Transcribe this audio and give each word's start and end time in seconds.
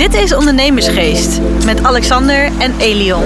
Dit 0.00 0.14
is 0.14 0.34
Ondernemersgeest 0.34 1.40
met 1.64 1.82
Alexander 1.82 2.44
en 2.58 2.72
Elion. 2.78 3.22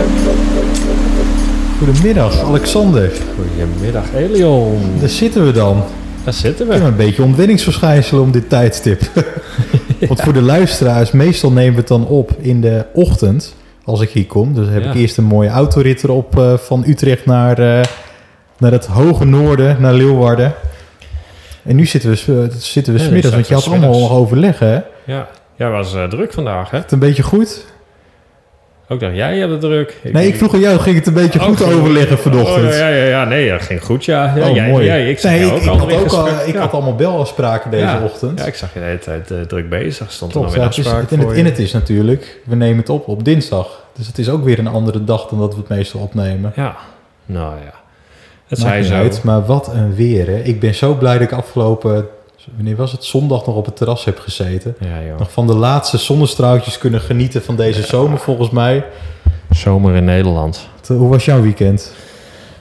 Goedemiddag, 1.79 2.41
Alexander. 2.45 3.11
Goedemiddag, 3.37 4.05
Elion. 4.15 4.81
Daar 5.01 5.09
zitten 5.09 5.47
we 5.47 5.53
dan. 5.53 5.83
Daar 6.25 6.33
zitten 6.35 6.69
We 6.69 6.75
een 6.75 6.97
beetje 6.97 7.23
ontwenningsverschijnselen 7.23 8.23
om 8.23 8.31
dit 8.33 8.49
tijdstip. 8.49 9.01
Want 10.09 10.21
voor 10.21 10.33
de 10.33 10.43
luisteraars, 10.43 11.11
meestal 11.13 11.53
nemen 11.53 11.73
we 11.73 11.79
het 11.79 11.89
dan 11.89 12.07
op 12.07 12.31
in 12.39 12.61
de 12.61 12.85
ochtend 12.95 13.55
als 13.85 14.01
ik 14.01 14.11
hier 14.11 14.27
kom. 14.27 14.55
Dus 14.55 14.69
heb 14.69 14.83
Ja. 14.83 14.89
ik 14.91 14.95
eerst 14.97 15.17
een 15.17 15.25
mooie 15.25 15.49
autorit 15.49 16.05
erop 16.05 16.39
eh, 16.39 16.57
van 16.57 16.85
Utrecht 16.87 17.27
naar, 17.27 17.59
eh, 17.59 17.85
naar 18.59 18.73
het 18.73 18.87
hoge 18.87 19.25
noorden, 19.25 19.77
naar 19.81 19.95
Leeuwarden. 19.95 20.55
En 21.63 21.77
nu 21.77 21.87
zitten 21.87 22.11
we, 22.11 22.17
s- 22.17 22.29
eh, 22.29 22.35
zitten 22.59 22.93
we 22.93 22.99
Ja, 22.99 23.05
smiddags, 23.07 23.35
want 23.35 23.49
je 23.49 23.55
had 23.55 23.63
zitten 23.63 23.81
we 23.83 23.87
allemaal 23.87 24.09
smiddags. 24.09 24.11
nog 24.13 24.19
overleg, 24.21 24.59
hè? 24.59 24.79
Ja, 25.57 25.65
jij 25.67 25.71
was 25.71 25.95
eh, 25.95 26.05
druk 26.05 26.33
vandaag, 26.33 26.71
hè? 26.71 26.79
Het 26.79 26.93
een 26.93 26.99
beetje 26.99 27.23
goed? 27.23 27.65
Ook 28.89 29.01
dacht 29.01 29.15
jij 29.17 29.41
had 29.41 29.51
het 29.51 29.61
druk. 29.61 30.01
Nee, 30.13 30.27
ik 30.29 30.37
vroeg 30.37 30.55
aan 30.55 30.61
jou, 30.61 30.79
ging 30.79 30.97
het 30.97 31.07
een 31.07 31.13
beetje 31.15 31.39
goed 31.39 31.49
Ook 31.63 31.69
goed. 31.69 31.75
overleggen 31.81 32.19
vanochtend? 32.19 32.67
Oh, 32.73 32.79
ja, 32.79 32.89
ja, 32.89 33.05
ja, 33.05 33.25
nee, 33.25 33.51
dat 33.51 33.63
ging 33.63 33.85
goed, 33.85 34.05
ja. 34.05 34.33
ja 34.37 34.49
Oh, 34.49 34.55
jij, 34.55 34.69
mooi. 34.71 34.85
Jij, 34.85 35.11
ik 35.11 35.19
zag 35.19 35.31
nee, 35.31 35.41
jou 35.41 35.51
ik, 35.53 35.57
ook 35.57 35.63
ik 35.65 35.71
al 35.71 35.79
had 35.79 35.91
in 35.91 35.99
ook 35.99 36.07
al, 36.13 36.25
gesprek. 36.25 36.47
ik 36.47 36.55
ja. 36.55 36.61
had 36.61 36.73
allemaal 36.73 36.95
belafspraken 36.95 37.71
deze 37.71 37.83
Ja. 37.85 38.01
ochtend. 38.05 38.39
Ja, 38.39 38.45
ik 38.47 38.55
zag 38.55 38.73
je 38.75 38.79
de 38.79 38.85
hele 38.85 38.99
tijd 38.99 39.31
eh, 39.31 39.41
druk 39.41 39.69
bezig. 39.69 40.13
Stond 40.13 40.33
er 40.35 40.39
Klopt, 40.41 40.57
nog 40.57 40.57
weer 40.57 40.67
afspraak 40.67 41.01
het, 41.11 41.13
en, 41.21 41.27
het, 41.29 41.37
je. 41.37 41.43
het 41.45 41.59
is 41.59 41.73
natuurlijk, 41.73 42.39
we 42.45 42.55
nemen 42.55 42.79
het 42.79 42.89
op 42.89 43.09
op 43.09 43.25
dinsdag. 43.25 43.85
Dus 43.97 44.07
het 44.07 44.19
is 44.19 44.29
ook 44.29 44.45
weer 44.45 44.59
een 44.59 44.67
andere 44.69 45.05
dag 45.05 45.27
dan 45.27 45.39
dat 45.39 45.55
we 45.55 45.61
het 45.61 45.69
meestal 45.69 46.01
opnemen. 46.01 46.53
Ja, 46.57 46.77
nou 47.27 47.55
ja. 47.65 47.73
Het 48.49 48.59
Maakt 48.59 48.71
zei 48.71 48.79
niet 48.79 48.89
zo. 48.89 48.95
uit, 48.95 49.23
maar 49.23 49.45
wat 49.47 49.69
een 49.75 49.95
weer. 49.95 50.27
Hè. 50.27 50.39
Ik 50.39 50.61
ben 50.61 50.75
zo 50.75 50.95
blij 50.95 51.13
dat 51.13 51.23
ik 51.23 51.33
afgelopen, 51.33 52.07
wanneer 52.55 52.77
was 52.77 52.93
het, 52.93 53.05
zondag 53.05 53.47
nog 53.47 53.57
op 53.57 53.65
het 53.65 53.77
terras 53.77 54.05
heb 54.05 54.19
gezeten. 54.19 54.77
Ja, 54.81 55.03
joh. 55.09 55.19
Nog 55.19 55.33
van 55.33 55.47
de 55.47 55.55
laatste 55.55 55.99
zonnestraaltjes 55.99 56.79
kunnen 56.79 57.01
genieten 57.01 57.43
van 57.43 57.57
deze 57.57 57.83
zomer 57.83 58.19
volgens 58.19 58.51
mij. 58.51 58.85
Zomer 59.51 59.95
in 59.95 60.05
Nederland. 60.05 60.69
Hoe 60.87 61.09
was 61.09 61.25
jouw 61.25 61.43
weekend? 61.43 61.93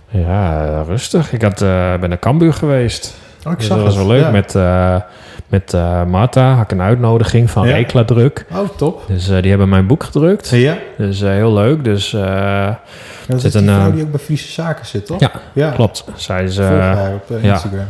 Ja, 0.09 0.81
rustig. 0.87 1.33
Ik 1.33 1.41
had, 1.41 1.61
eh, 1.61 1.97
ben 1.99 2.09
naar 2.09 2.19
Cambuur 2.19 2.53
geweest. 2.53 3.15
Oh, 3.45 3.51
ik 3.51 3.57
Dus 3.59 3.67
dat 3.67 3.81
was 3.81 3.95
wel 3.95 4.07
leuk. 4.07 4.31
Met, 4.31 4.55
eh 4.55 4.95
met 5.47 5.73
eh, 5.73 6.05
Marta 6.05 6.53
had 6.53 6.63
ik 6.63 6.71
een 6.71 6.81
uitnodiging 6.81 7.49
van 7.49 7.67
Ja. 7.67 7.73
Rekla 7.73 8.03
Druk. 8.03 8.45
Oh, 8.51 8.69
top. 8.77 9.03
Dus 9.07 9.25
die 9.25 9.49
hebben 9.49 9.69
mijn 9.69 9.87
boek 9.87 10.03
gedrukt. 10.03 10.49
Ja, 10.49 10.77
Dus 10.97 11.19
heel 11.19 11.53
leuk. 11.53 11.83
Dus 11.83 12.11
dat 12.11 13.35
is 13.35 13.41
Zit 13.41 13.51
die 13.51 13.61
een, 13.61 13.75
vrouw 13.75 13.91
die 13.91 14.03
ook 14.03 14.11
bij 14.11 14.19
Friese 14.19 14.51
Zaken 14.51 14.85
zit, 14.85 15.05
toch? 15.05 15.19
Ja, 15.19 15.31
ja. 15.53 15.71
klopt. 15.71 16.03
Zij 16.15 16.43
is, 16.43 16.55
Volg 16.55 16.69
haar 16.69 17.13
op 17.13 17.41
ja. 17.41 17.53
Instagram. 17.53 17.89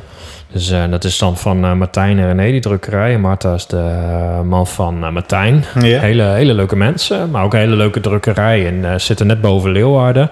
Dus, 0.53 0.71
eh, 0.71 0.83
dat 0.89 1.03
is 1.03 1.17
dan 1.17 1.37
van 1.37 1.63
eh, 1.63 1.73
Martijn 1.73 2.19
en 2.19 2.25
René, 2.25 2.51
die 2.51 2.59
drukkerij. 2.59 3.17
Marta 3.17 3.53
is 3.53 3.67
de 3.67 3.77
eh, 3.77 4.41
man 4.41 4.67
van 4.67 5.13
Martijn. 5.13 5.63
Ja. 5.79 5.99
Hele, 5.99 6.23
hele 6.23 6.53
leuke 6.53 6.75
mensen, 6.75 7.29
maar 7.31 7.43
ook 7.43 7.53
een 7.53 7.59
hele 7.59 7.75
leuke 7.75 7.99
drukkerij. 7.99 8.67
En 8.67 9.01
zitten 9.01 9.27
net 9.27 9.41
boven 9.41 9.71
Leeuwarden. 9.71 10.29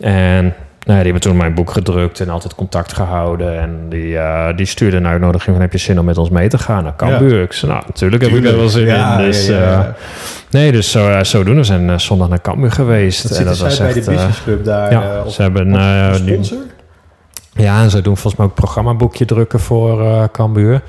En 0.00 0.42
nou 0.42 0.98
ja, 0.98 1.04
die 1.04 1.12
hebben 1.12 1.20
toen 1.20 1.36
mijn 1.36 1.54
boek 1.54 1.70
gedrukt 1.70 2.20
en 2.20 2.28
altijd 2.28 2.54
contact 2.54 2.92
gehouden. 2.92 3.60
En 3.60 3.78
die, 3.88 4.18
die 4.56 4.66
stuurde 4.66 4.96
een 4.96 5.06
uitnodiging 5.06 5.52
van 5.52 5.60
heb 5.60 5.72
je 5.72 5.78
zin 5.78 5.98
om 5.98 6.04
met 6.04 6.18
ons 6.18 6.30
mee 6.30 6.48
te 6.48 6.58
gaan 6.58 6.82
naar 6.82 6.96
Cambuur? 6.96 7.42
Ik 7.42 7.52
zei, 7.52 7.72
nou, 7.72 7.84
natuurlijk 7.86 8.22
heb 8.22 8.32
ik 8.32 8.44
er 8.44 8.56
wel 8.56 8.68
zin 8.68 8.86
Ja, 8.86 9.18
in. 9.18 9.24
Dus, 9.24 9.50
nee, 10.50 10.72
dus 10.72 10.90
zo, 10.90 11.22
zodoende. 11.22 11.60
We 11.60 11.66
zijn 11.66 12.00
zondag 12.00 12.28
naar 12.28 12.40
Cambuur 12.40 12.72
geweest. 12.72 13.28
Dat 13.28 13.38
En 13.38 13.44
bij 13.78 13.92
de 13.92 13.94
Business 13.94 14.42
Club 14.42 14.64
daar 14.64 14.92
ja, 14.92 15.22
op, 15.24 15.30
ze 15.30 15.42
hebben 15.42 15.72
op 16.12 16.26
die- 16.26 16.32
sponsor? 16.32 16.58
Ja, 17.58 17.82
en 17.82 17.90
zij 17.90 18.02
doen 18.02 18.14
volgens 18.16 18.36
mij 18.36 18.46
ook 18.46 18.54
programmaboekje 18.54 19.24
drukken 19.24 19.60
voor 19.60 20.04
eh 20.04 20.22
Cambuur. 20.32 20.80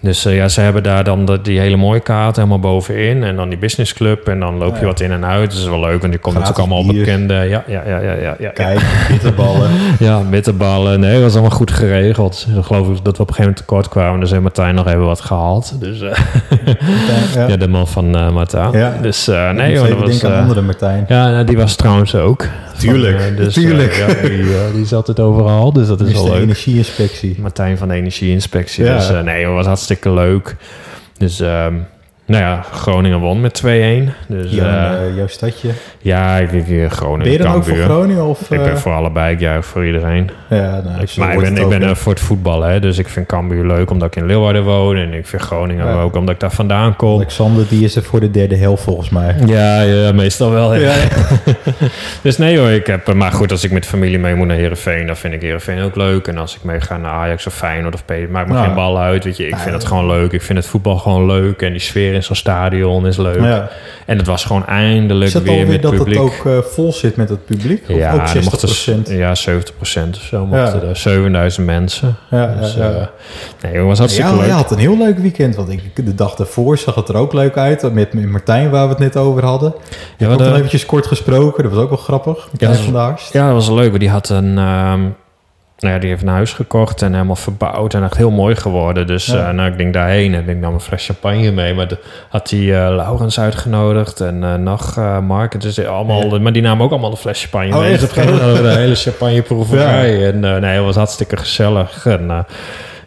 Dus 0.00 0.24
eh, 0.24 0.36
ja, 0.36 0.48
ze 0.48 0.60
hebben 0.60 0.82
daar 0.82 1.04
dan 1.04 1.24
de- 1.24 1.40
die 1.42 1.60
hele 1.60 1.76
mooie 1.76 2.00
kaart 2.00 2.36
helemaal 2.36 2.58
bovenin. 2.58 3.22
En 3.24 3.36
dan 3.36 3.48
die 3.48 3.58
business 3.58 3.92
club. 3.94 4.28
En 4.28 4.40
dan 4.40 4.58
loop 4.58 4.74
je 4.74 4.80
Ja. 4.80 4.86
wat 4.86 5.00
in 5.00 5.10
en 5.12 5.24
uit. 5.24 5.50
Dat 5.50 5.58
is 5.60 5.66
wel 5.66 5.80
leuk. 5.80 6.00
Want 6.00 6.12
die 6.12 6.20
komt 6.20 6.34
natuurlijk 6.38 6.58
allemaal 6.68 6.86
bier. 6.86 7.04
bekende... 7.04 7.34
Ja, 7.34 7.64
ja, 7.66 7.82
ja, 7.86 7.98
ja, 7.98 8.12
ja, 8.12 8.34
ja. 8.38 8.50
Kijk, 8.50 8.80
bitterballen. 9.08 9.70
Ja, 9.98 10.20
bitterballen. 10.20 11.00
Nee, 11.00 11.12
dat 11.12 11.22
was 11.22 11.32
allemaal 11.32 11.50
goed 11.56 11.70
geregeld. 11.70 12.46
Ik 12.56 12.64
geloof 12.64 12.88
ik 12.88 13.04
dat 13.04 13.16
we 13.16 13.22
op 13.22 13.28
een 13.28 13.34
gegeven 13.34 13.40
moment 13.42 13.56
tekort 13.56 13.88
kwamen. 13.88 14.20
Dus 14.20 14.30
heeft 14.30 14.42
Martijn 14.42 14.74
nog 14.74 14.86
even 14.86 15.04
wat 15.04 15.20
gehaald. 15.20 15.80
Dus 15.80 16.00
eh, 16.00 16.18
ja. 17.34 17.46
ja, 17.48 17.56
de 17.56 17.68
man 17.68 17.88
van 17.88 18.16
eh 18.16 18.30
Marta. 18.30 18.68
Ja. 18.72 18.96
Dus 19.02 19.26
nee, 19.26 19.72
joh, 19.72 19.88
dat 19.88 19.98
was... 19.98 20.10
denken 20.10 20.36
aan 20.36 20.42
andere 20.42 20.60
Martijn. 20.62 21.04
ja, 21.08 21.30
nou, 21.30 21.44
die 21.44 21.56
was 21.56 21.74
trouwens 21.76 22.14
ook. 22.14 22.46
Tuurlijk, 22.78 23.20
Van, 23.20 23.30
eh, 23.30 23.36
dus, 23.36 23.56
eh, 23.56 23.62
tuurlijk. 23.62 23.94
ja, 23.94 24.06
die, 24.06 24.42
eh, 24.42 24.74
die 24.74 24.84
zat 24.86 25.06
het 25.06 25.20
overal. 25.20 25.72
Dus 25.72 25.86
dat 25.86 26.00
is 26.00 26.12
wel 26.12 26.24
de 26.24 26.30
leuk. 26.30 26.42
energieinspectie. 26.42 27.36
Martijn 27.40 27.78
van 27.78 27.88
de 27.88 27.94
Energieinspectie. 27.94 28.84
Ja. 28.84 28.96
Dus 28.96 29.24
nee, 29.24 29.44
het 29.44 29.54
was 29.54 29.66
hartstikke 29.66 30.10
leuk. 30.12 30.56
Dus 31.16 31.40
ehm, 31.40 31.74
nou 32.32 32.44
ja, 32.44 32.62
Groningen 32.72 33.18
won 33.20 33.40
met 33.40 33.62
2-1. 33.64 33.66
Dus 34.26 34.50
Jouw, 34.52 34.66
ja, 34.66 34.94
eh, 34.96 35.16
jouw 35.16 35.26
stadje. 35.26 35.68
ja, 35.98 36.36
ik, 36.38 36.52
ik, 36.52 36.68
eh, 36.68 36.90
Groningen, 36.90 37.22
Ben 37.22 37.32
je 37.32 37.38
dan 37.38 37.54
ook 37.54 37.64
voor. 37.64 37.76
Groningen? 37.76 38.24
Of, 38.24 38.40
Ik 38.40 38.48
ben 38.48 38.70
eh, 38.70 38.76
voor 38.76 38.92
allebei, 38.92 39.34
ik 39.34 39.40
juich 39.40 39.64
voor 39.64 39.86
iedereen. 39.86 40.30
Ja, 40.50 40.80
nou, 40.84 41.00
Ik, 41.02 41.16
maar 41.16 41.32
ik 41.32 41.40
ben, 41.40 41.56
ik 41.56 41.68
ben 41.68 41.82
er 41.82 41.96
voor 41.96 42.12
het 42.12 42.20
voetballen, 42.22 42.70
hè, 42.70 42.80
dus 42.80 42.98
ik 42.98 43.08
vind 43.08 43.26
Cambuur 43.26 43.66
leuk 43.66 43.90
omdat 43.90 44.08
ik 44.08 44.22
in 44.22 44.26
Leeuwarden 44.26 44.64
woon. 44.64 44.96
En 44.96 45.12
ik 45.14 45.26
vind 45.26 45.42
Groningen 45.42 45.86
Ja. 45.86 46.00
ook 46.00 46.16
omdat 46.16 46.34
ik 46.34 46.40
daar 46.40 46.50
vandaan 46.52 46.96
kom. 46.96 47.14
Alexander, 47.14 47.64
die 47.68 47.84
is 47.84 47.96
er 47.96 48.02
voor 48.02 48.20
de 48.20 48.30
derde 48.30 48.56
helft 48.56 48.82
volgens 48.82 49.08
mij. 49.10 49.34
Ja, 49.46 49.80
ja, 49.80 50.12
meestal 50.12 50.50
wel. 50.50 50.74
Ja. 50.74 50.92
Dus 52.22 52.38
nee 52.38 52.58
hoor, 52.58 52.70
ik 52.70 52.86
heb, 52.86 53.12
maar 53.14 53.32
goed, 53.32 53.50
als 53.50 53.64
ik 53.64 53.70
met 53.70 53.86
familie 53.86 54.18
mee 54.18 54.34
moet 54.34 54.46
naar 54.46 54.56
Heerenveen, 54.56 55.06
dan 55.06 55.16
vind 55.16 55.34
ik 55.34 55.42
Heerenveen 55.42 55.82
ook 55.82 55.96
leuk. 55.96 56.26
En 56.26 56.38
als 56.38 56.54
ik 56.56 56.62
mee 56.64 56.80
ga 56.80 56.96
naar 56.96 57.10
Ajax 57.12 57.46
of 57.46 57.54
Feyenoord 57.54 57.94
of 57.94 58.04
P, 58.04 58.12
maakt 58.30 58.48
me 58.48 58.54
Ja. 58.54 58.64
geen 58.64 58.74
bal 58.74 58.98
uit. 58.98 59.24
Weet 59.24 59.36
je, 59.36 59.42
ik 59.46 59.54
vind 59.56 59.64
ja. 59.68 59.72
het 59.72 59.84
gewoon 59.84 60.06
leuk. 60.06 60.32
Ik 60.32 60.42
vind 60.42 60.58
het 60.58 60.66
voetbal 60.66 60.96
gewoon 60.96 61.26
leuk. 61.26 61.62
En 61.62 61.70
die 61.70 61.80
sfeer 61.80 62.14
zo'n 62.24 62.36
stadion 62.36 63.06
is 63.06 63.16
leuk. 63.16 63.40
Ja. 63.40 63.68
En 64.06 64.16
het 64.18 64.26
was 64.26 64.44
gewoon 64.44 64.66
eindelijk 64.66 65.26
Is 65.26 65.32
dat 65.32 65.42
weer 65.42 65.66
met 65.66 65.82
dat 65.82 65.90
publiek. 65.94 66.18
het 66.18 66.24
ook 66.24 66.46
eh, 66.46 66.58
vol 66.58 66.92
zit 66.92 67.16
met 67.16 67.28
het 67.28 67.44
publiek? 67.44 67.82
Of 67.88 67.96
ja, 67.96 68.12
ook 68.14 68.20
er 68.20 68.28
60 68.28 68.78
mochten, 68.94 69.16
ja, 69.16 69.34
70 69.34 69.76
procent 69.76 70.16
of 70.16 70.22
zo 70.22 70.46
mochten 70.46 70.80
Ja. 70.82 70.86
er. 70.88 70.96
7000 70.96 71.66
mensen. 71.66 72.16
Ja, 72.30 72.46
Dus, 72.60 72.74
ja, 72.74 72.84
ja. 72.88 72.90
eh, 72.90 73.06
nee, 73.62 73.72
het 73.76 73.86
was 73.86 73.98
hartstikke 73.98 74.30
Ja, 74.30 74.36
leuk. 74.36 74.46
je 74.46 74.52
had 74.52 74.70
een 74.70 74.78
heel 74.78 74.98
leuk 74.98 75.18
weekend. 75.18 75.56
Want 75.56 75.68
ik, 75.70 76.06
de 76.06 76.14
dag 76.14 76.34
daarvoor 76.34 76.78
zag 76.78 76.94
het 76.94 77.08
er 77.08 77.16
ook 77.16 77.32
leuk 77.32 77.56
uit. 77.56 77.92
Met, 77.92 78.12
met 78.12 78.26
Martijn, 78.30 78.70
waar 78.70 78.84
we 78.84 78.88
het 78.90 78.98
net 78.98 79.16
over 79.16 79.44
hadden. 79.44 79.74
Ja, 80.16 80.26
we 80.26 80.32
hadden- 80.32 80.54
eventjes 80.54 80.86
kort 80.86 81.06
gesproken. 81.06 81.62
Dat 81.62 81.72
was 81.72 81.82
ook 81.82 81.88
wel 81.88 81.98
grappig. 81.98 82.48
Met 82.52 82.60
Ja, 82.60 82.68
dat-. 82.92 83.30
Ja, 83.32 83.44
dat 83.46 83.54
was 83.54 83.68
leuk. 83.70 84.00
Die 84.00 84.10
had 84.10 84.28
een... 84.28 84.58
ehm, 84.58 85.00
ja, 85.90 85.98
die 85.98 86.08
heeft 86.08 86.22
een 86.22 86.28
huis 86.28 86.52
gekocht 86.52 87.02
en 87.02 87.12
helemaal 87.12 87.36
verbouwd 87.36 87.94
en 87.94 88.04
echt 88.04 88.16
heel 88.16 88.30
mooi 88.30 88.56
geworden. 88.56 89.06
Dus 89.06 89.26
Ja. 89.26 89.48
eh, 89.48 89.54
nou, 89.54 89.70
ik 89.70 89.76
denk 89.78 89.92
daarheen 89.92 90.34
en 90.34 90.48
ik 90.48 90.56
nam 90.56 90.74
een 90.74 90.80
fles 90.80 91.06
champagne 91.06 91.50
mee. 91.50 91.74
Maar 91.74 91.88
de, 91.88 91.98
had 92.28 92.50
hij 92.50 92.60
eh 92.60 92.94
Laurens 92.94 93.40
uitgenodigd 93.40 94.20
en 94.20 94.44
eh, 94.44 94.54
nog 94.54 94.96
Mark. 95.22 95.54
Is 95.54 95.86
allemaal, 95.86 96.40
Maar 96.40 96.52
die 96.52 96.62
namen 96.62 96.84
ook 96.84 96.90
allemaal 96.90 97.10
een 97.10 97.16
fles 97.16 97.40
champagne 97.40 97.74
Oh, 97.74 97.80
mee. 97.80 97.92
Dus 97.92 98.02
op 98.02 98.08
een 98.08 98.14
gegeven 98.22 98.46
moment 98.46 98.62
de 98.64 98.70
hele 98.80 98.94
champagneproeverij. 98.94 100.26
En 100.32 100.44
eh, 100.44 100.60
nee, 100.60 100.76
het 100.76 100.84
was 100.84 100.96
hartstikke 100.96 101.36
gezellig. 101.36 102.06
En 102.06 102.46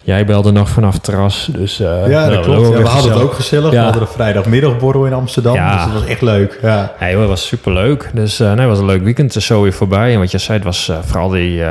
jij 0.04 0.26
belde 0.26 0.52
nog 0.52 0.70
vanaf 0.70 0.98
terras. 1.00 1.50
Dus, 1.52 1.78
Ja, 1.78 2.08
nou, 2.08 2.32
dat 2.32 2.44
klopt. 2.46 2.60
was 2.62 2.70
Ja, 2.78 2.78
we 2.84 2.88
hadden 2.90 3.12
het 3.12 3.22
ook 3.22 3.34
gezellig. 3.34 3.72
Ja. 3.72 3.78
We 3.78 3.84
hadden 3.84 4.02
een 4.02 4.08
vrijdagmiddagborrel 4.08 5.06
in 5.06 5.14
Amsterdam. 5.14 5.54
Ja. 5.56 5.74
Dus 5.76 5.84
dat 5.94 6.02
was 6.02 6.10
echt 6.10 6.22
leuk. 6.22 6.60
Ja. 6.62 6.92
Nee, 7.00 7.18
het 7.18 7.28
was 7.28 7.48
super 7.48 7.74
leuk. 7.74 8.10
Dus 8.14 8.38
nee, 8.38 8.50
het 8.50 8.66
was 8.68 8.80
een 8.80 8.86
leuk 8.86 9.04
weekend. 9.04 9.28
Het 9.28 9.38
is 9.42 9.46
zo 9.46 9.62
weer 9.62 9.74
voorbij. 9.74 10.14
En 10.14 10.20
wat 10.20 10.32
je 10.32 10.38
zei, 10.38 10.58
het 10.58 10.66
was 10.68 10.92
vooral 11.06 11.30
die 11.30 11.64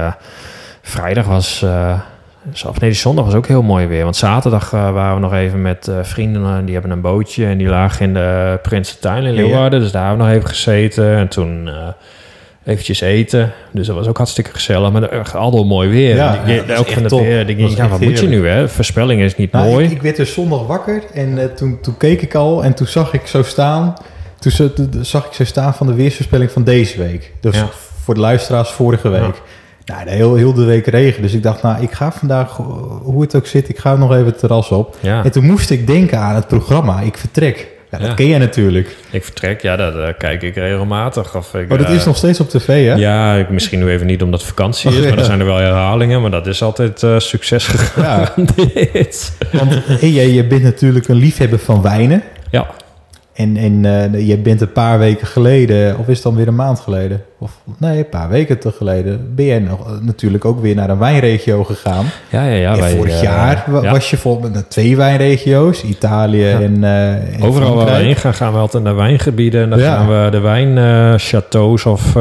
vrijdag 0.84 1.26
was. 1.26 1.64
of 2.66 2.80
nee, 2.80 2.92
zondag 2.92 3.24
was 3.24 3.34
ook 3.34 3.46
heel 3.46 3.62
mooi 3.62 3.86
weer. 3.86 4.02
Want 4.04 4.16
zaterdag 4.16 4.72
eh, 4.72 4.92
waren 4.92 5.14
we 5.14 5.20
nog 5.20 5.32
even 5.34 5.62
met 5.62 5.88
eh, 5.88 5.94
vrienden. 6.02 6.46
en 6.46 6.64
die 6.64 6.72
hebben 6.74 6.90
een 6.92 7.00
bootje. 7.00 7.46
En 7.46 7.58
die 7.58 7.66
lagen 7.68 8.06
in 8.06 8.14
de 8.14 8.58
Prinsentuin 8.62 9.24
in 9.24 9.34
ja. 9.34 9.42
Leeuwarden. 9.42 9.80
Dus 9.80 9.92
daar 9.92 10.06
hebben 10.06 10.26
we 10.26 10.32
nog 10.32 10.40
even 10.42 10.54
gezeten. 10.54 11.16
En 11.16 11.28
toen. 11.28 11.70
Eventjes 12.64 13.00
eten. 13.00 13.52
Dus 13.70 13.86
dat 13.86 13.96
was 13.96 14.06
ook 14.06 14.16
hartstikke 14.16 14.50
gezellig. 14.50 14.92
Maar 14.92 15.02
echt 15.02 15.34
al 15.34 15.64
mooi 15.64 15.88
weer. 15.88 16.14
Ja, 16.14 16.38
Die- 16.44 16.54
ja, 16.66 16.76
ook 16.76 16.88
van 16.88 17.02
het 17.02 17.12
weer. 17.12 17.58
Ja, 17.76 17.88
wat 17.88 18.00
moet 18.00 18.18
je 18.20 18.26
nu, 18.28 18.48
hè? 18.48 18.68
Voorspelling 18.68 19.20
is 19.20 19.36
niet 19.36 19.52
Nou, 19.52 19.68
mooi. 19.70 19.84
Ik, 19.84 19.90
ik 19.90 20.02
werd 20.02 20.16
dus 20.16 20.32
zondag 20.32 20.66
wakker 20.66 21.02
en 21.14 21.54
toen, 21.54 21.78
toen 21.80 21.96
keek 21.96 22.22
ik 22.22 22.34
al 22.34 22.64
en 22.64 22.74
toen 22.74 22.86
zag 22.86 23.12
ik 23.12 23.26
zo 23.26 23.42
staan. 23.42 23.94
Toen 24.38 24.52
zag 25.00 25.26
ik 25.26 25.32
zo 25.32 25.44
staan 25.44 25.74
van 25.74 25.86
de 25.86 25.94
weersvoorspelling 25.94 26.50
van 26.50 26.64
deze 26.64 26.98
week. 26.98 27.32
Dus 27.40 27.56
Ja. 27.56 27.68
voor 28.02 28.14
de 28.14 28.20
luisteraars 28.20 28.70
vorige 28.70 29.08
week. 29.08 29.42
Nou, 29.86 30.04
de 30.04 30.10
heel, 30.10 30.34
heel 30.34 30.52
de 30.54 30.64
week 30.64 30.86
regen. 30.86 31.22
Dus 31.22 31.32
ik 31.32 31.42
dacht, 31.42 31.62
nou, 31.62 31.82
ik 31.82 31.92
ga 31.92 32.12
vandaag, 32.12 32.58
eh, 32.58 32.66
hoe 33.02 33.20
het 33.22 33.34
ook 33.34 33.46
zit, 33.46 33.68
ik 33.68 33.78
ga 33.78 33.96
nog 33.96 34.12
even 34.12 34.26
het 34.26 34.38
terras 34.38 34.68
op. 34.68 34.96
ja. 35.00 35.24
En 35.24 35.30
toen 35.32 35.44
moest 35.44 35.70
ik 35.70 35.86
denken 35.86 36.18
aan 36.18 36.34
het 36.34 36.46
programma 36.48 37.00
Ik 37.00 37.16
Vertrek. 37.16 37.72
Ja, 37.90 37.98
dat 38.00 38.08
Ja. 38.08 38.14
ken 38.14 38.26
jij 38.28 38.38
natuurlijk. 38.38 38.96
Ik 39.10 39.24
vertrek, 39.24 39.62
ja, 39.62 39.76
dat 39.76 39.94
eh, 39.96 40.08
kijk 40.18 40.42
ik 40.42 40.54
regelmatig. 40.54 41.36
Of 41.36 41.54
ik, 41.54 41.68
Maar 41.68 41.78
dat 41.78 41.86
eh, 41.86 41.94
is 41.94 42.04
nog 42.04 42.16
steeds 42.16 42.40
op 42.40 42.48
tv, 42.48 42.66
hè? 42.66 42.94
Ja, 42.94 43.34
ik- 43.34 43.48
misschien 43.50 43.78
nu 43.78 43.90
even 43.90 44.06
niet 44.06 44.22
omdat 44.22 44.40
het 44.40 44.48
vakantie 44.48 44.90
is, 44.90 44.96
Oh, 44.96 45.02
ja. 45.02 45.08
maar 45.08 45.18
er 45.18 45.24
zijn 45.24 45.40
er 45.40 45.46
wel 45.46 45.56
herhalingen. 45.56 46.20
Maar 46.22 46.30
dat 46.30 46.46
is 46.46 46.62
altijd 46.62 47.02
eh, 47.02 47.18
succes 47.18 47.66
gegaan. 47.66 48.20
Ja. 48.36 48.44
Want 49.58 49.74
hey, 49.86 50.10
je 50.10 50.46
bent 50.46 50.62
natuurlijk 50.62 51.08
een 51.08 51.16
liefhebber 51.16 51.58
van 51.58 51.82
wijnen. 51.82 52.22
ja, 52.50 52.66
En, 53.34 53.56
en 53.56 53.84
eh, 54.14 54.28
je 54.28 54.38
bent 54.38 54.60
een 54.60 54.72
paar 54.72 54.98
weken 54.98 55.26
geleden, 55.26 55.98
of 55.98 56.08
is 56.08 56.14
het 56.14 56.22
dan 56.22 56.34
weer 56.34 56.48
een 56.48 56.54
maand 56.54 56.80
geleden? 56.80 57.22
Of 57.38 57.50
nee, 57.78 57.98
een 57.98 58.08
paar 58.08 58.28
weken 58.28 58.58
te 58.58 58.72
geleden, 58.72 59.34
ben 59.34 59.44
jij 59.44 59.58
nog, 59.58 59.86
eh, 59.86 59.92
natuurlijk 60.00 60.44
ook 60.44 60.60
weer 60.60 60.74
naar 60.74 60.90
een 60.90 60.98
wijnregio 60.98 61.64
gegaan. 61.64 62.04
Ja, 62.30 62.44
ja, 62.44 62.54
ja. 62.54 62.76
wij, 62.80 62.96
vorig 62.96 63.12
eh, 63.14 63.22
jaar 63.22 63.64
wa- 63.66 63.82
ja. 63.82 63.90
was 63.90 64.10
je 64.10 64.16
volgens 64.16 64.44
mij 64.44 64.52
naar 64.54 64.68
twee 64.68 64.96
wijnregio's, 64.96 65.82
Italië 65.82 66.50
en, 66.50 66.84
en 66.84 67.42
Overal 67.42 67.50
waar 67.50 67.60
we 67.60 67.90
Frankrijk. 67.90 68.04
heen 68.04 68.16
gaan, 68.16 68.34
gaan 68.34 68.52
we 68.52 68.58
altijd 68.58 68.82
naar 68.84 68.96
wijngebieden. 68.96 69.62
En 69.62 69.70
dan 69.70 69.78
Ja. 69.78 69.96
gaan 69.96 70.08
we 70.24 70.30
de 70.30 70.40
wijnchateaus 70.40 71.86
of 71.86 72.14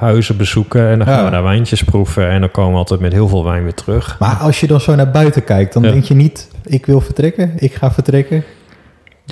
huizen 0.00 0.36
bezoeken. 0.36 0.88
En 0.88 0.98
dan 0.98 1.06
gaan 1.06 1.24
we 1.24 1.30
daar 1.30 1.42
wijntjes 1.42 1.84
proeven. 1.84 2.28
En 2.30 2.40
dan 2.40 2.50
komen 2.50 2.72
we 2.72 2.78
altijd 2.78 3.00
met 3.00 3.12
heel 3.12 3.28
veel 3.28 3.44
wijn 3.44 3.62
weer 3.62 3.74
terug. 3.74 4.16
Maar 4.18 4.36
als 4.36 4.60
je 4.60 4.66
dan 4.66 4.80
zo 4.80 4.94
naar 4.94 5.10
buiten 5.10 5.44
kijkt, 5.44 5.72
dan 5.72 5.82
denk 5.82 6.04
je 6.04 6.14
niet, 6.14 6.48
ik 6.66 6.86
wil 6.86 7.00
vertrekken, 7.00 7.52
ik 7.56 7.74
ga 7.74 7.92
vertrekken. 7.92 8.44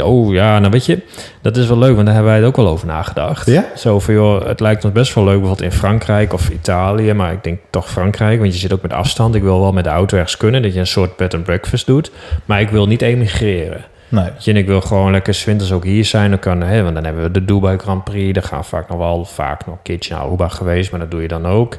Oh 0.02 0.32
ja, 0.32 0.58
nou 0.58 0.70
weet 0.70 0.86
je, 0.86 1.00
dat 1.42 1.56
is 1.56 1.66
wel 1.66 1.78
leuk, 1.78 1.94
want 1.94 2.04
daar 2.04 2.14
hebben 2.14 2.32
wij 2.32 2.40
het 2.40 2.48
ook 2.48 2.56
wel 2.56 2.68
over 2.68 2.86
nagedacht. 2.86 3.46
Ja? 3.46 3.64
Zo 3.76 4.00
van, 4.00 4.14
joh, 4.14 4.46
het 4.46 4.60
lijkt 4.60 4.84
ons 4.84 4.92
best 4.92 5.14
wel 5.14 5.24
leuk 5.24 5.38
bijvoorbeeld 5.38 5.72
in 5.72 5.78
Frankrijk 5.78 6.32
of 6.32 6.48
Italië, 6.48 7.12
maar 7.12 7.32
ik 7.32 7.44
denk 7.44 7.58
toch 7.70 7.90
Frankrijk, 7.90 8.40
want 8.40 8.52
je 8.52 8.58
zit 8.58 8.72
ook 8.72 8.82
met 8.82 8.92
afstand. 8.92 9.34
Ik 9.34 9.42
wil 9.42 9.60
wel 9.60 9.72
met 9.72 9.84
de 9.84 9.90
auto 9.90 10.16
ergens 10.16 10.36
kunnen, 10.36 10.62
dat 10.62 10.74
je 10.74 10.80
een 10.80 10.86
soort 10.86 11.16
bed 11.16 11.34
and 11.34 11.44
breakfast 11.44 11.86
doet, 11.86 12.10
maar 12.44 12.60
ik 12.60 12.68
wil 12.68 12.86
niet 12.86 13.02
emigreren. 13.02 13.84
Nee. 14.10 14.24
Weet 14.24 14.44
je, 14.44 14.50
en 14.50 14.56
ik 14.56 14.66
wil 14.66 14.80
gewoon 14.80 15.10
lekker 15.10 15.34
's 15.34 15.44
winters 15.44 15.72
ook 15.72 15.84
hier 15.84 16.04
zijn. 16.04 16.30
Dan 16.30 16.38
kan, 16.38 16.60
hè, 16.62 16.82
want 16.82 16.94
dan 16.94 17.04
hebben 17.04 17.22
we 17.22 17.30
de 17.30 17.44
Dubai 17.44 17.78
Grand 17.78 18.04
Prix. 18.04 18.32
Daar 18.34 18.42
gaan 18.42 18.58
we 18.58 18.64
vaak 18.64 18.88
nog 18.88 18.98
wel 18.98 19.24
vaak 19.24 19.66
nog 19.66 19.74
een 19.74 19.82
keertje 19.82 20.14
naar 20.14 20.22
Aruba 20.22 20.48
geweest. 20.48 20.90
Maar 20.90 21.00
dat 21.00 21.10
doe 21.10 21.22
je 21.22 21.28
dan 21.28 21.46
ook. 21.46 21.72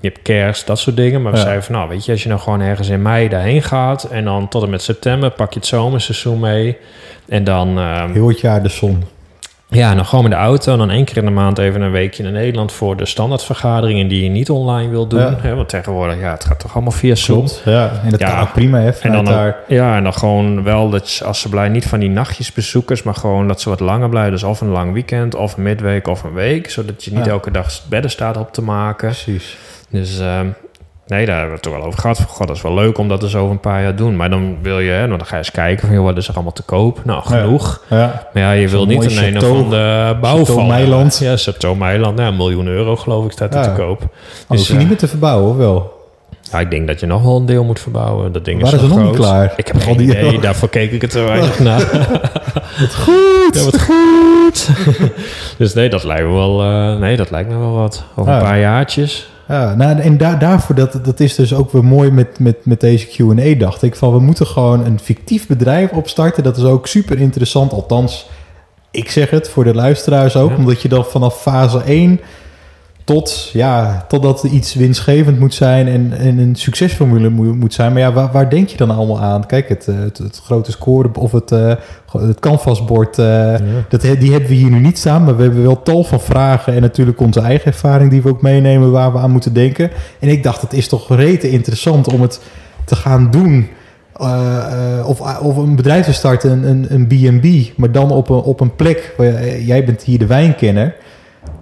Je 0.00 0.08
hebt 0.08 0.22
kerst, 0.22 0.66
dat 0.66 0.78
soort 0.78 0.96
dingen. 0.96 1.22
Maar 1.22 1.32
we 1.32 1.38
Ja. 1.38 1.44
zeiden 1.44 1.64
van, 1.64 1.74
nou 1.74 1.88
weet 1.88 2.04
je, 2.04 2.12
als 2.12 2.22
je 2.22 2.28
nou 2.28 2.40
gewoon 2.40 2.60
ergens 2.60 2.88
in 2.88 3.02
mei 3.02 3.28
daarheen 3.28 3.62
gaat. 3.62 4.04
En 4.04 4.24
dan 4.24 4.48
tot 4.48 4.62
en 4.62 4.70
met 4.70 4.82
september 4.82 5.30
pak 5.30 5.52
je 5.52 5.58
het 5.58 5.68
zomerseizoen 5.68 6.40
mee. 6.40 6.76
En 7.28 7.44
dan, 7.44 7.78
ehm, 7.78 8.12
Heel 8.12 8.28
het 8.28 8.40
jaar 8.40 8.62
de 8.62 8.68
zon. 8.68 9.04
Ja, 9.74 9.90
en 9.90 9.96
dan 9.96 10.06
gewoon 10.06 10.24
met 10.24 10.32
de 10.32 10.38
auto. 10.38 10.72
En 10.72 10.78
dan 10.78 10.90
één 10.90 11.04
keer 11.04 11.16
in 11.16 11.24
de 11.24 11.30
maand 11.30 11.58
even 11.58 11.80
een 11.80 11.90
weekje 11.90 12.22
naar 12.22 12.32
Nederland 12.32 12.72
voor 12.72 12.96
de 12.96 13.06
standaardvergaderingen 13.06 14.08
die 14.08 14.22
je 14.22 14.28
niet 14.28 14.50
online 14.50 14.90
wil 14.90 15.06
doen. 15.06 15.20
Ja. 15.20 15.36
Hè, 15.40 15.54
want 15.54 15.68
tegenwoordig, 15.68 16.18
ja, 16.20 16.30
het 16.30 16.44
gaat 16.44 16.58
toch 16.58 16.74
allemaal 16.74 16.92
via 16.92 17.14
Zoom. 17.14 17.46
Ja, 17.64 17.90
en 18.04 18.10
dat 18.10 18.20
Ja. 18.20 18.44
prima 18.44 18.78
hè, 18.78 18.90
En 18.90 19.12
dan, 19.12 19.24
daar. 19.24 19.56
ja, 19.68 19.96
en 19.96 20.02
dan 20.02 20.14
gewoon 20.14 20.62
wel 20.62 20.90
dat 20.90 21.12
je, 21.12 21.24
als 21.24 21.40
ze 21.40 21.48
blij 21.48 21.68
niet 21.68 21.86
van 21.86 22.00
die 22.00 22.10
nachtjesbezoekers, 22.10 23.02
maar 23.02 23.14
gewoon 23.14 23.48
dat 23.48 23.60
ze 23.60 23.68
wat 23.68 23.80
langer 23.80 24.08
blijven. 24.08 24.32
Dus 24.32 24.42
of 24.42 24.60
een 24.60 24.68
lang 24.68 24.92
weekend, 24.92 25.34
of 25.34 25.56
een 25.56 25.62
midweek, 25.62 26.08
of 26.08 26.22
een 26.22 26.32
week. 26.34 26.70
Zodat 26.70 27.04
je 27.04 27.10
niet 27.14 27.24
Ja. 27.24 27.30
elke 27.30 27.50
dag 27.50 27.80
bedden 27.88 28.10
staat 28.10 28.36
op 28.36 28.52
te 28.52 28.62
maken. 28.62 29.08
Precies. 29.08 29.56
Dus 29.90 30.18
ehm, 30.20 30.46
nee, 31.06 31.26
daar 31.26 31.38
hebben 31.38 31.46
we 31.46 31.52
het 31.54 31.62
toch 31.62 31.72
wel 31.72 31.84
over 31.84 32.00
gehad. 32.00 32.16
Van, 32.16 32.26
God, 32.26 32.46
dat 32.46 32.56
is 32.56 32.62
wel 32.62 32.74
leuk 32.74 32.98
om 32.98 33.08
dat 33.08 33.20
dus 33.20 33.36
over 33.36 33.50
een 33.50 33.60
paar 33.60 33.82
jaar 33.82 33.90
te 33.90 34.02
doen. 34.02 34.16
Maar 34.16 34.30
dan 34.30 34.56
wil 34.62 34.80
je, 34.80 34.90
hè, 34.90 35.08
dan 35.08 35.20
ga 35.24 35.30
je 35.30 35.36
eens 35.36 35.50
kijken 35.50 35.86
van, 35.86 35.96
joh, 35.96 36.04
wat 36.04 36.16
is 36.16 36.28
er 36.28 36.34
allemaal 36.34 36.52
te 36.52 36.62
koop? 36.62 37.00
Nou, 37.04 37.22
genoeg. 37.22 37.82
Ja. 37.90 38.28
Maar 38.32 38.42
ja, 38.42 38.50
je 38.52 38.68
wil 38.68 38.86
niet 38.86 39.04
een 39.04 39.24
een 39.24 39.36
of 39.36 39.50
andere 39.50 40.16
bouwval. 40.16 40.56
Château 40.56 40.66
Meiland. 40.68 41.18
Ja, 41.18 41.74
Meiland. 41.74 42.18
Ja, 42.18 42.26
een 42.26 42.36
miljoen 42.36 42.66
euro 42.66 42.96
geloof 42.96 43.24
ik 43.24 43.32
staat 43.32 43.54
er 43.54 43.60
Ja. 43.60 43.74
te 43.74 43.80
koop. 43.80 44.00
Oh, 44.02 44.08
dat 44.48 44.58
is 44.58 44.70
eh, 44.70 44.76
niet 44.78 44.88
meer 44.88 44.96
te 44.96 45.08
verbouwen, 45.08 45.50
of 45.50 45.56
wel? 45.56 45.92
ja, 46.52 46.60
ik 46.60 46.70
denk 46.70 46.86
dat 46.86 47.00
je 47.00 47.06
nog 47.06 47.22
wel 47.22 47.36
een 47.36 47.46
deel 47.46 47.64
moet 47.64 47.80
verbouwen. 47.80 48.32
Dat 48.32 48.44
ding 48.44 48.62
Waren 48.62 48.80
is 48.80 48.88
zo 48.88 48.94
nog 48.96 49.04
niet 49.06 49.16
klaar? 49.16 49.52
Ik 49.56 49.66
heb 49.66 49.76
Al 49.76 49.82
geen 49.82 50.00
idee. 50.00 50.40
Daarvoor 50.40 50.68
keek 50.68 50.92
ik 50.92 51.00
het 51.00 51.10
te 51.10 51.20
weinig 51.20 51.58
naar. 51.68 51.80
Wat 52.80 52.94
goed! 52.94 53.50
Ja, 53.54 53.64
wat 53.64 53.80
goed. 53.82 54.68
dus 55.58 55.74
nee, 55.74 55.88
dat 55.88 56.04
lijkt 56.04 56.26
me 56.26 56.32
wel, 56.32 56.62
eh, 56.62 56.96
nee, 56.98 57.16
dat 57.16 57.30
lijkt 57.30 57.50
me 57.50 57.58
wel 57.58 57.72
wat. 57.72 58.04
Over 58.16 58.32
een 58.32 58.42
paar 58.42 58.58
jaartjes. 58.58 59.28
Ja, 59.48 59.74
nou, 59.74 59.98
en 59.98 60.16
daar, 60.16 60.38
daarvoor, 60.38 60.74
dat, 60.74 61.04
dat 61.04 61.20
is 61.20 61.34
dus 61.34 61.54
ook 61.54 61.72
weer 61.72 61.84
mooi 61.84 62.10
met, 62.10 62.38
met, 62.38 62.56
met 62.66 62.80
deze 62.80 63.06
Q&A, 63.06 63.58
dacht 63.58 63.82
ik. 63.82 63.96
Van, 63.96 64.12
we 64.12 64.20
moeten 64.20 64.46
gewoon 64.46 64.84
een 64.84 64.98
fictief 64.98 65.46
bedrijf 65.46 65.90
opstarten. 65.90 66.42
Dat 66.42 66.56
is 66.56 66.64
ook 66.64 66.86
super 66.86 67.18
interessant. 67.18 67.72
Althans, 67.72 68.28
ik 68.90 69.10
zeg 69.10 69.30
het 69.30 69.48
voor 69.48 69.64
de 69.64 69.74
luisteraars 69.74 70.36
ook. 70.36 70.50
Ja. 70.50 70.56
Omdat 70.56 70.82
je 70.82 70.88
dan 70.88 71.04
vanaf 71.04 71.40
fase 71.40 71.82
1 71.82 72.20
tot, 73.04 73.50
ja, 73.52 74.04
totdat 74.08 74.42
er 74.42 74.50
iets 74.50 74.74
winstgevend 74.74 75.38
moet 75.38 75.54
zijn 75.54 75.88
en, 75.88 76.12
en 76.18 76.38
een 76.38 76.54
succesformule 76.54 77.28
moet, 77.28 77.54
moet 77.60 77.74
zijn. 77.74 77.92
Maar 77.92 78.00
ja, 78.00 78.12
waar, 78.12 78.32
waar 78.32 78.50
denk 78.50 78.68
je 78.68 78.76
dan 78.76 78.90
allemaal 78.90 79.20
aan? 79.20 79.46
Kijk, 79.46 79.68
het, 79.68 79.88
eh, 79.88 79.94
het, 79.98 80.18
het 80.18 80.40
grote 80.44 80.70
score 80.70 81.08
of 81.18 81.32
het, 81.32 81.52
eh, 81.52 81.72
het 82.18 82.40
canvasbord... 82.40 83.18
eh, 83.18 83.24
Ja. 83.26 83.58
dat, 83.88 84.00
die 84.00 84.30
hebben 84.30 84.48
we 84.48 84.54
hier 84.54 84.70
nu 84.70 84.78
niet 84.80 84.98
staan, 84.98 85.24
maar 85.24 85.36
we 85.36 85.42
hebben 85.42 85.62
wel 85.62 85.82
tal 85.82 86.04
van 86.04 86.20
vragen 86.20 86.74
en 86.74 86.80
natuurlijk 86.80 87.20
onze 87.20 87.40
eigen 87.40 87.66
ervaring 87.66 88.10
die 88.10 88.22
we 88.22 88.28
ook 88.28 88.42
meenemen 88.42 88.90
waar 88.90 89.12
we 89.12 89.18
aan 89.18 89.30
moeten 89.30 89.52
denken. 89.52 89.90
En 90.20 90.28
ik 90.28 90.42
dacht, 90.42 90.60
het 90.60 90.72
is 90.72 90.88
toch 90.88 91.16
rete 91.16 91.50
interessant 91.50 92.12
om 92.12 92.20
het 92.20 92.40
te 92.84 92.96
gaan 92.96 93.30
doen. 93.30 93.68
of, 95.06 95.40
of 95.40 95.56
een 95.56 95.76
bedrijf 95.76 96.04
te 96.04 96.12
starten, 96.12 96.50
een- 96.50 96.86
een 96.92 97.06
een 97.10 97.40
B&B, 97.40 97.78
maar 97.78 97.92
dan 97.92 98.10
op 98.10 98.28
een, 98.30 98.36
op 98.40 98.60
een 98.60 98.74
plek. 98.76 99.14
Waar, 99.16 99.58
jij 99.60 99.84
bent 99.84 100.02
hier 100.02 100.18
de 100.18 100.26
wijnkenner. 100.26 100.94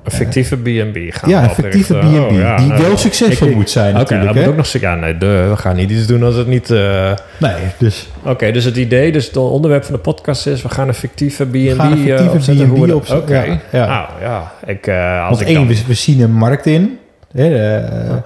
Een 0.04 0.10
fictieve 0.12 0.56
B&B 0.56 0.96
gaan 1.08 1.30
ja, 1.30 1.42
een 1.42 1.50
fictieve. 1.50 1.94
B&B, 1.94 2.04
Oh, 2.04 2.30
ja, 2.38 2.56
die 2.56 2.66
nou, 2.66 2.82
wel 2.82 2.96
succesvol 2.96 3.48
ik- 3.48 3.54
moet 3.54 3.70
zijn 3.70 4.00
Oké, 4.00 4.14
natuurlijk. 4.14 4.34
hè? 4.44 4.48
ook 4.48 4.56
nog. 4.56 4.66
Ja, 4.66 4.94
nee, 4.94 5.18
de, 5.18 5.46
we 5.50 5.56
gaan 5.56 5.76
niet 5.76 5.90
iets 5.90 6.06
doen 6.06 6.22
als 6.22 6.34
het 6.34 6.46
niet... 6.46 6.70
eh, 6.70 7.12
Nee, 7.38 7.52
dus 7.78 8.08
Oké, 8.24 8.50
dus 8.52 8.64
het 8.64 8.76
idee, 8.76 9.12
dus 9.12 9.26
het 9.26 9.36
onderwerp 9.36 9.84
van 9.84 9.94
de 9.94 10.00
podcast 10.00 10.46
is... 10.46 10.62
we 10.62 10.68
gaan 10.68 10.88
een 10.88 10.94
fictieve 10.94 11.44
B&B 11.46 11.52
fictieve 11.56 12.14
eh, 12.14 12.32
opzetten, 12.32 12.72
B&B 12.72 13.10
Oké, 13.12 13.34
ja, 13.42 13.58
ja. 13.72 13.86
nou 13.86 14.08
ja, 14.22 14.52
ik, 14.66 14.86
eh, 14.86 15.20
als 15.20 15.28
Want 15.28 15.40
ik 15.40 15.46
één, 15.46 15.66
dan... 15.66 15.76
we, 15.86 15.94
zien 15.94 16.20
een 16.20 16.32
markt 16.32 16.66
in. 16.66 16.98
Hè, 17.32 17.54
eh, 17.54 17.76
eh, 18.10 18.18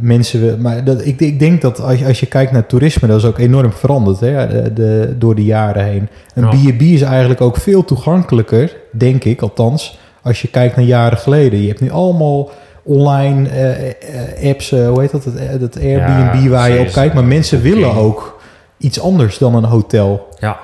mensen, 0.00 0.60
maar 0.60 0.84
dat, 0.84 1.06
ik, 1.06 1.20
ik 1.20 1.38
denk 1.38 1.60
dat 1.60 1.80
als 1.80 1.98
je, 1.98 2.06
als 2.06 2.20
je 2.20 2.26
kijkt 2.26 2.52
naar 2.52 2.66
toerisme, 2.66 3.08
dat 3.08 3.16
is 3.18 3.24
ook 3.24 3.38
enorm 3.38 3.72
veranderd 3.72 4.20
hè, 4.20 4.46
de, 4.48 4.72
de- 4.72 5.14
door 5.18 5.34
de 5.34 5.44
jaren 5.44 5.84
heen. 5.84 6.08
Een 6.34 6.44
Ja. 6.44 6.72
B&B 6.72 6.80
is 6.82 7.02
eigenlijk 7.02 7.40
ook 7.40 7.56
veel 7.56 7.84
toegankelijker, 7.84 8.76
denk 8.92 9.24
ik 9.24 9.40
althans, 9.42 9.98
als 10.22 10.42
je 10.42 10.48
kijkt 10.48 10.76
naar 10.76 10.84
jaren 10.84 11.18
geleden. 11.18 11.60
Je 11.60 11.68
hebt 11.68 11.80
nu 11.80 11.90
allemaal 11.90 12.50
online 12.82 13.48
eh, 13.48 13.88
eh, 13.88 14.50
apps, 14.50 14.72
eh, 14.72 14.88
hoe 14.88 15.00
heet 15.00 15.10
dat, 15.10 15.24
dat 15.60 15.76
Airbnb 15.76 16.34
Ja, 16.34 16.48
waar 16.48 16.70
je 16.70 16.80
op 16.80 16.92
kijkt. 16.92 17.14
Maar 17.14 17.24
mensen 17.24 17.62
willen 17.62 17.94
ook 17.94 18.40
iets 18.78 19.00
anders 19.00 19.38
dan 19.38 19.54
een 19.54 19.64
hotel. 19.64 20.28
Ja. 20.38 20.58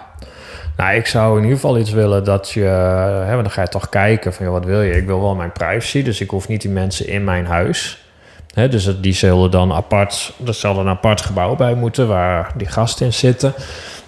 Nou, 0.76 0.94
ik 0.94 1.06
zou 1.06 1.37
in 1.37 1.43
ieder 1.43 1.58
geval 1.58 1.79
iets 1.79 1.91
willen 1.91 2.25
dat 2.25 2.50
je... 2.50 2.61
Hè, 3.25 3.31
want 3.31 3.43
dan 3.43 3.50
ga 3.50 3.62
je 3.62 3.69
toch 3.69 3.88
kijken 3.88 4.32
van, 4.32 4.44
joh, 4.44 4.55
wat 4.55 4.64
wil 4.64 4.82
je? 4.82 4.97
Ik 4.97 5.06
wil 5.06 5.20
wel 5.20 5.35
mijn 5.35 5.53
privacy, 5.53 6.03
dus 6.03 6.20
ik 6.20 6.31
hoef 6.31 6.49
niet 6.49 6.61
die 6.61 6.70
mensen 6.70 7.08
in 7.08 7.25
mijn 7.25 7.47
huis. 7.47 8.05
Hè, 8.55 8.69
dus 8.69 9.00
die 9.00 9.12
zullen 9.12 9.50
dan 9.50 9.73
apart... 9.73 10.32
Er 10.47 10.55
zal 10.55 10.79
een 10.79 10.88
apart 10.88 11.20
gebouw 11.20 11.56
bij 11.56 11.75
moeten 11.75 12.08
waar 12.08 12.53
die 12.56 12.67
gasten 12.67 13.06
in 13.06 13.12
zitten. 13.12 13.55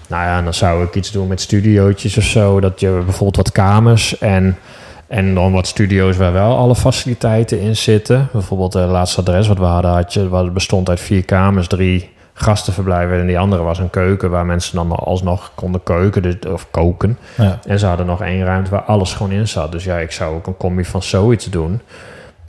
Nou 0.08 0.24
ja, 0.24 0.38
en 0.38 0.44
dan 0.44 0.54
zou 0.54 0.84
ik 0.84 0.94
iets 0.94 1.10
doen 1.10 1.26
met 1.26 1.40
studiootjes 1.40 2.16
of 2.16 2.24
zo. 2.24 2.60
Dat 2.60 2.80
je 2.80 2.90
bijvoorbeeld 2.90 3.36
wat 3.36 3.52
kamers 3.52 4.18
en... 4.18 4.58
En 5.08 5.34
dan 5.34 5.52
wat 5.52 5.66
studio's 5.66 6.16
waar 6.16 6.32
wel 6.32 6.56
alle 6.56 6.74
faciliteiten 6.74 7.60
in 7.60 7.76
zitten. 7.76 8.28
Bijvoorbeeld 8.32 8.72
het 8.72 8.90
laatste 8.90 9.20
adres 9.20 9.48
wat 9.48 9.58
we 9.58 9.64
hadden, 9.64 9.90
had 9.90 10.12
je, 10.12 10.28
wat 10.28 10.52
bestond 10.52 10.88
uit 10.88 11.00
vier 11.00 11.24
kamers, 11.24 11.68
drie 11.68 12.10
gastenverblijven. 12.32 13.20
En 13.20 13.26
die 13.26 13.38
andere 13.38 13.62
was 13.62 13.78
een 13.78 13.90
keuken 13.90 14.30
waar 14.30 14.46
mensen 14.46 14.76
dan 14.76 14.90
alsnog 14.90 15.52
konden 15.54 15.82
keuken 15.82 16.22
dus, 16.22 16.34
of 16.48 16.70
koken. 16.70 17.18
Ja. 17.36 17.58
En 17.66 17.78
ze 17.78 17.86
hadden 17.86 18.06
nog 18.06 18.22
één 18.22 18.44
ruimte 18.44 18.70
waar 18.70 18.82
alles 18.82 19.12
gewoon 19.12 19.32
in 19.32 19.48
zat. 19.48 19.72
Dus 19.72 19.84
ja, 19.84 19.98
ik 19.98 20.12
zou 20.12 20.34
ook 20.34 20.46
een 20.46 20.56
combi 20.56 20.84
van 20.84 21.02
zoiets 21.02 21.46
doen. 21.46 21.80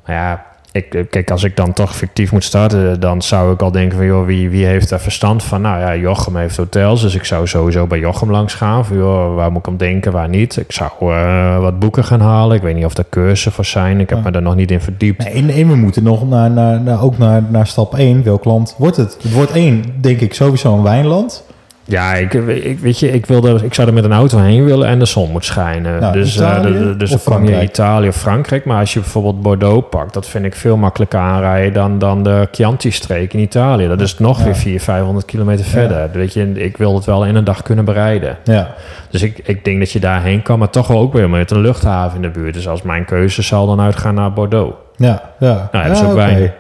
Maar 0.05 0.15
ja, 0.15 0.45
ik, 0.71 1.05
kijk, 1.09 1.31
als 1.31 1.43
ik 1.43 1.55
dan 1.55 1.73
toch 1.73 1.95
fictief 1.95 2.31
moet 2.31 2.43
starten, 2.43 2.99
dan 2.99 3.21
zou 3.21 3.53
ik 3.53 3.61
al 3.61 3.71
denken 3.71 3.97
van, 3.97 4.05
joh, 4.05 4.25
wie, 4.25 4.49
wie 4.49 4.65
heeft 4.65 4.89
daar 4.89 4.99
verstand 4.99 5.43
van? 5.43 5.61
Nou 5.61 5.79
ja, 5.79 5.95
Jochem 5.95 6.35
heeft 6.35 6.57
hotels, 6.57 7.01
dus 7.01 7.15
ik 7.15 7.23
zou 7.25 7.47
sowieso 7.47 7.87
bij 7.87 7.99
Jochem 7.99 8.31
langs 8.31 8.53
gaan. 8.53 8.85
Van, 8.85 8.97
joh, 8.97 9.35
waar 9.35 9.51
moet 9.51 9.59
ik 9.59 9.67
om 9.67 9.77
denken, 9.77 10.11
waar 10.11 10.29
niet? 10.29 10.57
Ik 10.57 10.71
zou 10.71 10.89
eh, 10.99 11.59
wat 11.59 11.79
boeken 11.79 12.03
gaan 12.03 12.21
halen. 12.21 12.55
Ik 12.55 12.61
weet 12.61 12.75
niet 12.75 12.85
of 12.85 12.97
er 12.97 13.05
cursussen 13.09 13.51
voor 13.51 13.65
zijn. 13.65 13.99
Ik 13.99 14.09
heb 14.09 14.17
Ja. 14.17 14.23
me 14.23 14.31
daar 14.31 14.41
nog 14.41 14.55
niet 14.55 14.71
in 14.71 14.81
verdiept. 14.81 15.23
Nee, 15.23 15.33
en, 15.33 15.49
en 15.49 15.67
we 15.67 15.75
moeten 15.75 16.03
nog 16.03 16.29
naar, 16.29 16.51
naar, 16.51 16.81
naar, 16.81 17.03
ook 17.03 17.17
naar, 17.17 17.43
naar 17.49 17.67
stap 17.67 17.95
1. 17.95 18.23
Welk 18.23 18.45
land 18.45 18.75
wordt 18.77 18.97
het? 18.97 19.17
Het 19.21 19.31
wordt 19.33 19.51
één, 19.51 19.83
denk 20.01 20.19
ik, 20.19 20.33
sowieso 20.33 20.73
een 20.73 20.83
wijnland. 20.83 21.43
Ja, 21.89 22.13
ik, 22.13 22.33
ik, 22.33 22.79
weet 22.79 22.99
je, 22.99 23.11
ik, 23.11 23.25
wilde, 23.25 23.59
ik 23.63 23.73
zou 23.73 23.87
er 23.87 23.93
met 23.93 24.03
een 24.03 24.13
auto 24.13 24.37
heen 24.37 24.65
willen 24.65 24.87
en 24.87 24.99
de 24.99 25.05
zon 25.05 25.31
moet 25.31 25.45
schijnen. 25.45 25.99
Nou, 25.99 26.13
dus 26.13 26.35
Italië 26.35 26.67
eh, 26.73 26.79
de- 26.79 26.85
de- 26.87 26.97
dus 26.97 27.11
of 27.13 27.23
dan 27.23 27.33
kom 27.35 27.45
je? 27.45 27.61
Italië 27.61 28.07
of 28.07 28.15
Frankrijk. 28.15 28.65
Maar 28.65 28.79
als 28.79 28.93
je 28.93 28.99
bijvoorbeeld 28.99 29.41
Bordeaux 29.41 29.87
pakt, 29.89 30.13
dat 30.13 30.27
vind 30.27 30.45
ik 30.45 30.55
veel 30.55 30.77
makkelijker 30.77 31.19
aanrijden 31.19 31.73
dan, 31.73 31.99
dan 31.99 32.23
de 32.23 32.47
Chianti-streek 32.51 33.33
in 33.33 33.39
Italië. 33.39 33.87
Dat 33.87 34.01
is 34.01 34.17
nog 34.19 34.37
Ja. 34.37 34.43
weer 34.43 34.55
400, 34.55 34.83
500 34.83 35.25
kilometer 35.25 35.65
verder. 35.65 36.09
Weet 36.13 36.33
je, 36.33 36.51
ik 36.51 36.77
wil 36.77 36.95
het 36.95 37.05
wel 37.05 37.25
in 37.25 37.35
een 37.35 37.43
dag 37.43 37.61
kunnen 37.61 37.85
bereiden. 37.85 38.37
Ja, 38.43 38.67
Dus 39.09 39.21
ik, 39.21 39.39
ik 39.43 39.65
denk 39.65 39.79
dat 39.79 39.91
je 39.91 39.99
daarheen 39.99 40.41
kan, 40.41 40.59
maar 40.59 40.69
toch 40.69 40.91
ook 40.91 41.13
weer 41.13 41.29
met 41.29 41.51
een 41.51 41.61
luchthaven 41.61 42.15
in 42.15 42.21
de 42.21 42.39
buurt. 42.39 42.53
Dus 42.53 42.67
als 42.67 42.81
mijn 42.81 43.05
keuze 43.05 43.41
zal 43.41 43.67
dan 43.67 43.81
uitgaan 43.81 44.15
naar 44.15 44.33
Bordeaux. 44.33 44.75
ja, 44.97 45.21
ja. 45.39 45.69
Nou, 45.71 45.87
Ja, 45.87 45.99
ook 45.99 46.05
oké. 46.05 46.13
wijn. 46.15 46.53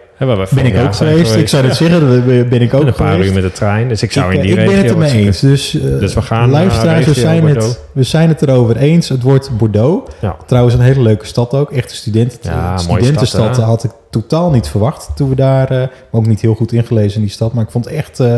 Ben 0.49 0.65
ik 0.65 0.77
ook 0.85 0.95
geweest. 0.95 1.35
Ik 1.35 1.47
zou 1.47 1.65
het 1.65 1.75
zeggen, 1.75 1.99
dat 2.09 2.49
ben 2.49 2.61
ik 2.61 2.73
ook 2.73 2.81
En 2.81 2.87
een 2.87 2.93
paar 2.93 3.11
geweest. 3.11 3.29
uur 3.29 3.33
met 3.35 3.43
de 3.43 3.51
trein. 3.51 3.87
Dus 3.87 4.03
ik 4.03 4.11
zou 4.11 4.31
ik, 4.31 4.35
in 4.35 4.41
die 4.41 4.51
ik 4.51 4.57
regio... 4.57 4.71
ben 4.73 4.81
het 4.83 4.91
ermee 4.91 5.25
eens. 5.25 5.39
Dus, 5.39 5.75
eh, 5.79 5.99
Dus 5.99 6.13
we 6.13 6.21
gaan 6.21 6.49
luisteraars, 6.49 7.11
zijn, 7.11 7.47
het, 7.47 7.79
we 7.91 8.03
zijn 8.03 8.29
het 8.29 8.41
erover 8.41 8.77
eens. 8.77 9.09
Het 9.09 9.21
wordt 9.23 9.57
Bordeaux. 9.57 10.11
Ja. 10.21 10.35
Trouwens, 10.45 10.75
een 10.75 10.81
hele 10.81 11.01
leuke 11.01 11.25
stad 11.25 11.53
ook. 11.53 11.71
Echt 11.71 11.89
een 11.91 11.95
student, 11.97 12.37
Ja, 12.41 12.69
mooie 12.71 12.79
studentenstad 12.81 13.53
stad, 13.55 13.65
had 13.65 13.83
ik 13.83 13.91
totaal 14.09 14.51
niet 14.51 14.67
verwacht 14.67 15.09
toen 15.15 15.29
we 15.29 15.35
daar... 15.35 15.71
eh, 15.71 15.87
ook 16.11 16.25
niet 16.27 16.41
heel 16.41 16.53
goed 16.55 16.71
ingelezen 16.71 17.15
in 17.19 17.21
die 17.25 17.31
stad. 17.33 17.53
Maar 17.53 17.63
ik 17.63 17.71
vond 17.71 17.87
echt... 17.87 18.19
eh, 18.19 18.35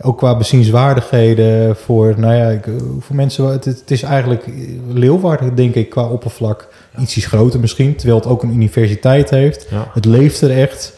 Ook 0.00 0.18
qua 0.18 0.36
bezienswaardigheden 0.36 1.76
voor, 1.76 2.14
nou 2.16 2.34
ja, 2.34 2.48
ik, 2.48 2.64
voor 3.00 3.16
mensen, 3.16 3.44
het, 3.46 3.64
het 3.64 3.90
is 3.90 4.02
eigenlijk 4.02 4.44
Leeuwarden, 4.92 5.54
denk 5.54 5.74
ik, 5.74 5.90
qua 5.90 6.02
oppervlak 6.06 6.68
ietsjes 7.00 7.26
groter 7.26 7.60
misschien, 7.60 7.96
terwijl 7.96 8.18
het 8.18 8.28
ook 8.28 8.42
een 8.42 8.52
universiteit 8.54 9.30
heeft. 9.30 9.66
Ja. 9.70 9.86
Het 9.94 10.04
leeft 10.04 10.40
er 10.40 10.50
echt. 10.50 10.94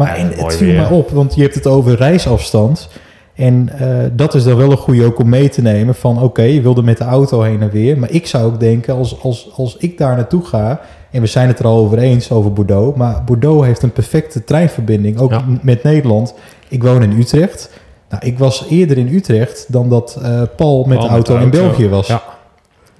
Maar 0.00 0.16
en, 0.16 0.32
het 0.34 0.56
viel 0.56 0.74
mij 0.74 0.88
op, 0.88 1.10
want 1.10 1.34
je 1.34 1.42
hebt 1.42 1.54
het 1.54 1.66
over 1.66 1.96
reisafstand. 1.96 2.88
En 3.34 3.68
eh, 3.78 4.10
dat 4.12 4.34
is 4.34 4.44
dan 4.44 4.56
wel 4.56 4.70
een 4.70 4.76
goede 4.76 5.04
ook 5.04 5.18
om 5.18 5.28
mee 5.28 5.48
te 5.48 5.62
nemen 5.62 5.94
van 5.94 6.22
oké, 6.22 6.42
je 6.42 6.60
wilde 6.60 6.82
met 6.82 6.98
de 6.98 7.04
auto 7.04 7.42
heen 7.42 7.62
en 7.62 7.70
weer. 7.70 7.98
Maar 7.98 8.10
ik 8.10 8.26
zou 8.26 8.44
ook 8.44 8.60
denken, 8.60 8.94
als, 8.94 9.22
als, 9.22 9.50
als 9.56 9.76
ik 9.76 9.98
daar 9.98 10.16
naartoe 10.16 10.44
ga, 10.44 10.80
en 11.10 11.20
we 11.20 11.26
zijn 11.26 11.48
het 11.48 11.58
er 11.58 11.64
al 11.64 11.76
over 11.78 11.98
eens 11.98 12.30
over 12.30 12.52
Bordeaux, 12.52 12.96
maar 12.96 13.24
Bordeaux 13.24 13.66
heeft 13.66 13.82
een 13.82 13.92
perfecte 13.92 14.44
treinverbinding, 14.44 15.18
ook 15.18 15.30
Ja. 15.30 15.44
met 15.62 15.82
Nederland. 15.82 16.34
Ik 16.68 16.82
woon 16.82 17.02
in 17.02 17.18
Utrecht. 17.18 17.70
Nou, 18.08 18.26
ik 18.26 18.38
was 18.38 18.66
eerder 18.70 18.98
in 18.98 19.14
Utrecht 19.14 19.66
dan 19.68 19.88
dat 19.88 20.18
eh, 20.22 20.42
Paul 20.56 20.84
met 20.84 21.00
de 21.00 21.08
auto 21.08 21.36
in 21.36 21.50
België 21.50 21.88
was. 21.88 22.06
Ja. 22.06 22.22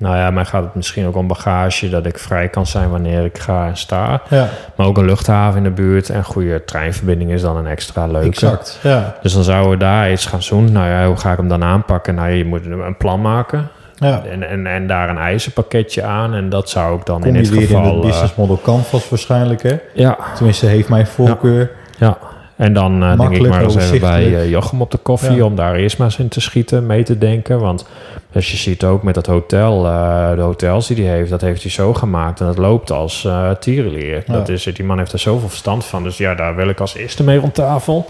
Nou 0.01 0.17
ja, 0.17 0.31
mij 0.31 0.45
gaat 0.45 0.63
het 0.65 0.75
misschien 0.75 1.07
ook 1.07 1.17
om 1.17 1.27
bagage, 1.27 1.89
dat 1.89 2.07
ik 2.07 2.19
vrij 2.19 2.49
kan 2.49 2.67
zijn 2.67 2.91
wanneer 2.91 3.25
ik 3.25 3.39
ga 3.39 3.67
en 3.67 3.77
sta. 3.77 4.23
Ja, 4.29 4.49
Maar 4.75 4.87
ook 4.87 4.99
een 4.99 5.05
luchthaven 5.05 5.57
in 5.59 5.65
de 5.65 5.71
buurt 5.71 6.11
en 6.11 6.25
goede 6.25 6.65
treinverbinding 6.65 7.31
is 7.31 7.43
dan 7.43 7.57
een 7.57 7.67
extra 7.67 8.07
leuke. 8.07 8.27
exact. 8.27 8.79
Ja. 8.83 9.15
Dus 9.23 9.33
dan 9.33 9.43
zouden 9.45 9.71
we 9.71 9.77
daar 9.77 10.13
iets 10.13 10.27
gaan 10.27 10.41
doen. 10.49 10.73
Nou 10.73 10.89
ja, 10.89 11.07
hoe 11.07 11.17
ga 11.17 11.31
ik 11.31 11.37
hem 11.37 11.49
dan 11.49 11.65
aanpakken? 11.65 12.15
Nou, 12.15 12.31
je 12.31 12.45
moet 12.45 12.67
een 12.67 12.97
plan 12.97 13.21
maken. 13.21 13.69
Ja. 13.97 14.23
En, 14.31 14.49
en, 14.49 14.67
en 14.67 14.87
daar 14.87 15.09
een 15.09 15.19
eisenpakketje 15.19 16.03
aan. 16.03 16.35
En 16.35 16.49
dat 16.49 16.69
zou 16.71 16.99
ik 16.99 17.07
dan 17.07 17.21
Kom 17.21 17.35
in 17.35 17.43
dit 17.43 17.49
geval... 17.49 17.79
in 17.83 17.85
het 17.85 17.95
eh, 17.95 18.01
business 18.01 18.35
model 18.35 18.61
canvas 18.63 19.09
waarschijnlijk, 19.09 19.63
hè? 19.63 19.77
ja, 19.95 20.17
Tenminste, 20.35 20.67
heeft 20.67 20.89
mijn 20.89 21.07
voorkeur. 21.07 21.71
ja. 21.99 22.19
En 22.61 22.73
dan 22.73 23.03
eh, 23.03 23.19
denk 23.19 23.35
ik 23.35 23.49
maar 23.49 23.63
eens 23.63 23.77
even 23.77 24.01
bij 24.01 24.35
eh, 24.35 24.51
Jochem 24.51 24.81
op 24.81 24.91
de 24.91 24.99
koffie... 24.99 25.37
Ja. 25.37 25.45
om 25.45 25.55
daar 25.55 25.75
eerst 25.75 25.99
maar 25.99 26.07
eens 26.07 26.19
in 26.19 26.29
te 26.29 26.41
schieten, 26.41 26.87
mee 26.87 27.03
te 27.03 27.19
denken. 27.19 27.61
Want 27.61 27.87
als 28.35 28.51
je 28.51 28.57
ziet 28.57 28.85
ook 28.85 29.03
met 29.03 29.15
dat 29.15 29.27
hotel... 29.27 29.87
eh, 29.87 30.35
de 30.35 30.41
hotels 30.41 30.87
die 30.87 31.07
hij 31.07 31.17
heeft, 31.17 31.31
dat 31.31 31.41
heeft 31.41 31.63
hij 31.63 31.71
zo 31.71 31.95
gemaakt... 31.95 32.41
en 32.41 32.47
dat 32.47 32.59
loopt 32.59 32.91
als 32.93 33.25
eh 33.25 33.51
tierenleer. 33.51 34.23
Ja. 34.27 34.33
Dat 34.33 34.49
is, 34.49 34.65
het. 34.65 34.77
die 34.77 34.85
man 34.85 34.99
heeft 34.99 35.13
er 35.13 35.19
zoveel 35.19 35.49
verstand 35.49 35.85
van. 35.85 36.03
Dus 36.03 36.17
ja, 36.17 36.35
daar 36.35 36.57
wil 36.57 36.69
ik 36.69 36.81
als 36.81 36.95
eerste 36.95 37.25
mee 37.25 37.39
rond 37.39 37.55
tafel... 37.55 38.09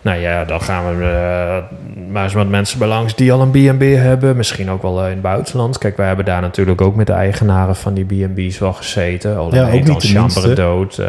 Nou 0.00 0.18
ja, 0.18 0.44
dan 0.44 0.60
gaan 0.62 0.98
we 0.98 1.62
maar 2.10 2.24
eens 2.24 2.32
wat 2.32 2.48
mensen 2.48 2.78
bij 2.78 2.88
langs 2.88 3.14
die 3.14 3.32
al 3.32 3.40
een 3.40 3.50
B&B 3.50 3.82
hebben. 3.82 4.36
Misschien 4.36 4.70
ook 4.70 4.82
wel 4.82 5.04
in 5.04 5.10
het 5.10 5.22
buitenland. 5.22 5.78
Kijk, 5.78 5.96
wij 5.96 6.06
hebben 6.06 6.24
daar 6.24 6.40
natuurlijk 6.40 6.80
ook 6.80 6.94
met 6.96 7.06
de 7.06 7.12
eigenaren 7.12 7.76
van 7.76 7.94
die 7.94 8.04
B&B's 8.04 8.58
wel 8.58 8.72
gezeten. 8.72 9.36
Al 9.36 9.54
Ja, 9.54 9.70
ook 9.72 9.84
niet 9.84 10.14
dan 10.14 10.54
dood. 10.54 11.00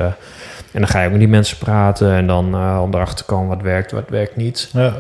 En 0.72 0.80
dan 0.80 0.88
ga 0.88 1.00
je 1.00 1.06
ook 1.06 1.12
met 1.12 1.20
die 1.20 1.30
mensen 1.30 1.58
praten. 1.58 2.12
En 2.14 2.28
dan 2.28 2.54
eh, 2.54 2.80
om 2.84 2.94
erachter 2.94 3.16
te 3.18 3.24
komen 3.26 3.48
wat 3.48 3.62
werkt, 3.62 3.92
wat 3.92 4.10
werkt 4.10 4.36
niet. 4.36 4.70
Ja. 4.74 4.94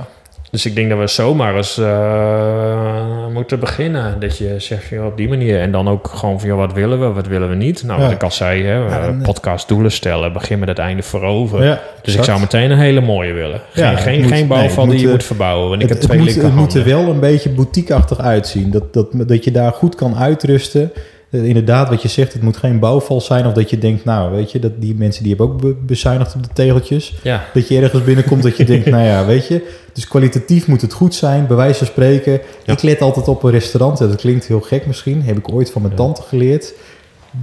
Dus 0.51 0.65
ik 0.65 0.75
denk 0.75 0.89
dat 0.89 0.99
we 0.99 1.07
zomaar 1.07 1.55
eens 1.55 1.77
eh, 1.77 3.27
moeten 3.33 3.59
beginnen. 3.59 4.19
Dat 4.19 4.37
je 4.37 4.55
zegt 4.57 4.83
van, 4.87 4.97
joh, 4.97 5.05
op 5.05 5.17
die 5.17 5.29
manier. 5.29 5.59
En 5.61 5.71
dan 5.71 5.89
ook 5.89 6.07
gewoon 6.13 6.39
van, 6.39 6.49
joh, 6.49 6.57
wat 6.57 6.73
willen 6.73 6.99
we, 6.99 7.05
wat 7.13 7.27
willen 7.27 7.49
we 7.49 7.55
niet? 7.55 7.83
Nou, 7.83 8.01
wat 8.01 8.11
ik 8.11 8.23
al 8.23 8.31
zei, 8.31 8.63
hè, 8.63 8.73
Ja, 8.75 9.07
eh, 9.07 9.21
podcast 9.21 9.67
doelen 9.67 9.91
stellen. 9.91 10.33
Begin 10.33 10.59
met 10.59 10.67
het 10.67 10.79
einde 10.79 11.03
voorover. 11.03 11.63
Ja, 11.63 11.79
Dus 12.01 12.15
ik 12.15 12.23
zou 12.23 12.39
meteen 12.39 12.71
een 12.71 12.77
hele 12.77 13.01
mooie 13.01 13.33
willen. 13.33 13.61
Geen, 13.71 13.85
het 13.85 13.99
geen, 13.99 14.21
moet- 14.21 14.31
geen 14.31 14.47
bouwval 14.47 14.83
het 14.83 14.91
die 14.93 15.01
je 15.05 15.07
moet, 15.11 15.23
verbouwen. 15.23 15.69
Want 15.69 15.81
ik 15.83 15.89
het, 15.89 16.01
heb 16.01 16.09
het 16.11 16.19
twee 16.21 16.33
moet, 16.35 16.43
het 16.43 16.55
moet 16.55 16.73
er 16.73 16.83
wel 16.83 17.07
een 17.09 17.19
beetje 17.19 17.49
boutiqueachtig 17.49 18.19
uitzien. 18.19 18.71
Dat, 18.71 18.93
dat, 18.93 19.07
dat 19.11 19.43
je 19.43 19.51
daar 19.51 19.71
goed 19.71 19.95
kan 19.95 20.15
uitrusten. 20.15 20.91
Eh, 21.29 21.45
inderdaad, 21.45 21.89
wat 21.89 22.01
je 22.01 22.07
zegt, 22.07 22.33
het 22.33 22.41
moet 22.41 22.57
geen 22.57 22.79
bouwval 22.79 23.21
zijn. 23.21 23.45
Of 23.45 23.53
dat 23.53 23.69
je 23.69 23.77
denkt, 23.77 24.05
nou, 24.05 24.31
weet 24.35 24.51
je, 24.51 24.59
dat 24.59 24.71
die 24.81 24.95
mensen 24.95 25.23
die 25.23 25.35
hebben 25.35 25.53
ook 25.55 25.61
be- 25.61 25.75
bezuinigd 25.85 26.35
op 26.35 26.43
de 26.43 26.49
tegeltjes. 26.53 27.15
Ja, 27.23 27.43
Dat 27.53 27.67
je 27.67 27.79
ergens 27.79 28.03
binnenkomt 28.03 28.43
dat 28.43 28.57
je 28.57 28.65
denkt, 28.73 28.85
nou 28.89 29.03
ja, 29.03 29.25
weet 29.25 29.47
je. 29.47 29.67
Dus 29.93 30.07
kwalitatief 30.07 30.67
moet 30.67 30.81
het 30.81 30.93
goed 30.93 31.15
zijn, 31.15 31.47
bij 31.47 31.55
wijze 31.55 31.77
van 31.77 31.87
spreken. 31.87 32.39
Ja. 32.65 32.73
Ik 32.73 32.81
let 32.81 33.01
altijd 33.01 33.27
op 33.27 33.43
een 33.43 33.51
restaurant. 33.51 33.97
Dat 33.97 34.15
klinkt 34.15 34.45
heel 34.45 34.61
gek 34.61 34.85
misschien. 34.85 35.21
Heb 35.21 35.37
ik 35.37 35.53
ooit 35.53 35.71
van 35.71 35.81
mijn 35.81 35.93
Ja. 35.93 35.99
tante 35.99 36.21
geleerd. 36.21 36.73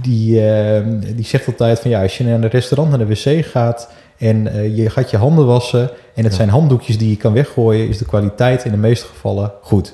Die, 0.01 0.49
eh, 0.49 0.81
die 1.15 1.25
zegt 1.25 1.47
altijd 1.47 1.79
van 1.79 1.89
ja, 1.91 2.01
als 2.01 2.17
je 2.17 2.23
naar 2.23 2.33
een 2.33 2.49
restaurant 2.49 2.89
naar 2.97 3.07
de 3.07 3.15
wc 3.15 3.45
gaat 3.45 3.89
en 4.17 4.47
eh, 4.47 4.77
je 4.77 4.89
gaat 4.89 5.11
je 5.11 5.17
handen 5.17 5.45
wassen 5.45 5.89
en 6.15 6.23
het 6.23 6.33
zijn 6.33 6.49
handdoekjes 6.49 6.97
die 6.97 7.09
je 7.09 7.17
kan 7.17 7.33
weggooien, 7.33 7.87
is 7.87 7.97
de 7.97 8.05
kwaliteit 8.05 8.65
in 8.65 8.71
de 8.71 8.77
meeste 8.77 9.05
gevallen 9.07 9.51
goed. 9.61 9.93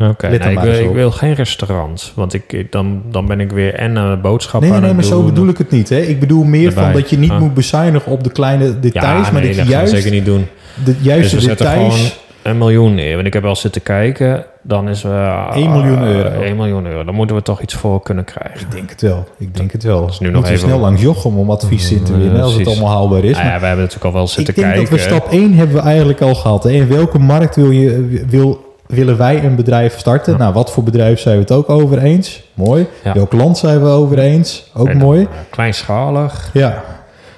Oké. 0.00 0.26
Ik, 0.26 0.54
maar 0.54 0.92
wil, 0.92 1.08
ik 1.08 1.14
geen 1.14 1.34
restaurant. 1.34 2.12
Want 2.14 2.34
ik, 2.34 2.52
ik- 2.52 2.72
dan, 2.72 3.02
dan 3.10 3.26
ben 3.26 3.40
ik 3.40 3.50
weer 3.52 3.74
en 3.74 3.96
een 3.96 4.20
boodschap 4.20 4.60
Nee, 4.60 4.70
aan 4.70 4.76
nee, 4.76 4.84
nee, 4.86 4.94
maar 4.94 5.04
zo 5.04 5.22
bedoel 5.22 5.48
ik 5.48 5.58
het 5.58 5.70
niet. 5.70 5.88
Hè? 5.88 5.98
Ik 6.00 6.20
bedoel 6.20 6.44
meer 6.44 6.72
van 6.72 6.92
dat 6.92 7.10
je 7.10 7.18
niet 7.18 7.30
Ah. 7.30 7.40
moet 7.40 7.54
bezuinigen 7.54 8.12
op 8.12 8.24
de 8.24 8.30
kleine 8.30 8.80
details, 8.80 9.26
Ja, 9.26 9.32
maar 9.32 9.42
nee, 9.42 9.54
dat 9.56 9.64
je 9.64 9.70
juist 9.70 9.92
zeker 9.92 10.10
niet 10.10 10.24
doen. 10.24 10.46
de 10.84 10.94
juiste 11.00 11.22
Dus 11.22 11.44
we 11.44 11.48
zetten 11.48 11.66
details. 11.66 11.94
gewoon 11.94 12.10
een 12.42 12.58
miljoen 12.58 12.94
neer. 12.94 13.14
Want 13.14 13.26
ik 13.26 13.32
heb 13.32 13.44
al 13.44 13.56
zitten 13.56 13.82
kijken, 13.82 14.44
dan 14.62 14.88
is... 14.88 15.04
eh 15.04 15.50
1 15.54 15.70
miljoen 15.70 16.02
euro. 16.02 16.40
1 16.40 16.56
miljoen 16.56 16.86
euro. 16.86 17.04
Dan 17.04 17.14
moeten 17.14 17.36
we 17.36 17.42
toch 17.42 17.60
iets 17.62 17.74
voor 17.74 18.02
kunnen 18.02 18.24
krijgen. 18.24 18.60
Ik 18.60 18.70
denk 18.72 18.90
het 18.90 19.00
wel. 19.02 19.28
Ik 19.38 19.56
denk 19.56 19.72
het 19.72 19.82
wel. 19.82 20.08
is 20.08 20.18
nu 20.18 20.30
nog 20.30 20.44
even- 20.44 20.58
snel 20.58 20.78
langs 20.78 21.02
Jochem 21.02 21.38
om 21.38 21.50
advies 21.50 21.92
in 21.92 22.02
te 22.02 22.16
winnen, 22.18 22.42
als 22.42 22.54
het 22.54 22.66
allemaal 22.66 22.88
haalbaar 22.90 23.24
is. 23.24 23.30
Nou 23.30 23.44
Maar 23.44 23.52
ja, 23.54 23.60
we 23.60 23.66
hebben 23.66 23.84
natuurlijk 23.84 24.04
al 24.04 24.12
wel 24.20 24.22
ik 24.22 24.28
zitten 24.34 24.54
denk 24.54 24.66
kijken. 24.66 24.90
dat 24.90 25.00
we 25.00 25.04
stap 25.08 25.30
1 25.32 25.54
hebben 25.54 25.76
we 25.76 25.82
eigenlijk 25.82 26.20
al 26.20 26.34
gehad. 26.34 26.62
Hè? 26.64 26.70
In 26.70 26.88
welke 26.88 27.18
markt 27.18 27.56
wil 27.56 27.70
je, 27.70 28.22
wil, 28.28 28.65
willen 28.88 29.16
wij 29.16 29.44
een 29.44 29.56
bedrijf 29.56 29.98
starten? 29.98 30.32
Ja. 30.32 30.38
Nou, 30.38 30.52
wat 30.52 30.72
voor 30.72 30.82
bedrijf 30.82 31.20
zijn 31.20 31.34
we 31.34 31.40
het 31.40 31.52
ook 31.52 31.68
over 31.70 31.98
eens? 31.98 32.42
Mooi. 32.54 32.86
Ja. 33.04 33.12
Welk 33.12 33.32
land 33.32 33.58
zijn 33.58 33.82
we 33.82 33.88
over 33.88 34.18
eens? 34.18 34.70
Ook 34.74 34.86
dan, 34.86 34.96
mooi. 34.96 35.22
eh, 35.22 35.28
kleinschalig. 35.50 36.50
Ja, 36.52 36.84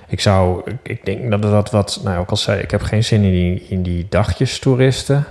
Ik 0.09 0.21
zou, 0.21 0.63
ik, 0.83 1.05
denk 1.05 1.31
dat 1.31 1.43
dat 1.43 1.71
wat, 1.71 2.01
nou 2.05 2.19
ook 2.19 2.31
al 2.31 2.37
zei, 2.37 2.61
ik 2.61 2.71
heb 2.71 2.83
geen 2.83 3.05
zin 3.05 3.23
in 3.23 3.31
die, 3.31 3.67
in 3.69 3.83
die 3.83 4.07
dagjes 4.09 4.59
toeristen. 4.59 5.25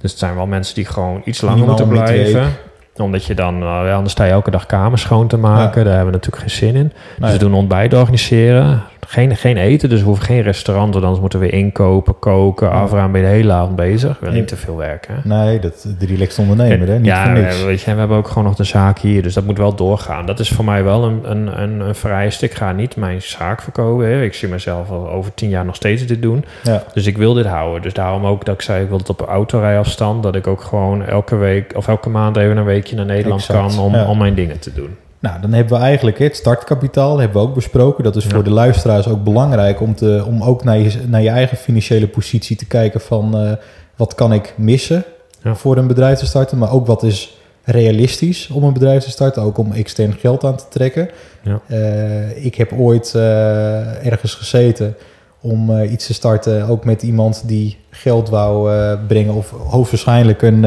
Dus 0.00 0.10
het 0.10 0.20
zijn 0.20 0.34
wel 0.34 0.46
mensen 0.46 0.74
die 0.74 0.84
gewoon 0.84 1.22
iets 1.24 1.40
langer 1.40 1.58
Minimaal 1.58 1.86
moeten 1.86 2.04
blijven. 2.04 2.52
Omdat 2.96 3.24
je 3.24 3.34
dan, 3.34 3.58
nou 3.58 3.90
anders 3.90 4.12
sta 4.12 4.24
je 4.24 4.30
elke 4.30 4.50
dag 4.50 4.66
kamers 4.66 5.02
schoon 5.02 5.26
te 5.28 5.36
maken. 5.36 5.84
Daar 5.84 5.94
hebben 5.94 6.12
we 6.12 6.18
natuurlijk 6.18 6.42
geen 6.42 6.56
zin 6.68 6.74
in. 6.74 6.92
Dus 6.92 7.18
Nee. 7.18 7.32
we 7.32 7.38
doen 7.38 7.54
ontbijt 7.54 7.94
organiseren. 7.94 8.82
Geen, 9.06 9.36
geen 9.36 9.56
eten, 9.56 9.88
dus 9.88 10.00
we 10.00 10.06
hoeven 10.06 10.24
geen 10.24 10.42
restaurant. 10.42 10.92
Want 10.92 11.02
anders 11.04 11.20
moeten 11.20 11.38
we 11.38 11.48
inkopen, 11.50 12.18
koken, 12.18 12.66
Ja. 12.68 12.72
afruimen. 12.72 13.12
Ben 13.12 13.20
je 13.20 13.26
de 13.26 13.32
hele 13.32 13.52
avond 13.52 13.76
bezig. 13.76 14.18
We 14.20 14.26
Ja. 14.26 14.32
niet 14.32 14.48
te 14.48 14.56
veel 14.56 14.76
werken. 14.76 15.14
nee, 15.24 15.58
dat, 15.58 15.86
de 15.98 16.06
relaxed 16.06 16.38
ondernemer, 16.38 16.88
hè? 16.88 16.96
Niet 16.96 17.06
ja, 17.06 17.32
we- 17.32 17.62
weet 17.64 17.80
je, 17.82 17.92
we 17.92 17.98
hebben 17.98 18.16
ook 18.16 18.28
gewoon 18.28 18.44
nog 18.44 18.54
de 18.54 18.64
zaak 18.64 18.98
hier, 18.98 19.22
dus 19.22 19.34
dat 19.34 19.44
moet 19.44 19.58
wel 19.58 19.74
doorgaan. 19.74 20.26
Dat 20.26 20.38
is 20.40 20.48
voor 20.48 20.64
mij 20.64 20.84
wel 20.84 21.04
een, 21.04 21.20
een, 21.30 21.62
een, 21.62 21.80
een 21.80 21.94
vereiste. 21.94 22.44
Ik 22.44 22.54
ga 22.54 22.72
niet 22.72 22.96
mijn 22.96 23.22
zaak 23.22 23.62
verkopen. 23.62 24.06
Hè. 24.06 24.22
Ik 24.22 24.34
zie 24.34 24.48
mezelf 24.48 24.90
al 24.90 25.10
over 25.10 25.34
tien 25.34 25.48
jaar 25.48 25.64
nog 25.64 25.74
steeds 25.74 26.06
dit 26.06 26.22
doen. 26.22 26.44
Ja. 26.62 26.82
Dus 26.94 27.06
ik 27.06 27.16
wil 27.16 27.34
dit 27.34 27.46
houden. 27.46 27.82
Dus 27.82 27.92
daarom 27.92 28.26
ook 28.26 28.44
dat 28.44 28.54
ik 28.54 28.62
zei, 28.62 28.82
ik 28.82 28.88
wil 28.88 28.98
het 28.98 29.08
op 29.10 29.20
autorijafstand. 29.20 30.22
Dat 30.22 30.34
ik 30.34 30.46
ook 30.46 30.60
gewoon 30.62 31.04
elke 31.04 31.36
week 31.36 31.72
of 31.76 31.88
elke 31.88 32.08
maand 32.08 32.36
even 32.36 32.56
een 32.56 32.64
weekje 32.84 32.96
naar 33.04 33.14
Nederland 33.14 33.40
Exact, 33.40 33.74
kan 33.74 33.84
om, 33.84 33.94
ja. 33.94 34.08
om 34.08 34.18
mijn 34.18 34.34
dingen 34.34 34.58
te 34.58 34.72
doen. 34.72 34.96
Nou, 35.18 35.40
dan 35.40 35.52
hebben 35.52 35.78
we 35.78 35.84
eigenlijk 35.84 36.18
het 36.18 36.36
startkapitaal, 36.36 37.18
hebben 37.18 37.42
we 37.42 37.48
ook 37.48 37.54
besproken. 37.54 38.04
Dat 38.04 38.16
is 38.16 38.24
Ja. 38.24 38.30
voor 38.30 38.44
de 38.44 38.50
luisteraars 38.50 39.08
ook 39.08 39.24
belangrijk 39.24 39.80
om, 39.80 39.94
te, 39.94 40.24
om 40.26 40.42
ook 40.42 40.64
naar 40.64 40.78
je, 40.78 40.90
naar 41.06 41.22
je 41.22 41.28
eigen 41.28 41.56
financiële 41.56 42.06
positie 42.08 42.56
te 42.56 42.66
kijken 42.66 43.00
van 43.00 43.38
eh, 43.38 43.52
wat 43.96 44.14
kan 44.14 44.32
ik 44.32 44.54
missen 44.56 45.04
Ja. 45.42 45.54
voor 45.54 45.76
een 45.76 45.86
bedrijf 45.86 46.18
te 46.18 46.26
starten, 46.26 46.58
maar 46.58 46.72
ook 46.72 46.86
wat 46.86 47.02
is 47.02 47.38
realistisch 47.64 48.48
om 48.48 48.62
een 48.62 48.72
bedrijf 48.72 49.02
te 49.04 49.10
starten, 49.10 49.42
ook 49.42 49.58
om 49.58 49.72
extern 49.72 50.12
geld 50.12 50.44
aan 50.44 50.56
te 50.56 50.64
trekken. 50.70 51.08
Ja. 51.42 51.60
Eh, 51.66 52.44
ik 52.44 52.54
heb 52.54 52.72
ooit 52.72 53.14
eh, 53.14 54.06
ergens 54.06 54.34
gezeten 54.34 54.96
om 55.40 55.82
iets 55.82 56.06
te 56.06 56.14
starten, 56.14 56.68
ook 56.68 56.84
met 56.84 57.02
iemand 57.02 57.42
die 57.46 57.76
geld 57.90 58.28
wou 58.28 58.70
brengen 59.06 59.34
of 59.34 59.50
hoogstwaarschijnlijk 59.50 60.42
een... 60.42 60.64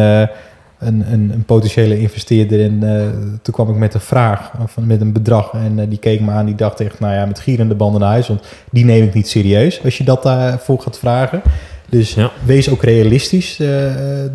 een, 0.79 1.03
een, 1.11 1.31
een 1.33 1.43
potentiële 1.45 1.99
investeerder. 1.99 2.63
En 2.63 2.79
eh, 2.83 3.07
toen 3.41 3.53
kwam 3.53 3.69
ik 3.69 3.75
met 3.75 3.93
een 3.93 3.99
vraag, 3.99 4.51
of 4.63 4.77
met 4.81 5.01
een 5.01 5.11
bedrag. 5.13 5.51
En 5.53 5.79
eh, 5.79 5.85
die 5.89 5.99
keek 5.99 6.19
me 6.21 6.31
aan, 6.31 6.45
die 6.45 6.55
dacht 6.55 6.79
echt, 6.79 6.99
nou 6.99 7.13
ja, 7.13 7.25
met 7.25 7.39
gierende 7.39 7.75
banden 7.75 8.01
naar 8.01 8.09
huis. 8.09 8.27
Want 8.27 8.41
die 8.71 8.85
neem 8.85 9.03
ik 9.03 9.13
niet 9.13 9.27
serieus 9.27 9.83
als 9.83 9.97
je 9.97 10.03
dat 10.03 10.23
daarvoor 10.23 10.79
gaat 10.81 10.99
vragen. 10.99 11.41
Dus 11.89 12.13
Ja. 12.13 12.31
wees 12.45 12.69
ook 12.69 12.83
realistisch 12.83 13.51
eh, 13.59 13.67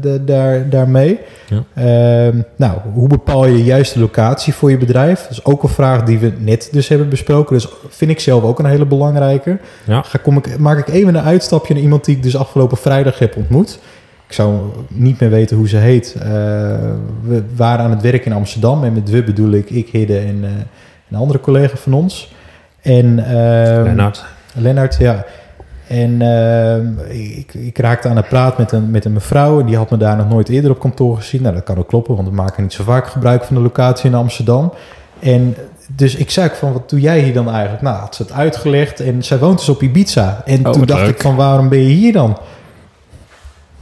de, 0.01 0.21
daar, 0.25 0.69
daarmee. 0.69 1.19
Ja. 1.49 1.65
Ehm, 1.75 2.37
nou, 2.57 2.79
hoe 2.93 3.09
bepaal 3.09 3.47
je 3.47 3.65
juist 3.65 3.95
de 3.95 4.01
locatie 4.01 4.55
voor 4.55 4.71
je 4.71 4.79
bedrijf? 4.79 5.23
Dat 5.23 5.31
is 5.31 5.45
ook 5.45 5.63
een 5.63 5.69
vraag 5.69 6.03
die 6.03 6.19
we 6.19 6.33
net 6.39 6.69
dus 6.73 6.89
hebben 6.89 7.09
besproken. 7.09 7.55
Dus 7.55 7.69
vind 7.89 8.11
ik 8.11 8.21
zelf 8.21 8.43
ook 8.43 8.59
een 8.59 8.65
hele 8.67 8.87
belangrijke. 8.87 9.59
Ja. 9.85 10.03
Ga, 10.03 10.19
kom 10.19 10.37
ik, 10.37 10.59
maak 10.59 10.79
ik 10.79 10.89
even 10.95 11.15
een 11.15 11.23
uitstapje 11.23 11.75
naar 11.75 11.83
iemand 11.83 12.05
die 12.05 12.17
ik 12.17 12.23
dus 12.23 12.37
afgelopen 12.37 12.77
vrijdag 12.77 13.19
heb 13.19 13.37
ontmoet. 13.37 13.79
Ik 14.33 14.39
zou 14.39 14.59
niet 14.89 15.21
meer 15.21 15.31
weten 15.31 15.57
hoe 15.57 15.69
ze 15.69 15.77
heet. 15.77 16.15
Eh, 16.19 16.27
we 17.23 17.43
waren 17.57 17.85
aan 17.85 17.91
het 17.91 18.03
werk 18.03 18.25
in 18.25 18.33
Amsterdam. 18.33 18.85
En 18.85 18.93
met 18.93 19.11
we 19.11 19.25
bedoel 19.25 19.51
ik 19.51 19.71
ik, 19.71 19.89
Hidde 19.89 20.19
en 20.19 20.39
eh, 20.43 20.51
een 21.11 21.19
andere 21.19 21.41
collega 21.41 21.77
van 21.77 21.93
ons. 21.93 22.35
En, 22.83 23.19
ehm, 23.27 23.83
Lennart. 23.83 24.25
Lennart, 24.55 24.97
ja. 24.99 25.25
En 25.87 26.23
ehm, 26.23 26.87
ik, 27.09 27.55
ik 27.55 27.79
raakte 27.79 28.09
aan 28.09 28.17
het 28.17 28.29
praat 28.29 28.59
met 28.59 28.73
een, 28.73 28.91
met 28.91 29.05
een 29.05 29.13
mevrouw. 29.13 29.61
En 29.61 29.67
die 29.67 29.77
had 29.77 29.91
me 29.91 29.97
daar 29.97 30.17
nog 30.17 30.29
nooit 30.29 30.49
eerder 30.49 30.71
op 30.71 30.81
kantoor 30.81 31.17
gezien. 31.17 31.43
Nou, 31.43 31.55
dat 31.55 31.65
kan 31.65 31.79
ook 31.79 31.89
kloppen, 31.89 32.15
want 32.17 32.29
we 32.29 32.35
maken 32.35 32.63
niet 32.63 32.73
zo 32.73 32.85
vaak 32.85 33.07
gebruik 33.07 33.45
van 33.45 33.57
de 33.57 33.63
locatie 33.63 34.11
in 34.11 34.17
Amsterdam. 34.17 34.73
En 35.19 35.57
dus 35.97 36.15
ik 36.15 36.31
zei 36.31 36.51
van, 36.55 36.73
wat 36.73 36.91
doe 36.91 37.01
jij 37.01 37.21
hier 37.21 37.35
dan 37.35 37.51
eigenlijk? 37.51 37.83
Nou, 37.83 37.97
had 37.97 38.15
ze 38.15 38.23
het 38.23 38.33
uitgelegd. 38.33 39.01
En 39.01 39.25
zij 39.25 39.39
woont 39.39 39.59
dus 39.59 39.69
op 39.69 39.83
Ibiza. 39.83 40.43
En 40.45 40.67
Oh, 40.67 40.73
toen 40.73 40.87
dacht 40.87 41.01
leuk. 41.01 41.11
ik 41.11 41.21
van, 41.21 41.37
waarom 41.37 41.69
ben 41.69 41.79
je 41.79 41.95
hier 41.95 42.13
dan? 42.13 42.39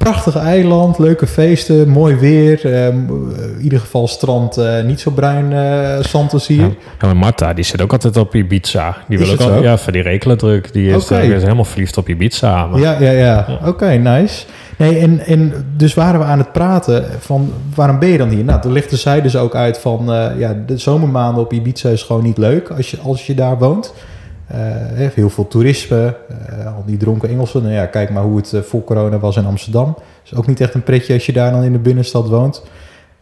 Prachtig 0.04 0.36
eiland, 0.36 0.98
leuke 0.98 1.26
feesten, 1.26 1.88
mooi 1.88 2.14
weer. 2.14 2.72
eh, 2.72 2.86
in 2.86 3.58
ieder 3.62 3.80
geval 3.80 4.08
strand, 4.08 4.56
eh, 4.56 4.82
niet 4.82 5.00
zo 5.00 5.10
bruin 5.10 5.52
eh 5.52 6.04
zand 6.04 6.32
als 6.32 6.46
hier. 6.46 6.76
Ja, 7.00 7.06
maar 7.06 7.16
Marta, 7.16 7.54
die 7.54 7.64
zit 7.64 7.82
ook 7.82 7.92
altijd 7.92 8.16
op 8.16 8.34
Ibiza. 8.34 8.96
Die 9.08 9.18
Is 9.18 9.24
wil 9.24 9.34
ook 9.34 9.52
al, 9.52 9.62
ja, 9.62 9.78
van 9.78 9.92
die 9.92 10.02
rekelandruk. 10.02 10.72
Die 10.72 10.90
is, 10.90 11.08
helemaal 11.08 11.64
verliefd 11.64 11.96
op 11.96 12.08
Ibiza. 12.08 12.66
Maar, 12.66 12.80
Ja, 12.80 13.00
ja, 13.00 13.10
ja. 13.10 13.46
Oké, 13.64 13.86
nice. 13.86 14.44
Nee, 14.76 14.98
en, 14.98 15.20
en 15.26 15.52
dus 15.76 15.94
waren 15.94 16.20
we 16.20 16.26
aan 16.26 16.38
het 16.38 16.52
praten 16.52 17.04
van 17.18 17.52
waarom 17.74 17.98
ben 17.98 18.08
je 18.08 18.18
dan 18.18 18.28
hier? 18.28 18.44
Nou, 18.44 18.60
toen 18.60 18.72
legde 18.72 18.96
zij 18.96 19.22
dus 19.22 19.36
ook 19.36 19.54
uit 19.54 19.78
van 19.78 20.04
ja, 20.38 20.56
de 20.66 20.78
zomermaanden 20.78 21.42
op 21.42 21.52
Ibiza 21.52 21.88
is 21.88 22.02
gewoon 22.02 22.22
niet 22.22 22.38
leuk 22.38 22.68
als 22.70 22.90
je, 22.90 22.98
als 23.02 23.26
je 23.26 23.34
daar 23.34 23.58
woont. 23.58 23.94
Eh, 24.50 24.58
heel 25.12 25.30
veel 25.30 25.48
toerisme, 25.48 26.16
eh, 26.28 26.76
al 26.76 26.82
die 26.86 26.96
dronken 26.96 27.28
Engelsen. 27.28 27.62
Nou 27.62 27.74
ja, 27.74 27.86
kijk 27.86 28.10
maar 28.10 28.22
hoe 28.22 28.36
het 28.36 28.52
eh, 28.52 28.60
voor 28.60 28.84
corona 28.84 29.18
was 29.18 29.36
in 29.36 29.46
Amsterdam. 29.46 29.96
Is 30.24 30.34
ook 30.34 30.46
niet 30.46 30.60
echt 30.60 30.74
een 30.74 30.82
pretje 30.82 31.14
als 31.14 31.26
je 31.26 31.32
daar 31.32 31.50
dan 31.50 31.62
in 31.62 31.72
de 31.72 31.78
binnenstad 31.78 32.28
woont. 32.28 32.62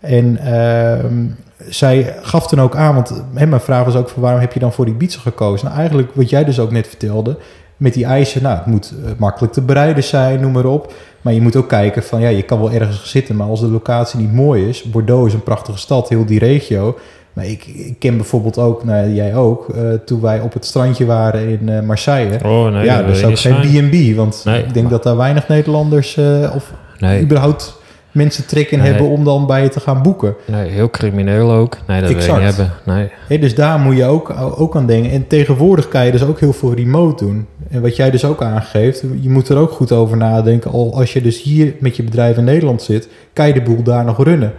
En 0.01 0.37
ehm, 0.37 1.27
zij 1.69 2.15
gaf 2.23 2.47
toen 2.47 2.61
ook 2.61 2.77
aan, 2.77 2.95
want 2.95 3.23
hè, 3.35 3.47
mijn 3.47 3.61
vraag 3.61 3.85
was 3.85 3.97
ook 3.97 4.09
van 4.09 4.23
waarom 4.23 4.41
heb 4.41 4.53
je 4.53 4.61
dan 4.61 4.73
voor 4.73 4.89
Ibiza 4.89 5.21
gekozen? 5.21 5.67
Nou, 5.67 5.79
eigenlijk 5.79 6.15
wat 6.15 6.31
jij 6.31 6.45
dus 6.45 6.61
ook 6.61 6.71
net 6.71 6.87
vertelde, 6.87 7.39
met 7.77 7.95
die 7.95 8.05
eisen, 8.05 8.43
nou, 8.43 8.57
het 8.57 8.67
moet 8.67 8.95
makkelijk 9.19 9.53
te 9.53 9.63
bereiden 9.63 10.05
zijn, 10.05 10.41
noem 10.41 10.53
maar 10.53 10.65
op. 10.65 10.93
Maar 11.21 11.33
je 11.33 11.41
moet 11.41 11.57
ook 11.57 11.69
kijken 11.69 12.03
van, 12.03 12.21
ja, 12.21 12.29
je 12.29 12.43
kan 12.43 12.61
wel 12.61 12.71
ergens 12.71 13.11
zitten, 13.11 13.37
maar 13.37 13.49
als 13.49 13.61
de 13.61 13.69
locatie 13.69 14.19
niet 14.19 14.33
mooi 14.33 14.69
is, 14.69 14.83
Bordeaux 14.83 15.27
is 15.27 15.35
een 15.35 15.43
prachtige 15.43 15.79
stad, 15.79 16.09
heel 16.09 16.27
die 16.27 16.39
regio. 16.39 16.99
Maar 17.39 17.47
ik, 17.47 17.65
ik 17.67 17.95
ken 17.99 18.17
bijvoorbeeld 18.17 18.59
ook, 18.59 18.85
nou 18.85 19.13
jij 19.13 19.35
ook, 19.35 19.69
eh, 19.69 19.83
toen 20.05 20.21
wij 20.21 20.41
op 20.41 20.53
het 20.53 20.65
strandje 20.65 21.07
waren 21.07 21.49
in 21.49 21.69
eh, 21.69 21.81
Marseille. 21.81 22.39
Oh 22.45 22.73
nee, 22.73 22.85
ja, 22.85 23.05
wil 23.05 23.31
ook 23.31 23.39
geen. 23.39 23.89
B&B, 23.91 24.17
want 24.17 24.43
Nee. 24.45 24.63
ik 24.63 24.75
denk 24.75 24.91
dat 24.91 25.03
daar 25.03 25.17
weinig 25.17 25.49
Nederlanders 25.49 26.17
eh, 26.17 26.53
of 26.55 26.73
Nee, 26.99 27.23
überhaupt 27.23 27.81
mensen 28.13 28.47
trek 28.47 28.71
in 28.71 28.79
Nee. 28.79 28.91
hebben 28.91 29.09
om 29.09 29.25
dan 29.25 29.47
bij 29.47 29.63
je 29.63 29.69
te 29.69 29.81
gaan 29.81 30.03
boeken. 30.03 30.35
nee, 30.45 30.71
heel 30.71 30.91
crimineel 30.91 31.53
ook. 31.53 31.77
Nee, 31.87 32.01
dat 32.01 32.09
wil 32.09 32.19
Exact. 32.19 32.39
je 32.41 32.45
niet 32.47 32.57
hebben. 32.57 32.75
Nee. 32.85 33.11
Hè, 33.29 33.39
dus 33.39 33.55
daar 33.55 33.79
moet 33.79 33.97
je 33.97 34.05
ook, 34.05 34.35
ook 34.57 34.77
aan 34.77 34.87
denken. 34.87 35.11
En 35.11 35.27
tegenwoordig 35.27 35.89
kan 35.89 36.05
je 36.07 36.13
dus 36.13 36.25
ook 36.25 36.41
heel 36.41 36.53
veel 36.53 36.75
remote 36.75 37.25
doen. 37.25 37.47
En 37.71 37.83
wat 37.83 37.97
jij 37.97 38.11
dus 38.11 38.25
ook 38.25 38.43
aangeeft, 38.43 39.05
je 39.21 39.31
moet 39.31 39.49
er 39.49 39.57
ook 39.57 39.71
goed 39.71 39.93
over 39.93 40.17
nadenken. 40.17 40.71
Al 40.71 40.95
als 40.95 41.13
je 41.13 41.23
dus 41.23 41.43
hier 41.43 41.75
met 41.81 41.97
je 41.97 42.03
bedrijf 42.03 42.37
in 42.37 42.45
Nederland 42.45 42.83
zit, 42.83 43.09
kan 43.33 43.47
je 43.47 43.53
de 43.53 43.63
boel 43.63 43.83
daar 43.83 44.05
nog 44.05 44.25
runnen. 44.25 44.53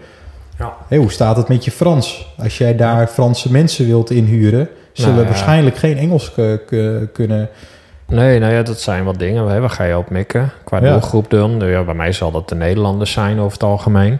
Ja. 0.60 0.98
Hoe 0.98 1.12
staat 1.12 1.38
het 1.38 1.48
met 1.48 1.66
je 1.66 1.72
Frans? 1.72 2.34
Als 2.38 2.58
jij 2.58 2.75
daar 2.75 3.08
Franse 3.08 3.51
mensen 3.51 3.86
wilt 3.88 4.10
inhuren, 4.12 4.70
zullen 4.94 5.13
Nou 5.16 5.25
waarschijnlijk 5.28 5.78
geen 5.78 5.98
Engels 5.98 6.32
k- 6.34 6.68
kunnen. 7.13 7.50
Nee, 8.08 8.39
nou 8.39 8.54
ja, 8.54 8.62
dat 8.63 8.80
zijn 8.82 9.04
wat 9.04 9.20
dingen. 9.20 9.48
Hè, 9.48 9.60
Waar 9.60 9.70
ga 9.70 9.84
je 9.84 9.98
op 9.98 10.10
mikken? 10.10 10.51
Qua 10.63 10.80
doelgroep 10.92 11.30
dan. 11.30 11.58
Nou 11.58 11.72
Ja, 11.72 11.84
bij 11.84 11.94
mij 11.94 12.12
zal 12.12 12.32
dat 12.32 12.50
de 12.50 12.56
Nederlanders 12.56 13.12
zijn 13.12 13.39
over 13.39 13.51
het 13.54 13.63
algemeen. 13.63 14.20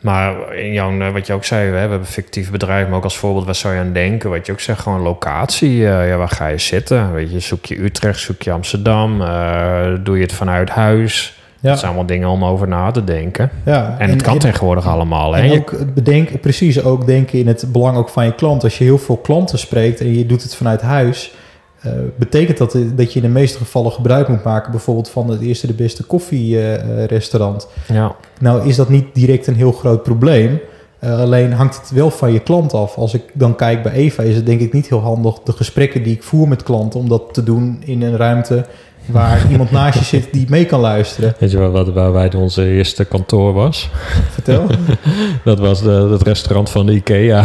Maar 0.00 0.54
in 0.54 0.72
jouw, 0.72 1.00
eh, 1.00 1.12
wat 1.12 1.26
je 1.26 1.32
ook 1.32 1.44
zei, 1.44 1.70
we 1.70 1.76
hebben 1.76 1.98
een 1.98 2.04
fictief 2.06 2.50
bedrijf, 2.50 2.88
maar 2.88 2.96
ook 2.96 3.04
als 3.04 3.16
voorbeeld, 3.18 3.44
waar 3.44 3.54
zou 3.54 3.74
je 3.74 3.80
aan 3.80 3.92
denken? 3.92 4.30
Wat 4.30 4.46
je 4.46 4.52
ook 4.52 4.60
zegt, 4.60 4.80
gewoon 4.80 5.00
locatie. 5.00 5.88
eh, 5.88 6.08
ja, 6.08 6.16
waar 6.16 6.28
ga 6.28 6.46
je 6.46 6.58
zitten? 6.58 7.12
Weet 7.12 7.32
je, 7.32 7.40
zoek 7.40 7.64
je 7.64 7.82
Utrecht, 7.82 8.18
zoek 8.20 8.42
je 8.42 8.52
Amsterdam? 8.52 9.22
eh, 9.22 9.86
doe 10.00 10.16
je 10.16 10.22
het 10.22 10.32
vanuit 10.32 10.70
huis? 10.70 11.40
Ja, 11.66 11.70
Dat 11.72 11.78
zijn 11.78 11.90
allemaal 11.90 12.08
dingen 12.10 12.28
om 12.28 12.44
over 12.44 12.68
na 12.68 12.90
te 12.90 13.04
denken. 13.04 13.50
ja. 13.64 13.96
En, 13.98 14.10
het 14.10 14.22
kan 14.22 14.38
tegenwoordig 14.38 14.86
allemaal. 14.86 15.36
En 15.36 15.48
Je- 15.50 15.58
ook 15.58 15.70
het 15.70 15.94
bedenken, 15.94 16.40
precies 16.40 16.82
ook 16.84 17.06
denken 17.06 17.38
in 17.38 17.46
het 17.46 17.64
belang 17.72 17.96
ook 17.96 18.08
van 18.08 18.24
je 18.24 18.34
klant. 18.34 18.62
Als 18.64 18.78
je 18.78 18.84
heel 18.84 18.98
veel 18.98 19.16
klanten 19.16 19.58
spreekt 19.58 20.00
en 20.00 20.14
je 20.18 20.26
doet 20.26 20.42
het 20.42 20.54
vanuit 20.54 20.80
huis, 20.80 21.34
eh, 21.80 21.92
betekent 22.18 22.58
dat 22.58 22.76
dat 22.94 23.12
je 23.12 23.20
in 23.20 23.26
de 23.26 23.32
meeste 23.32 23.58
gevallen 23.58 23.92
gebruik 23.92 24.28
moet 24.28 24.44
maken, 24.44 24.70
bijvoorbeeld 24.70 25.08
van 25.10 25.30
het 25.30 25.40
eerste 25.40 25.66
de 25.66 25.72
beste 25.74 26.02
koffierestaurant. 26.04 27.68
ja. 27.92 28.14
nou 28.40 28.68
is 28.68 28.76
dat 28.76 28.88
niet 28.88 29.04
direct 29.12 29.46
een 29.46 29.54
heel 29.54 29.72
groot 29.72 30.02
probleem. 30.02 30.60
Eh, 30.98 31.20
alleen 31.20 31.52
hangt 31.52 31.76
het 31.80 31.90
wel 31.90 32.10
van 32.10 32.32
je 32.32 32.40
klant 32.40 32.74
af. 32.74 32.96
Als 32.96 33.14
ik 33.14 33.22
dan 33.32 33.56
kijk 33.56 33.82
bij 33.82 33.92
Eva, 33.92 34.22
is 34.22 34.36
het 34.36 34.46
denk 34.46 34.60
ik 34.60 34.72
niet 34.72 34.88
heel 34.88 35.00
handig 35.00 35.38
de 35.44 35.52
gesprekken 35.52 36.02
die 36.02 36.14
ik 36.14 36.22
voer 36.22 36.48
met 36.48 36.62
klanten 36.62 37.00
om 37.00 37.08
dat 37.08 37.22
te 37.34 37.42
doen 37.42 37.82
in 37.84 38.02
een 38.02 38.16
ruimte 38.16 38.64
waar 39.06 39.46
iemand 39.50 39.70
naast 39.70 39.98
je 39.98 40.04
zit 40.04 40.28
die 40.32 40.46
mee 40.48 40.64
kan 40.64 40.80
luisteren. 40.80 41.34
Weet 41.38 41.50
je 41.50 41.58
wel 41.58 41.70
wat, 41.70 41.88
waar 41.92 42.12
wij 42.12 42.32
onze 42.34 42.64
eerste 42.66 43.04
kantoor 43.04 43.52
was? 43.52 43.88
Vertel. 44.32 44.66
Dat 45.44 45.58
was 45.58 45.82
de, 45.82 46.08
het 46.10 46.22
restaurant 46.22 46.70
van 46.70 46.86
de 46.86 46.92
IKEA. 46.92 47.44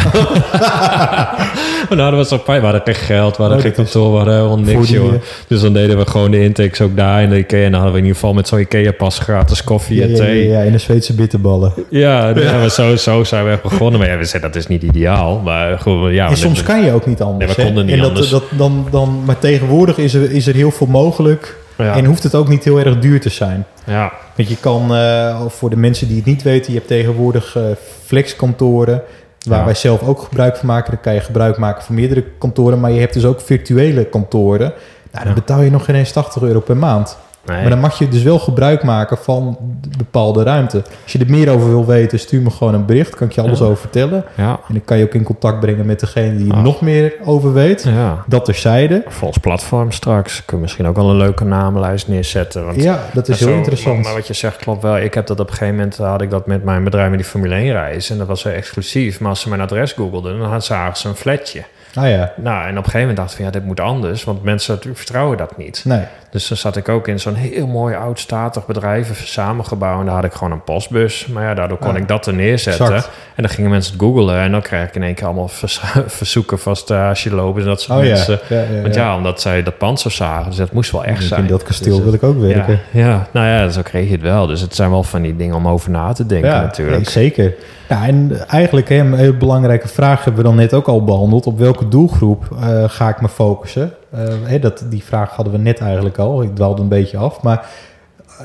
nou, 1.90 2.12
dat 2.12 2.14
was 2.14 2.32
apart. 2.32 2.60
We 2.60 2.66
hadden 2.66 2.82
geen 2.84 2.96
geld, 2.96 3.36
we 3.38 3.42
hadden 3.42 3.58
Oh, 3.58 3.64
geen 3.64 3.74
kantoor, 3.74 4.12
we 4.12 4.18
hadden 4.18 4.36
helemaal 4.36 4.60
niks, 4.60 4.88
die, 4.88 4.96
joh. 4.96 5.14
Dus 5.48 5.62
dan 5.62 5.74
deden 5.74 5.98
we 5.98 6.06
gewoon 6.06 6.32
de 6.32 6.44
intakes 6.44 6.82
ook 6.82 6.98
daar 6.98 7.22
in 7.24 7.30
de 7.30 7.38
IKEA. 7.38 7.66
En 7.66 7.72
dan 7.72 7.82
hadden 7.82 7.92
we 7.92 7.98
in 7.98 8.06
ieder 8.06 8.20
geval 8.20 8.34
met 8.34 8.48
zo'n 8.48 8.60
IKEA-pas 8.60 9.20
gratis 9.20 9.64
koffie 9.64 9.96
Ja, 9.96 10.08
en 10.08 10.16
thee. 10.16 10.48
ja, 10.48 10.60
ja, 10.60 10.66
in 10.66 10.72
de 10.72 10.78
Zweedse 10.78 11.14
bitterballen. 11.14 11.74
Ja, 11.90 12.30
ja. 12.30 12.58
maar 12.58 12.70
zo, 12.70 12.96
zo 12.96 13.24
zijn 13.24 13.46
we 13.46 13.52
echt 13.52 13.62
begonnen. 13.62 14.00
Maar 14.00 14.10
ja, 14.10 14.18
we 14.18 14.26
zeiden 14.26 14.52
dat 14.52 14.62
is 14.62 14.68
niet 14.68 14.84
ideaal. 14.84 15.40
Maar 15.40 15.80
goed, 15.80 16.12
ja. 16.12 16.30
en 16.30 16.38
soms 16.38 16.64
kan 16.64 16.84
je 16.84 16.92
ook 16.92 17.06
niet 17.06 17.22
anders. 17.22 17.56
Nee, 17.56 17.66
we 17.66 17.72
konden 17.72 17.86
niet 17.86 17.96
en 17.96 18.00
dat, 18.02 18.10
anders. 18.10 18.30
Dat, 18.30 18.44
dan, 18.58 18.88
dan, 18.92 19.22
maar 19.26 19.40
tegenwoordig 19.40 19.98
is 19.98 20.14
er, 20.14 20.32
is 20.32 20.48
er 20.48 20.56
heel 20.56 20.72
veel 20.72 20.88
mogelijk. 20.88 21.51
Ja, 21.84 21.96
En 21.96 22.06
hoeft 22.06 22.24
het 22.24 22.36
ook 22.36 22.48
niet 22.48 22.64
heel 22.64 22.80
erg 22.80 23.00
duur 23.00 23.22
te 23.22 23.30
zijn. 23.30 23.66
ja, 23.86 24.12
Want 24.36 24.50
je 24.50 24.58
kan, 24.58 24.96
eh, 24.96 25.42
voor 25.48 25.70
de 25.70 25.76
mensen 25.78 26.08
die 26.08 26.16
het 26.18 26.26
niet 26.26 26.42
weten, 26.44 26.72
je 26.72 26.78
hebt 26.78 26.90
tegenwoordig 26.90 27.56
eh, 27.56 27.64
flexkantoren. 28.06 29.02
Waar 29.48 29.60
Ja. 29.60 29.66
wij 29.66 29.74
zelf 29.74 30.02
ook 30.04 30.22
gebruik 30.22 30.58
van 30.58 30.68
maken. 30.68 30.92
Dan 30.92 31.02
kan 31.02 31.14
je 31.14 31.20
gebruik 31.20 31.58
maken 31.58 31.84
van 31.84 31.96
meerdere 31.96 32.24
kantoren. 32.38 32.80
Maar 32.80 32.92
je 32.92 33.00
hebt 33.00 33.14
dus 33.14 33.26
ook 33.26 33.42
virtuele 33.42 34.06
kantoren. 34.06 34.74
Nou, 35.12 35.26
dan 35.26 35.34
betaal 35.34 35.62
je 35.62 35.72
nog 35.72 35.86
geen 35.86 35.96
eens 35.96 36.12
80 36.12 36.42
euro 36.42 36.60
per 36.60 36.78
maand. 36.78 37.18
Nee. 37.46 37.62
Maar 37.62 37.70
dan 37.70 37.80
mag 37.80 38.00
je 38.00 38.08
dus 38.08 38.24
wel 38.24 38.40
gebruik 38.40 38.84
maken 38.84 39.18
van 39.18 39.58
de 39.82 39.98
bepaalde 39.98 40.44
ruimte. 40.44 40.84
Als 41.04 41.12
je 41.12 41.20
er 41.20 41.30
meer 41.30 41.50
over 41.50 41.68
wil 41.70 41.86
weten, 41.86 42.20
stuur 42.20 42.42
me 42.42 42.50
gewoon 42.50 42.74
een 42.74 42.86
bericht. 42.86 43.16
Kan 43.16 43.28
ik 43.28 43.34
je 43.34 43.42
alles 43.42 43.60
Ja. 43.60 43.66
over 43.66 43.78
vertellen. 43.78 44.24
ja, 44.38 44.50
En 44.50 44.74
dan 44.74 44.84
kan 44.86 44.98
je 44.98 45.04
ook 45.04 45.14
in 45.14 45.24
contact 45.24 45.60
brengen 45.60 45.86
met 45.86 46.00
degene 46.00 46.36
die 46.38 46.50
er 46.52 46.56
Ah. 46.58 46.64
nog 46.64 46.82
meer 46.82 47.14
over 47.26 47.54
weet. 47.54 47.84
ja. 47.84 48.24
Dat 48.28 48.46
terzijde. 48.46 49.04
Voor 49.08 49.28
ons 49.28 49.38
platform 49.38 49.92
straks 49.92 50.46
kun 50.46 50.56
je 50.58 50.62
misschien 50.64 50.88
ook 50.88 50.96
wel 50.96 51.10
een 51.10 51.18
leuke 51.18 51.44
namenlijst 51.46 52.08
neerzetten. 52.08 52.66
Want 52.66 52.84
Ja, 52.84 53.00
dat 53.14 53.28
is 53.28 53.40
heel 53.40 53.48
zo, 53.50 53.56
interessant. 53.56 54.04
Maar, 54.04 54.14
wat 54.14 54.28
je 54.28 54.34
zegt 54.34 54.58
klopt 54.58 54.82
wel. 54.82 54.98
Ik 54.98 55.14
heb 55.14 55.28
dat 55.28 55.40
op 55.40 55.48
een 55.50 55.54
gegeven 55.54 55.76
moment 55.76 55.98
had 55.98 56.22
ik 56.22 56.30
dat 56.30 56.46
met 56.48 56.64
mijn 56.64 56.84
bedrijf 56.84 57.10
met 57.10 57.20
die 57.20 57.28
Formule 57.28 57.56
1 57.56 57.72
reis. 57.72 58.10
En 58.10 58.18
dat 58.18 58.28
was 58.28 58.44
heel 58.44 58.54
exclusief. 58.54 59.20
Maar 59.20 59.30
als 59.30 59.42
ze 59.42 59.50
mijn 59.50 59.62
adres 59.62 59.92
googelden, 59.94 60.40
dan 60.40 60.50
had- 60.50 60.66
zagen 60.66 60.98
ze 60.98 61.08
een 61.08 61.16
flatje. 61.16 61.64
Ah 61.94 62.10
ja, 62.10 62.34
Nou, 62.38 62.64
en 62.64 62.70
op 62.70 62.76
een 62.78 62.84
gegeven 62.84 63.00
moment 63.00 63.18
dacht 63.18 63.30
ik 63.32 63.36
van 63.36 63.46
ja, 63.46 63.52
dit 63.52 63.66
moet 63.66 63.80
anders. 63.80 64.24
Want 64.24 64.44
mensen 64.44 64.80
vertrouwen 64.94 65.38
dat 65.38 65.58
niet. 65.58 65.82
nee. 65.86 66.04
Dus 66.32 66.48
dan 66.48 66.58
zat 66.58 66.76
ik 66.76 66.90
ook 66.90 67.08
in 67.08 67.20
zo'n 67.20 67.34
heel 67.36 67.68
mooi 67.68 67.96
oud 67.96 68.20
statig 68.20 68.66
bedrijf, 68.66 69.10
even 69.10 69.28
samengebouwd. 69.28 70.00
En 70.00 70.06
daar 70.06 70.16
had 70.16 70.24
ik 70.24 70.34
gewoon 70.34 70.52
een 70.52 70.64
postbus. 70.64 71.28
Maar 71.28 71.44
ja, 71.44 71.54
daardoor 71.54 71.78
kon 71.78 71.96
ik 71.96 72.08
dat 72.08 72.26
er 72.26 72.34
neerzetten. 72.34 72.86
exact. 72.86 73.10
En 73.36 73.44
dan 73.44 73.52
gingen 73.52 73.70
mensen 73.72 73.94
het 73.94 74.02
googelen. 74.02 74.40
En 74.40 74.52
dan 74.52 74.62
kreeg 74.62 74.88
ik 74.88 74.96
in 74.96 75.04
één 75.04 75.14
keer 75.16 75.26
allemaal 75.26 75.48
vers- 75.48 75.82
verzoeken 76.08 76.60
van 76.60 76.76
stage 76.76 77.36
lopen 77.36 77.62
en 77.62 77.68
dat 77.68 77.82
soort 77.82 78.00
Oh 78.00 78.06
mensen. 78.06 78.40
ja, 78.50 78.62
ja, 78.62 78.82
Want 78.82 78.96
ja, 78.96 79.16
omdat 79.16 79.42
zij 79.42 79.64
dat 79.64 79.78
pand 79.78 80.00
zo 80.00 80.10
zagen. 80.10 80.46
Dus 80.46 80.56
dat 80.56 80.72
moest 80.72 80.92
wel 80.92 81.04
echt 81.06 81.24
zijn. 81.24 81.42
In 81.42 81.48
dat 81.48 81.64
kasteel 81.64 81.96
Dus, 81.96 82.04
wil 82.04 82.14
ik 82.14 82.24
ook 82.24 82.40
werken. 82.40 82.80
ja, 82.92 83.28
nou 83.32 83.48
ja, 83.48 83.70
zo 83.70 83.82
kreeg 83.82 84.06
je 84.06 84.12
het 84.12 84.22
wel. 84.22 84.48
Dus 84.48 84.62
het 84.62 84.76
zijn 84.76 84.90
wel 84.90 85.04
van 85.04 85.22
die 85.22 85.36
dingen 85.36 85.56
om 85.56 85.68
over 85.68 85.90
na 85.92 86.14
te 86.14 86.26
denken 86.26 86.50
natuurlijk. 86.52 86.98
nee, 86.98 87.10
zeker. 87.10 87.54
Ja, 87.90 88.08
en 88.08 88.48
eigenlijk 88.48 88.90
hè, 88.90 88.96
een 88.98 89.14
hele 89.14 89.34
belangrijke 89.34 89.88
vraag 89.88 90.24
hebben 90.24 90.42
we 90.44 90.48
dan 90.50 90.58
net 90.58 90.74
ook 90.74 90.88
al 90.88 91.04
behandeld. 91.04 91.46
Op 91.46 91.60
welke 91.60 91.88
doelgroep 91.88 92.46
eh, 92.62 92.84
ga 92.88 93.10
ik 93.10 93.22
me 93.22 93.30
focussen? 93.30 93.94
Eh, 94.12 94.62
dat, 94.62 94.86
die 94.90 95.04
vraag 95.04 95.36
hadden 95.36 95.54
we 95.54 95.60
net 95.60 95.80
eigenlijk 95.80 96.18
al. 96.18 96.42
Ik 96.42 96.56
dwaalde 96.56 96.82
een 96.82 96.88
beetje 96.88 97.18
af. 97.18 97.42
Maar 97.42 97.70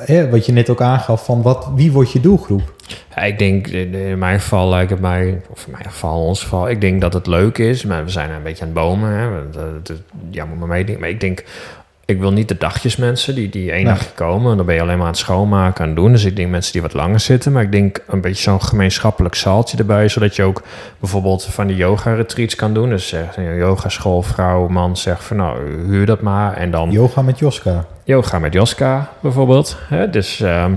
eh, 0.07 0.31
wat 0.31 0.47
je 0.47 0.53
net 0.53 0.71
ook 0.71 0.81
aangaf, 0.81 1.25
van 1.25 1.43
wat, 1.43 1.69
wie 1.75 1.93
wordt 1.93 2.13
je 2.13 2.21
doelgroep? 2.21 2.75
Ja, 3.15 3.23
ik 3.23 3.39
denk 3.39 3.67
in 3.67 4.19
mijn 4.19 4.41
geval 4.41 4.69
lijkt 4.69 4.91
het 4.91 5.01
mij, 5.01 5.43
of 5.51 5.67
in 5.67 5.73
mijn 5.73 5.85
geval, 5.85 6.25
ons 6.25 6.43
geval, 6.43 6.69
ik 6.69 6.81
denk 6.81 7.01
dat 7.01 7.13
het 7.13 7.27
leuk 7.27 7.59
is. 7.59 7.85
Maar 7.85 8.05
we 8.05 8.11
zijn 8.11 8.31
een 8.31 8.43
beetje 8.43 8.65
aan 8.65 8.71
het 8.71 8.79
bomen. 8.79 9.11
Hè. 9.11 9.29
Ja, 10.31 10.45
moet 10.45 10.59
maar 10.59 10.69
meedenken. 10.69 11.01
Maar 11.01 11.11
ik 11.11 11.21
denk, 11.21 11.45
ik 12.07 12.19
wil 12.19 12.33
niet 12.33 12.49
de 12.49 12.57
dagjesmensen 12.59 13.35
die, 13.35 13.49
die 13.49 13.71
één 13.73 13.85
Nee. 13.85 13.95
dagje 13.95 14.11
komen. 14.14 14.57
Dan 14.57 14.66
ben 14.66 14.75
je 14.75 14.81
alleen 14.81 14.97
maar 14.97 15.07
aan 15.07 15.12
het 15.12 15.21
schoonmaken 15.21 15.87
het 15.87 15.97
doen. 15.97 16.12
Dus 16.12 16.25
ik 16.25 16.37
denk 16.37 16.51
mensen 16.51 16.73
die 16.73 16.83
wat 16.83 16.92
langer 16.92 17.21
zitten. 17.21 17.53
Maar 17.53 17.62
ik 17.62 17.73
denk 17.73 17.99
een 18.07 18.21
beetje 18.21 18.42
zo'n 18.42 18.62
gemeenschappelijk 18.62 19.35
zaaltje 19.35 19.79
erbij. 19.79 20.09
Zodat 20.09 20.37
je 20.37 20.42
ook 20.42 20.62
bijvoorbeeld 21.01 21.45
van 21.45 21.66
die 21.66 21.77
yoga-retreats 21.77 22.55
kan 22.55 22.75
doen. 22.75 22.88
Dus 22.88 23.09
zeg, 23.09 23.37
een 23.37 23.57
yogaschool, 23.57 24.23
vrouw, 24.23 24.69
man 24.69 24.97
zegt 24.97 25.25
van 25.25 25.37
nou, 25.37 25.59
huur 25.87 26.07
dat 26.07 26.21
maar. 26.21 26.57
En 26.57 26.71
dan 26.71 26.90
Yoga 26.90 27.23
met 27.23 27.38
Joska. 27.38 27.85
yoga 28.05 28.38
met 28.38 28.53
Joska 28.53 29.11
bijvoorbeeld. 29.21 29.77
Hè? 29.88 30.11
Dus, 30.11 30.40
ehm, 30.40 30.73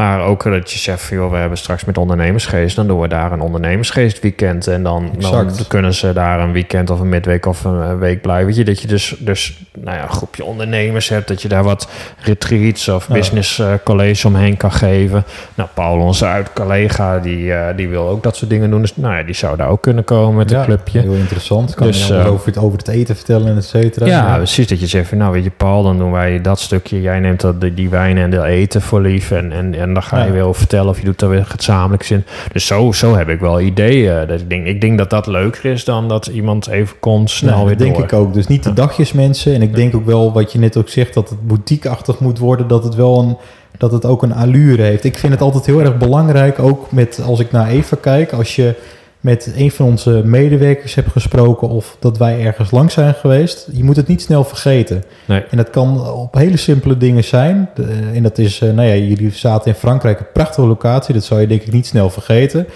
maar 0.00 0.20
ook 0.22 0.42
dat 0.42 0.70
je 0.70 0.78
zegt, 0.78 1.02
van, 1.02 1.16
joh, 1.16 1.30
we 1.30 1.36
hebben 1.36 1.58
straks 1.58 1.84
met 1.84 1.98
ondernemersgeest, 1.98 2.76
dan 2.76 2.86
doen 2.86 3.00
we 3.00 3.08
daar 3.08 3.32
een 3.32 3.40
ondernemersgeest 3.40 4.20
weekend. 4.20 4.66
En 4.66 4.82
dan, 4.82 5.10
dan 5.18 5.50
kunnen 5.68 5.94
ze 5.94 6.12
daar 6.12 6.40
een 6.40 6.52
weekend 6.52 6.90
of 6.90 7.00
een 7.00 7.08
midweek 7.08 7.46
of 7.46 7.64
een 7.64 7.82
eh, 7.82 7.98
week 7.98 8.20
blijven. 8.20 8.46
Weet 8.46 8.56
je, 8.56 8.64
dat 8.64 8.80
je 8.80 8.86
dus, 8.86 9.14
dus 9.18 9.58
nou 9.78 9.96
ja, 9.96 10.02
een 10.02 10.08
groepje 10.08 10.44
ondernemers 10.44 11.08
hebt, 11.08 11.28
dat 11.28 11.42
je 11.42 11.48
daar 11.48 11.64
wat 11.64 11.88
retreats 12.22 12.88
of 12.88 13.08
Ja. 13.08 13.14
business 13.14 13.58
eh, 13.58 13.72
college 13.84 14.26
omheen 14.26 14.56
kan 14.56 14.72
geven. 14.72 15.24
Nou, 15.54 15.68
Paul, 15.74 15.98
onze 15.98 16.26
uit-collega, 16.26 17.18
die, 17.18 17.52
eh, 17.52 17.76
die 17.76 17.88
wil 17.88 18.08
ook 18.08 18.22
dat 18.22 18.36
soort 18.36 18.50
dingen 18.50 18.70
doen. 18.70 18.80
Dus 18.80 18.96
nou 18.96 19.16
ja, 19.16 19.22
die 19.22 19.34
zou 19.34 19.56
daar 19.56 19.68
ook 19.68 19.82
kunnen 19.82 20.04
komen 20.04 20.36
met 20.36 20.50
een 20.50 20.58
Ja, 20.58 20.64
clubje. 20.64 21.00
Heel 21.00 21.12
interessant. 21.12 21.74
Kan 21.74 21.86
Dus, 21.86 22.06
je 22.06 22.14
eh, 22.14 22.32
over, 22.32 22.46
het, 22.46 22.58
over 22.58 22.78
het 22.78 22.88
eten 22.88 23.16
vertellen 23.16 23.48
en 23.48 23.56
et 23.56 23.64
cetera. 23.64 24.06
Ja, 24.06 24.36
precies. 24.36 24.66
Dat 24.66 24.80
je 24.80 24.86
zegt 24.86 25.08
van, 25.08 25.18
nou 25.18 25.32
weet 25.32 25.44
je 25.44 25.50
Paul, 25.56 25.82
dan 25.82 25.98
doen 25.98 26.10
wij 26.10 26.40
dat 26.40 26.60
stukje. 26.60 27.00
Jij 27.00 27.20
neemt 27.20 27.40
dat, 27.40 27.60
die, 27.60 27.74
die 27.74 27.88
wijn 27.88 28.18
en 28.18 28.30
de 28.30 28.44
eten 28.44 28.82
voor 28.82 29.00
lief. 29.00 29.30
En, 29.30 29.52
en, 29.52 29.74
en 29.74 29.89
En 29.90 29.96
dan 29.96 30.02
ga 30.02 30.18
je 30.18 30.26
Ja. 30.26 30.32
weer 30.32 30.42
over 30.42 30.58
vertellen 30.60 30.88
of 30.88 30.98
je 30.98 31.04
doet 31.04 31.22
er 31.22 31.28
weer 31.28 31.44
gezamenlijk 31.44 32.10
in. 32.10 32.24
Dus 32.52 32.66
zo, 32.66 32.92
zo 32.92 33.16
heb 33.16 33.28
ik 33.28 33.40
wel 33.40 33.60
ideeën. 33.60 34.26
Dat 34.26 34.40
ik, 34.40 34.48
denk, 34.50 34.66
ik 34.66 34.80
denk 34.80 34.98
dat 34.98 35.10
dat 35.10 35.26
leuker 35.26 35.64
is 35.64 35.84
dan 35.84 36.08
dat 36.08 36.26
iemand 36.26 36.68
even 36.68 36.98
komt 37.00 37.30
snel 37.30 37.52
Nou, 37.54 37.66
weer 37.66 37.76
dat 37.76 37.86
denk 37.86 37.98
ik 37.98 38.12
ook. 38.12 38.34
Dus 38.34 38.46
niet 38.46 38.62
de 38.64 38.72
dagjesmensen. 38.72 39.54
En 39.54 39.62
ik 39.62 39.74
denk 39.74 39.94
ook 39.94 40.06
wel, 40.06 40.32
wat 40.32 40.52
je 40.52 40.58
net 40.58 40.76
ook 40.76 40.88
zegt, 40.88 41.14
dat 41.14 41.28
het 41.28 41.46
boutique-achtig 41.46 42.18
moet 42.18 42.38
worden. 42.38 42.68
Dat 42.68 42.84
het 42.84 42.94
wel 42.94 43.18
een, 43.18 43.36
dat 43.78 43.92
het 43.92 44.04
ook 44.04 44.22
een 44.22 44.34
allure 44.34 44.82
heeft. 44.82 45.04
Ik 45.04 45.18
vind 45.18 45.32
het 45.32 45.42
altijd 45.42 45.66
heel 45.66 45.80
erg 45.80 45.96
belangrijk, 45.96 46.58
ook 46.58 46.92
met, 46.92 47.20
als 47.26 47.40
ik 47.40 47.52
naar 47.52 47.68
Eva 47.68 47.96
kijk, 48.00 48.32
als 48.32 48.56
je 48.56 48.74
met 49.20 49.52
een 49.56 49.70
van 49.70 49.86
onze 49.86 50.22
medewerkers 50.24 50.94
hebt 50.94 51.10
gesproken 51.10 51.68
of 51.68 51.96
dat 51.98 52.18
wij 52.18 52.44
ergens 52.44 52.70
lang 52.70 52.90
zijn 52.90 53.14
geweest, 53.14 53.68
je 53.72 53.84
moet 53.84 53.96
het 53.96 54.06
niet 54.06 54.22
snel 54.22 54.44
vergeten. 54.44 55.02
Nee. 55.24 55.42
En 55.50 55.56
dat 55.56 55.70
kan 55.70 56.10
op 56.12 56.34
hele 56.34 56.56
simpele 56.56 56.96
dingen 56.96 57.24
zijn. 57.24 57.68
De- 57.74 58.10
en 58.14 58.22
dat 58.22 58.38
is, 58.38 58.60
eh, 58.60 58.70
nou 58.72 58.88
ja, 58.88 58.94
jullie 58.94 59.30
zaten 59.32 59.70
in 59.72 59.78
Frankrijk, 59.78 60.20
een 60.20 60.26
prachtige 60.32 60.66
locatie. 60.66 61.14
Dat 61.14 61.24
zou 61.24 61.40
je 61.40 61.46
denk 61.46 61.62
ik 61.62 61.72
niet 61.72 61.86
snel 61.86 62.10
vergeten. 62.10 62.66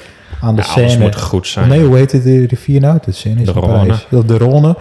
Aan 0.40 0.54
de 0.56 0.62
Ja, 0.62 0.68
Seine. 0.68 0.98
moet 0.98 1.20
goed 1.20 1.46
zijn. 1.46 1.68
Nee, 1.68 1.84
hoe 1.84 1.96
heet 1.96 2.12
het, 2.12 2.22
de 2.24 2.46
rivier 2.46 2.80
nou? 2.80 2.98
De 3.04 3.12
Seine 3.12 3.40
is 3.40 3.46
De 3.46 3.52
Rhône. 3.52 4.26
De 4.26 4.36
Rhône. 4.38 4.80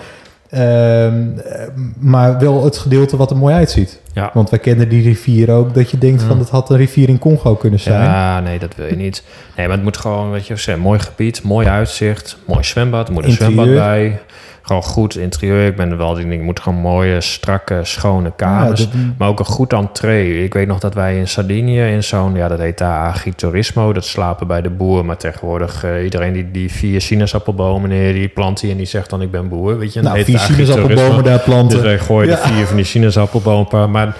Ehm, 0.53 1.37
eh, 1.37 1.67
maar 1.99 2.39
wel 2.39 2.63
het 2.63 2.77
gedeelte 2.77 3.17
wat 3.17 3.31
er 3.31 3.37
mooi 3.37 3.53
uitziet. 3.55 3.99
Ja. 4.13 4.29
Want 4.33 4.49
wij 4.49 4.59
kennen 4.59 4.89
die 4.89 5.03
rivier 5.03 5.51
ook, 5.51 5.73
dat 5.73 5.89
je 5.91 5.97
denkt 5.97 6.21
van, 6.23 6.31
Mm. 6.33 6.39
dat 6.39 6.49
had 6.49 6.69
een 6.69 6.77
rivier 6.77 7.09
in 7.09 7.19
Congo 7.19 7.55
kunnen 7.55 7.79
zijn. 7.79 8.03
Ja, 8.03 8.39
nee, 8.39 8.59
dat 8.59 8.75
wil 8.75 8.85
je 8.87 8.95
niet. 8.95 9.23
Nee, 9.57 9.67
maar 9.67 9.75
het 9.75 9.85
moet 9.85 9.97
gewoon, 9.97 10.31
weet 10.31 10.47
je, 10.47 10.55
zeggen, 10.55 10.83
mooi 10.83 10.99
gebied, 10.99 11.43
mooi 11.43 11.67
uitzicht, 11.67 12.37
mooi 12.47 12.63
zwembad, 12.63 13.07
er 13.07 13.13
moet 13.13 13.23
een 13.23 13.29
Interieur. 13.29 13.53
zwembad 13.63 13.83
bij. 13.85 14.19
Gewoon 14.65 14.83
goed 14.83 15.17
interieur. 15.17 15.65
Ik 15.67 15.75
ben 15.75 15.91
er 15.91 15.97
wel, 15.97 16.13
die 16.13 16.27
ding 16.27 16.43
moet 16.43 16.59
gewoon 16.59 16.79
mooie, 16.79 17.21
strakke, 17.21 17.79
schone 17.83 18.31
kamers. 18.35 18.79
Ja, 18.79 18.85
dat- 18.85 18.95
Maar 19.17 19.27
ook 19.27 19.39
een 19.39 19.45
goed 19.45 19.73
entree. 19.73 20.43
Ik 20.43 20.53
weet 20.53 20.67
nog 20.67 20.79
dat 20.79 20.93
wij 20.93 21.17
in 21.17 21.27
Sardinië 21.27 21.81
in 21.81 22.03
zo'n, 22.03 22.35
ja, 22.35 22.47
dat 22.47 22.59
heet 22.59 22.77
daar 22.77 23.07
agriturismo. 23.07 23.93
Dat 23.93 24.05
slapen 24.05 24.47
bij 24.47 24.61
de 24.61 24.69
boer. 24.69 25.05
Maar 25.05 25.17
tegenwoordig 25.17 25.83
eh, 25.83 26.03
iedereen 26.03 26.33
die, 26.33 26.51
die 26.51 26.71
vier 26.71 27.01
sinaasappelbomen 27.01 27.89
neer, 27.89 28.13
die 28.13 28.27
plant 28.27 28.59
die 28.59 28.71
en 28.71 28.77
die 28.77 28.85
zegt 28.85 29.09
dan 29.09 29.21
ik 29.21 29.31
ben 29.31 29.47
boer. 29.49 29.77
Weet 29.77 29.93
je, 29.93 30.01
nou, 30.01 30.23
vier 30.23 30.39
sinaasappelbomen 30.39 31.23
daar 31.23 31.39
planten. 31.39 31.77
Dus 31.77 31.85
wij 31.87 31.99
gooien 31.99 32.29
Ja. 32.29 32.35
de 32.35 32.41
vier 32.53 32.65
van 32.65 32.75
die 32.75 32.85
sinaasappelbomen. 32.85 33.91
Maar 33.91 34.15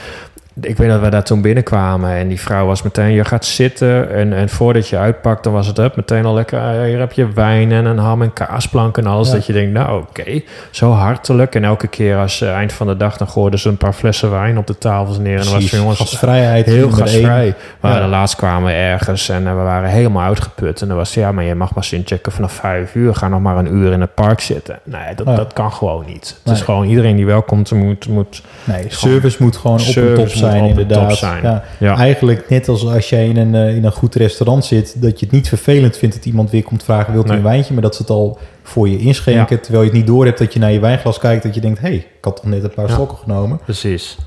ik 0.62 0.78
weet 0.78 0.90
dat 0.90 1.02
we 1.02 1.10
daar 1.10 1.24
toen 1.24 1.42
binnenkwamen 1.42 2.10
en 2.12 2.28
die 2.28 2.40
vrouw 2.40 2.66
was 2.66 2.82
meteen, 2.82 3.12
je 3.12 3.26
gaat 3.26 3.46
zitten 3.46 4.12
en, 4.12 4.34
en 4.34 4.50
voordat 4.50 4.88
je 4.88 4.98
uitpakt, 4.98 5.44
dan 5.44 5.54
was 5.54 5.68
het 5.68 5.78
up, 5.78 5.96
meteen 5.96 6.26
al 6.26 6.34
lekker, 6.34 6.60
eh, 6.60 6.82
hier 6.86 7.00
heb 7.00 7.12
je 7.12 7.32
wijn 7.34 7.72
en 7.72 7.86
een 7.86 7.98
ham 7.98 8.22
en 8.22 8.34
kaasplank 8.34 8.98
en 8.98 9.06
alles. 9.08 9.28
Ja. 9.28 9.34
Dat 9.34 9.46
je 9.46 9.54
denkt, 9.54 9.74
nou 9.74 10.02
oké, 10.02 10.42
zo 10.72 10.92
hartelijk. 10.92 11.56
En 11.56 11.64
elke 11.64 11.88
keer 11.88 12.18
als 12.18 12.42
eh, 12.42 12.56
eind 12.56 12.74
van 12.74 12.88
de 12.88 12.98
dag, 12.98 13.18
dan 13.18 13.28
gooiden 13.28 13.60
ze 13.60 13.70
een 13.70 13.78
paar 13.78 13.94
flessen 13.94 14.32
wijn 14.32 14.58
op 14.58 14.68
de 14.68 14.78
tafels 14.78 15.18
neer. 15.18 15.38
En 15.38 15.44
dan 15.44 15.54
was 15.54 15.64
het, 15.64 15.72
jongens, 15.72 16.00
gastvrijheid. 16.00 16.66
heel 16.66 16.90
gastvrij. 16.92 17.54
Maar 17.80 17.94
Ja. 17.94 18.02
de 18.02 18.08
laatst 18.08 18.36
kwamen 18.36 18.66
we 18.68 18.72
ergens 18.78 19.30
en 19.30 19.48
eh, 19.48 19.56
we 19.56 19.62
waren 19.62 19.90
helemaal 19.90 20.24
uitgeput. 20.24 20.82
En 20.82 20.88
dan 20.88 20.98
was 20.98 21.14
ja, 21.14 21.32
maar 21.32 21.44
je 21.44 21.56
mag 21.56 21.74
maar 21.76 21.88
inchecken 21.92 22.32
vanaf 22.32 22.52
vijf 22.52 22.96
uur. 22.96 23.16
Ga 23.16 23.28
nog 23.28 23.40
maar 23.42 23.58
een 23.58 23.74
uur 23.76 23.92
in 23.92 24.02
het 24.02 24.14
park 24.14 24.40
zitten. 24.42 24.80
Nee, 24.84 25.16
dat, 25.16 25.28
Ja. 25.28 25.36
dat 25.36 25.54
kan 25.54 25.72
gewoon 25.74 26.04
niet. 26.08 26.28
Het 26.28 26.40
Nee. 26.46 26.56
is 26.56 26.62
gewoon 26.62 26.86
iedereen 26.88 27.16
die 27.16 27.26
welkomt 27.26 27.72
moet... 27.72 28.08
moet 28.08 28.42
Nee, 28.64 28.86
service 28.88 29.44
moet 29.44 29.58
gewoon 29.58 29.78
op 29.80 29.84
Service 29.84 30.43
zijn, 30.52 30.66
inderdaad. 30.66 31.18
zijn. 31.18 31.44
Ja. 31.44 31.64
ja. 31.80 31.98
Eigenlijk 31.98 32.50
net 32.50 32.68
als 32.68 32.86
als 32.88 33.10
jij 33.10 33.28
in 33.28 33.38
een, 33.38 33.56
eh, 33.56 33.76
in 33.76 33.86
een 33.86 33.92
goed 33.92 34.16
restaurant 34.16 34.66
zit, 34.66 35.02
dat 35.02 35.20
je 35.20 35.26
het 35.26 35.36
niet 35.36 35.48
vervelend 35.48 35.98
vindt 35.98 36.16
dat 36.16 36.26
iemand 36.26 36.50
weer 36.52 36.64
komt 36.64 36.84
vragen, 36.84 37.14
wilt 37.14 37.26
u 37.26 37.28
Nee. 37.30 37.38
een 37.38 37.44
wijntje? 37.44 37.74
Maar 37.74 37.82
dat 37.82 37.96
ze 37.96 38.02
het 38.02 38.12
al 38.12 38.38
voor 38.64 38.90
je 38.90 38.98
inschenken, 38.98 39.62
terwijl 39.62 39.84
je 39.84 39.90
het 39.90 39.98
niet 39.98 40.08
door 40.08 40.26
hebt 40.26 40.38
dat 40.40 40.54
je 40.54 40.60
naar 40.60 40.72
je 40.72 40.80
wijnglas 40.80 41.20
kijkt, 41.20 41.44
dat 41.44 41.56
je 41.56 41.62
denkt, 41.62 41.80
hé, 41.80 41.88
hey, 41.88 41.96
ik 41.98 42.06
had 42.22 42.36
toch 42.36 42.46
net 42.46 42.64
een 42.64 42.74
paar 42.74 42.88
Ja. 42.88 42.94
slokken 42.94 43.18
genomen. 43.18 43.60
Precies. 43.64 44.18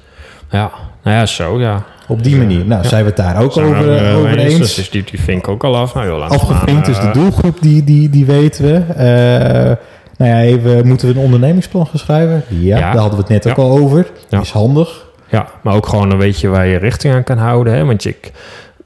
Ja, 0.50 0.70
nou 1.02 1.16
ja, 1.16 1.26
zo 1.26 1.60
ja. 1.60 1.84
Op 2.08 2.22
die 2.22 2.36
manier. 2.36 2.64
Nou, 2.66 2.82
ja. 2.82 2.88
zijn 2.88 3.02
we 3.02 3.08
het 3.08 3.16
daar 3.16 3.42
ook 3.42 3.52
Zijn 3.52 3.66
over, 3.66 4.14
over 4.16 4.38
eens? 4.38 4.74
Dus 4.74 4.90
die, 4.90 5.04
die 5.10 5.20
vink 5.20 5.38
ik 5.38 5.48
ook 5.48 5.64
al 5.64 5.76
af. 5.76 5.94
Nou, 5.94 6.06
joh, 6.06 6.18
maar, 6.18 6.84
dus 6.84 7.00
de 7.00 7.06
eh, 7.06 7.12
doelgroep, 7.12 7.56
die, 7.60 7.84
die, 7.84 8.10
die 8.10 8.24
weten 8.26 8.64
we. 8.64 8.74
Eh, 8.94 9.76
nou 10.18 10.30
ja, 10.30 10.40
even, 10.40 10.86
moeten 10.86 11.08
we 11.08 11.14
een 11.14 11.20
ondernemingsplan 11.24 11.86
gaan 11.86 11.98
schrijven? 11.98 12.42
Ja, 12.48 12.78
Ja. 12.78 12.92
daar 12.92 13.00
hadden 13.00 13.10
we 13.18 13.24
het 13.24 13.28
net 13.28 13.44
Ja. 13.44 13.50
ook 13.50 13.56
al 13.56 13.78
over. 13.78 14.06
Is 14.30 14.50
handig. 14.50 15.05
Ja, 15.28 15.46
maar 15.62 15.74
ook 15.74 15.86
gewoon 15.86 16.10
een 16.10 16.18
beetje 16.18 16.48
waar 16.48 16.66
je 16.66 16.76
richting 16.76 17.14
aan 17.14 17.24
kan 17.24 17.38
houden. 17.38 17.74
Hè? 17.74 17.84
Want 17.84 18.04
ik, 18.04 18.32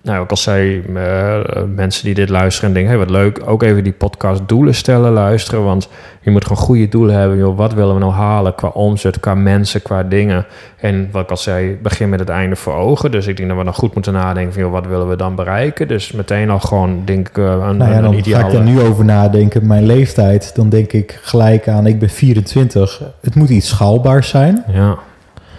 nou, 0.02 0.20
ook 0.20 0.30
al 0.30 0.36
zei 0.36 0.82
eh, 0.94 1.38
mensen 1.74 2.04
die 2.04 2.14
dit 2.14 2.28
luisteren 2.28 2.68
en 2.68 2.74
denken, 2.74 2.92
hey, 2.92 3.04
wat 3.04 3.10
leuk, 3.10 3.40
ook 3.44 3.62
even 3.62 3.84
die 3.84 3.92
podcast 3.92 4.40
doelen 4.46 4.74
stellen, 4.74 5.12
luisteren. 5.12 5.64
Want 5.64 5.88
je 6.20 6.30
moet 6.30 6.42
gewoon 6.42 6.62
goede 6.62 6.88
doelen 6.88 7.16
hebben. 7.18 7.38
Joh, 7.38 7.56
wat 7.56 7.74
willen 7.74 7.94
we 7.94 8.00
nou 8.00 8.12
halen 8.12 8.54
qua 8.54 8.68
omzet, 8.68 9.20
qua 9.20 9.34
mensen, 9.34 9.82
qua 9.82 10.02
dingen. 10.02 10.46
En 10.76 11.08
wat 11.12 11.22
ik 11.22 11.30
al 11.30 11.36
zei, 11.36 11.78
begin 11.82 12.08
met 12.08 12.20
het 12.20 12.28
einde 12.28 12.56
voor 12.56 12.74
ogen. 12.74 13.10
Dus 13.10 13.26
ik 13.26 13.36
denk 13.36 13.48
dat 13.48 13.58
we 13.58 13.64
dan 13.64 13.74
goed 13.74 13.94
moeten 13.94 14.12
nadenken 14.12 14.52
van, 14.52 14.62
joh, 14.62 14.72
wat 14.72 14.86
willen 14.86 15.08
we 15.08 15.16
dan 15.16 15.34
bereiken? 15.34 15.88
Dus 15.88 16.12
meteen 16.12 16.50
al 16.50 16.60
gewoon, 16.60 17.02
denk 17.04 17.28
ik, 17.28 17.38
eh, 17.38 17.44
een, 17.44 17.76
Nou 17.76 17.92
ja, 17.92 18.00
dan 18.00 18.14
ideale... 18.14 18.42
ga 18.42 18.48
ik 18.48 18.54
er 18.54 18.64
nu 18.64 18.80
over 18.80 19.04
nadenken. 19.04 19.66
Mijn 19.66 19.86
leeftijd, 19.86 20.54
dan 20.54 20.68
denk 20.68 20.92
ik 20.92 21.18
gelijk 21.22 21.68
aan, 21.68 21.86
ik 21.86 21.98
ben 21.98 22.10
24. 22.10 23.02
Het 23.20 23.34
moet 23.34 23.48
iets 23.48 23.68
schaalbaars 23.68 24.28
zijn. 24.28 24.64
Ja, 24.72 24.98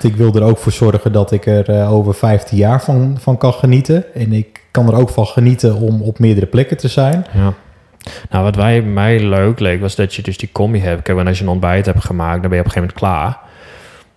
Ik 0.04 0.16
wil 0.16 0.36
er 0.36 0.44
ook 0.44 0.58
voor 0.58 0.72
zorgen 0.72 1.12
dat 1.12 1.32
ik 1.32 1.46
er 1.46 1.70
eh, 1.70 1.94
over 1.94 2.14
15 2.14 2.58
jaar 2.58 2.82
van, 2.82 3.18
van 3.20 3.38
kan 3.38 3.54
genieten. 3.54 4.14
En 4.14 4.34
ik 4.34 4.62
kan 4.72 4.88
er 4.88 5.00
ook 5.00 5.10
van 5.10 5.26
genieten 5.26 5.76
om 5.76 6.02
op 6.02 6.20
meerdere 6.20 6.46
plekken 6.46 6.78
te 6.78 6.88
zijn. 6.88 7.26
Ja. 7.34 7.54
Nou, 8.30 8.44
wat 8.44 8.56
wij, 8.56 8.82
mij 8.82 9.20
leuk 9.20 9.60
leek, 9.60 9.82
was 9.82 9.96
dat 9.96 10.14
je 10.14 10.22
dus 10.22 10.38
die 10.38 10.50
combi 10.52 10.80
hebt. 10.80 11.02
Kijk, 11.02 11.18
en 11.18 11.28
als 11.28 11.38
je 11.38 11.44
een 11.44 11.50
ontbijt 11.50 11.86
hebt 11.86 12.06
gemaakt, 12.06 12.42
dan 12.42 12.50
ben 12.50 12.60
je 12.60 12.60
op 12.60 12.66
een 12.66 12.72
gegeven 12.72 12.96
moment 13.00 13.24
klaar. 13.24 13.50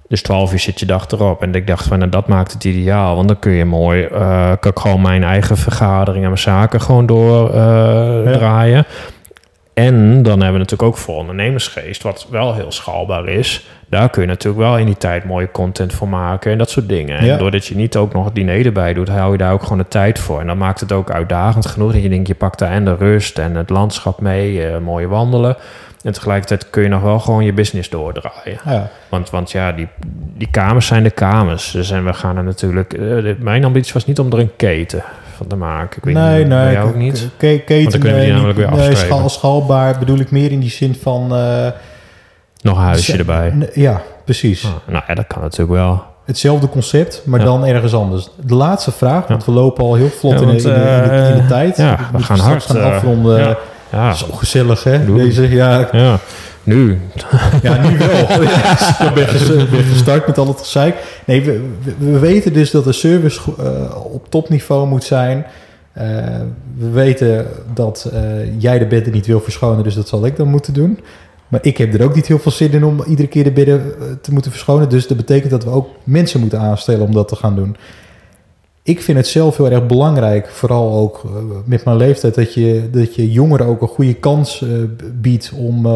Dus 0.09 0.23
12 0.23 0.53
uur 0.53 0.59
zit 0.59 0.81
je 0.81 0.87
dag 0.87 1.11
erop. 1.11 1.43
En 1.43 1.55
ik 1.55 1.67
dacht 1.67 1.87
van, 1.87 1.99
nou, 1.99 2.11
dat 2.11 2.29
maakt 2.29 2.53
het 2.53 2.65
ideaal. 2.65 3.17
Want 3.17 3.29
dan 3.29 3.39
kun 3.39 3.53
je 3.53 3.65
mooi, 3.65 4.03
eh, 4.03 4.53
kan 4.61 4.71
ik 4.71 4.79
gewoon 4.79 5.01
mijn 5.01 5.25
eigen 5.25 5.57
vergadering 5.57 6.23
en 6.23 6.31
mijn 6.31 6.43
zaken 6.43 6.81
gewoon 6.81 7.07
door 7.07 7.51
eh, 7.51 8.41
Ja. 8.41 8.85
En 9.75 10.23
dan 10.23 10.33
hebben 10.41 10.53
we 10.53 10.59
natuurlijk 10.59 10.83
ook 10.83 10.97
voor 10.97 11.17
ondernemersgeest, 11.17 12.03
wat 12.03 12.27
wel 12.31 12.55
heel 12.55 12.73
schaalbaar 12.73 13.29
is. 13.29 13.67
Daar 13.89 14.11
kun 14.11 14.23
je 14.23 14.29
natuurlijk 14.29 14.63
wel 14.65 14.79
in 14.79 14.87
die 14.87 14.97
tijd 14.97 15.25
mooie 15.25 15.51
content 15.51 15.93
voor 15.93 16.09
maken 16.09 16.53
en 16.53 16.59
dat 16.59 16.71
soort 16.71 16.89
dingen. 16.89 17.19
En 17.19 17.27
Ja. 17.27 17.37
doordat 17.37 17.67
je 17.67 17.77
niet 17.77 17.97
ook 17.97 18.13
nog 18.13 18.25
het 18.25 18.35
diner 18.35 18.67
erbij 18.67 18.95
doet, 18.95 19.09
hou 19.09 19.33
je 19.33 19.39
daar 19.39 19.53
ook 19.53 19.63
gewoon 19.63 19.79
de 19.79 19.89
tijd 19.89 20.19
voor. 20.19 20.41
En 20.41 20.47
dan 20.47 20.59
maakt 20.59 20.81
het 20.81 20.93
ook 20.93 21.11
uitdagend 21.11 21.67
genoeg 21.67 21.93
dat 21.93 22.03
je 22.03 22.09
denkt, 22.09 22.29
je 22.29 22.35
pakt 22.35 22.59
daar 22.59 22.71
en 22.71 22.85
de 22.85 22.95
rust 22.97 23.39
en 23.39 23.55
het 23.55 23.71
landschap 23.71 24.21
mee, 24.21 24.67
eh, 24.67 24.79
mooie 24.79 25.09
wandelen. 25.09 25.57
En 26.03 26.13
tegelijkertijd 26.13 26.71
kun 26.71 26.83
je 26.83 26.89
nog 26.89 27.03
wel 27.03 27.19
gewoon 27.21 27.45
je 27.45 27.53
business 27.53 27.89
doordraaien. 27.91 28.59
Ja, 28.65 28.91
Want, 29.09 29.31
want 29.31 29.51
ja, 29.51 29.73
die, 29.73 29.89
die 30.37 30.49
kamers 30.51 30.87
zijn 30.87 31.03
de 31.03 31.11
kamers. 31.11 31.71
Dus 31.71 31.91
en 31.91 32.05
we 32.05 32.13
gaan 32.13 32.37
er 32.37 32.45
natuurlijk... 32.45 32.93
eh, 32.93 33.35
mijn 33.39 33.65
ambitie 33.65 33.93
was 33.93 34.07
niet 34.07 34.19
om 34.19 34.33
er 34.33 34.39
een 34.39 34.57
keten 34.57 35.03
van 35.35 35.47
te 35.47 35.57
maken. 35.57 35.97
Ik 35.99 36.05
weet 36.05 36.15
nee, 36.15 36.39
niet, 36.39 36.49
nee. 36.49 36.73
jou 36.73 36.89
ook 36.89 36.95
niet? 36.95 37.29
Keten, 37.37 37.77
Want 37.77 37.91
dan 37.91 38.01
kunnen 38.01 38.19
we 38.19 38.25
die 38.25 38.33
namelijk 38.35 38.59
weer 38.59 38.71
nee, 38.71 38.77
afstrepen. 38.89 39.07
schaal, 39.17 39.29
schaalbaar 39.29 39.99
bedoel 39.99 40.19
ik 40.19 40.31
meer 40.31 40.51
in 40.53 40.61
die 40.61 40.71
zin 40.71 40.95
van... 41.03 41.35
eh, 41.35 41.67
Nog 42.61 42.77
een 42.77 42.83
huisje 42.83 43.13
z- 43.13 43.19
erbij. 43.19 43.51
n- 43.51 43.69
Ja, 43.75 44.01
precies. 44.25 44.65
Ah, 44.65 44.71
nou 44.93 45.05
ja, 45.07 45.15
dat 45.15 45.27
kan 45.27 45.43
natuurlijk 45.43 45.71
wel. 45.79 46.03
Hetzelfde 46.25 46.69
concept, 46.69 47.23
maar 47.25 47.39
Ja. 47.41 47.45
dan 47.47 47.65
ergens 47.67 47.95
anders. 47.95 48.29
De 48.41 48.55
laatste 48.55 48.93
vraag, 48.93 49.27
want 49.27 49.45
we 49.45 49.53
lopen 49.53 49.85
al 49.85 49.95
heel 49.95 50.09
vlot 50.09 50.41
in, 50.41 50.47
de, 50.47 50.53
in, 50.57 50.63
de, 50.63 50.69
in, 50.69 50.75
de, 51.09 51.27
in 51.29 51.35
de 51.37 51.41
eh, 51.43 51.47
tijd. 51.49 51.77
ja, 51.77 51.99
we 52.13 52.23
gaan 52.23 52.39
hard, 52.39 52.65
gaan 52.65 52.77
eh, 52.77 52.85
afronden. 52.95 53.39
ja. 53.41 53.57
Ja, 53.93 54.13
Zo 54.13 54.27
gezellig, 54.33 54.85
hè? 54.85 55.05
Doe. 55.05 55.17
Deze, 55.19 55.49
ja, 55.49 55.89
ja. 55.93 56.19
Nu. 56.65 56.99
Ja, 57.63 57.89
nu 57.89 57.99
wel. 57.99 58.09
Ja, 58.43 59.09
ik 59.09 59.15
ben 59.15 59.29
ges- 59.29 59.69
ben 59.71 59.85
gestart 59.85 60.27
met 60.27 60.39
al 60.39 60.47
het 60.47 60.59
gezeik. 60.61 60.97
Nee, 61.27 61.43
we, 61.43 61.61
we, 61.99 62.11
we 62.13 62.19
weten 62.19 62.53
dus 62.53 62.71
dat 62.71 62.85
de 62.85 62.93
service 62.93 63.41
eh, 63.59 64.05
op 64.13 64.31
topniveau 64.31 64.89
moet 64.89 65.05
zijn. 65.05 65.47
Eh, 65.93 66.07
we 66.77 66.91
weten 66.91 67.47
dat 67.75 68.11
eh, 68.13 68.21
jij 68.61 68.79
de 68.79 68.87
bedden 68.87 69.13
niet 69.13 69.27
wil 69.27 69.41
verschonen, 69.41 69.85
dus 69.85 69.95
dat 69.95 70.09
zal 70.09 70.27
ik 70.27 70.37
dan 70.37 70.49
moeten 70.49 70.73
doen. 70.75 70.99
Maar 71.49 71.61
ik 71.63 71.77
heb 71.77 71.95
er 71.95 72.05
ook 72.05 72.15
niet 72.15 72.27
heel 72.27 72.39
veel 72.39 72.53
zin 72.53 72.73
in 72.73 72.85
om 72.85 73.03
iedere 73.07 73.29
keer 73.29 73.45
de 73.45 73.53
bedden 73.53 73.83
te 74.21 74.33
moeten 74.33 74.51
verschonen. 74.51 74.89
Dus 74.89 75.07
dat 75.07 75.17
betekent 75.17 75.51
dat 75.51 75.65
we 75.65 75.71
ook 75.71 75.89
mensen 76.05 76.41
moeten 76.41 76.61
aanstellen 76.61 77.07
om 77.07 77.13
dat 77.13 77.29
te 77.29 77.37
gaan 77.37 77.55
doen. 77.55 77.77
Ik 78.83 79.03
vind 79.03 79.19
het 79.19 79.27
zelf 79.27 79.57
heel 79.57 79.71
erg 79.71 79.87
belangrijk, 79.87 80.49
vooral 80.51 80.93
ook 80.99 81.23
met 81.65 81.85
mijn 81.85 81.97
leeftijd, 81.97 82.35
dat 82.35 82.55
je, 82.55 82.89
dat 82.93 83.15
je 83.15 83.33
jongeren 83.33 83.67
ook 83.67 83.83
een 83.83 83.89
goede 83.89 84.15
kans 84.15 84.65
biedt 85.21 85.53
om, 85.57 85.87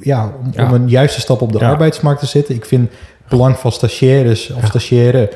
ja, 0.00 0.32
om, 0.44 0.50
Ja. 0.52 0.66
om 0.66 0.72
een 0.74 0.88
juiste 0.88 1.20
stap 1.20 1.40
op 1.40 1.52
de 1.52 1.58
Ja. 1.58 1.68
arbeidsmarkt 1.70 2.20
te 2.20 2.26
zetten. 2.26 2.54
Ik 2.54 2.64
vind 2.64 2.88
het 2.90 3.28
belang 3.28 3.56
van 3.58 3.72
stagiaires 3.72 4.50
of 4.50 4.64
stagiaire 4.66 5.30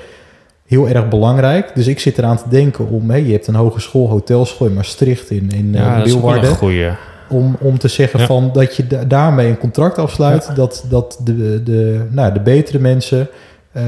heel 0.66 0.88
erg 0.88 1.09
belangrijk. 1.09 1.71
Dus 1.75 1.87
ik 1.87 2.01
zit 2.01 2.19
eraan 2.19 2.37
te 2.37 2.49
denken 2.49 2.88
om, 2.88 3.14
je 3.14 3.33
hebt 3.33 3.47
een 3.47 3.55
hogeschool, 3.55 4.09
hotelschool 4.09 4.66
in 4.66 4.75
Maastricht, 4.75 5.31
in, 5.31 5.51
in 5.55 5.75
eh, 5.75 5.81
Ja, 5.81 5.99
Leeuwarden 6.03 6.51
goeie. 6.57 6.90
om, 7.29 7.57
om 7.61 7.79
te 7.79 7.88
zeggen 7.88 8.21
van 8.21 8.51
dat 8.53 8.77
je 8.77 8.87
da- 8.87 9.05
daarmee 9.05 9.49
een 9.49 9.59
contract 9.59 9.99
afsluit. 9.99 10.51
Dat, 10.57 10.85
dat 10.88 11.21
de, 11.25 11.62
de, 11.62 12.07
nou, 12.11 12.33
de 12.33 12.40
betere 12.40 12.79
mensen 12.79 13.29
eh, 13.73 13.83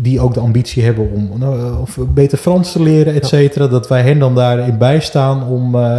die 0.00 0.20
ook 0.20 0.34
de 0.34 0.40
ambitie 0.40 0.84
hebben 0.84 1.10
om 1.14 1.30
nou, 1.38 1.80
of 1.80 1.98
beter 2.08 2.38
Frans 2.38 2.72
te 2.72 2.82
leren, 2.82 3.14
et 3.14 3.26
cetera, 3.26 3.66
dat 3.66 3.88
wij 3.88 4.02
hen 4.02 4.18
dan 4.18 4.34
daarin 4.34 4.78
bijstaan 4.78 5.46
om, 5.48 5.74
eh, 5.74 5.96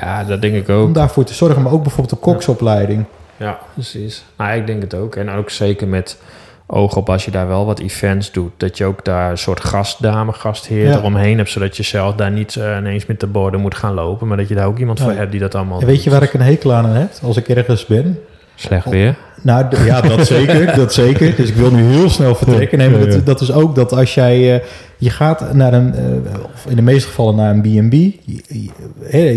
Ja, 0.00 0.24
dat 0.24 0.42
denk 0.42 0.54
ik 0.54 0.68
om 0.68 0.74
ook. 0.74 0.94
daarvoor 0.94 1.24
te 1.24 1.34
zorgen. 1.34 1.62
Maar 1.62 1.72
ook 1.72 1.82
bijvoorbeeld 1.82 2.20
de 2.22 2.30
koksopleiding. 2.30 3.04
Ja, 3.36 3.58
precies. 3.74 4.24
Nou, 4.36 4.56
ik 4.56 4.66
denk 4.66 4.82
het 4.82 4.94
ook. 4.94 5.16
En 5.16 5.30
ook 5.30 5.50
zeker 5.50 5.88
met 5.88 6.18
oog 6.66 6.96
op 6.96 7.10
als 7.10 7.24
je 7.24 7.30
daar 7.30 7.48
wel 7.48 7.66
wat 7.66 7.78
events 7.78 8.32
doet. 8.32 8.52
Dat 8.56 8.78
je 8.78 8.84
ook 8.84 9.04
daar 9.04 9.30
een 9.30 9.38
soort 9.38 9.60
gastdame, 9.64 10.32
gastheer 10.32 10.88
Ja. 10.88 10.96
eromheen 10.96 11.36
hebt. 11.36 11.50
Zodat 11.50 11.76
je 11.76 11.82
zelf 11.82 12.14
daar 12.14 12.30
niet 12.30 12.56
eh, 12.56 12.76
ineens 12.78 13.06
met 13.06 13.20
de 13.20 13.26
borden 13.26 13.60
moet 13.60 13.74
gaan 13.74 13.94
lopen. 13.94 14.26
Maar 14.28 14.36
dat 14.36 14.48
je 14.48 14.54
daar 14.54 14.66
ook 14.66 14.78
iemand 14.78 15.00
voor 15.00 15.12
hebt 15.12 15.30
die 15.30 15.40
dat 15.40 15.54
allemaal 15.54 15.80
En 15.80 15.86
weet 15.86 16.04
je 16.04 16.10
waar 16.10 16.22
ik 16.22 16.32
een 16.34 16.40
hekel 16.40 16.72
aan 16.72 16.86
heb 16.86 17.10
als 17.22 17.36
ik 17.36 17.48
ergens 17.48 17.86
ben? 17.86 18.18
Slecht 18.56 18.88
weer. 18.88 19.16
Nou, 19.42 19.84
ja, 19.84 20.00
dat 20.00 20.26
zeker, 20.36 20.76
dat 20.76 20.94
zeker. 20.94 21.36
Dus 21.36 21.48
ik 21.48 21.54
wil 21.54 21.70
nu 21.70 21.82
heel 21.82 22.10
snel 22.10 22.34
vertrekken. 22.34 22.78
Nee, 22.78 22.90
maar 22.90 23.08
dat, 23.08 23.26
dat 23.26 23.40
is 23.40 23.52
ook 23.52 23.74
dat 23.74 23.92
als 23.92 24.14
jij... 24.14 24.54
eh, 24.54 24.60
je 24.96 25.10
gaat 25.10 25.52
naar 25.54 25.72
een... 25.72 25.94
eh, 25.94 26.40
of 26.54 26.66
in 26.68 26.76
de 26.76 26.82
meeste 26.82 27.08
gevallen 27.08 27.36
naar 27.36 27.54
een 27.54 27.88
B&B. 27.88 27.94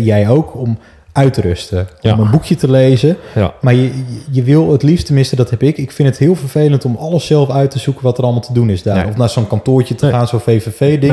jij 0.04 0.28
ook, 0.28 0.54
om 0.54 0.78
uit 1.20 1.32
te 1.34 1.40
rusten. 1.40 1.88
Ja. 2.00 2.12
Om 2.12 2.20
een 2.20 2.30
boekje 2.30 2.54
te 2.54 2.70
lezen. 2.70 3.16
Ja. 3.34 3.54
Maar 3.60 3.74
je, 3.74 3.90
je- 4.30 4.42
wil 4.42 4.72
het 4.72 4.82
liefst, 4.82 5.06
tenminste 5.06 5.36
dat 5.36 5.50
heb 5.50 5.62
ik... 5.62 5.78
Ik 5.78 5.92
vind 5.92 6.08
het 6.08 6.18
heel 6.18 6.34
vervelend 6.34 6.84
om 6.84 6.96
alles 6.96 7.26
zelf 7.26 7.50
uit 7.50 7.70
te 7.70 7.78
zoeken... 7.78 8.02
wat 8.04 8.18
er 8.18 8.24
allemaal 8.24 8.42
te 8.42 8.52
doen 8.52 8.70
is 8.70 8.82
daar. 8.82 8.96
Nee. 8.96 9.06
Of 9.06 9.16
naar 9.16 9.28
zo'n 9.30 9.46
kantoortje 9.46 9.94
te 9.94 10.04
Nee. 10.04 10.14
gaan, 10.14 10.28
zo'n 10.28 10.40
VVV-ding. 10.40 11.12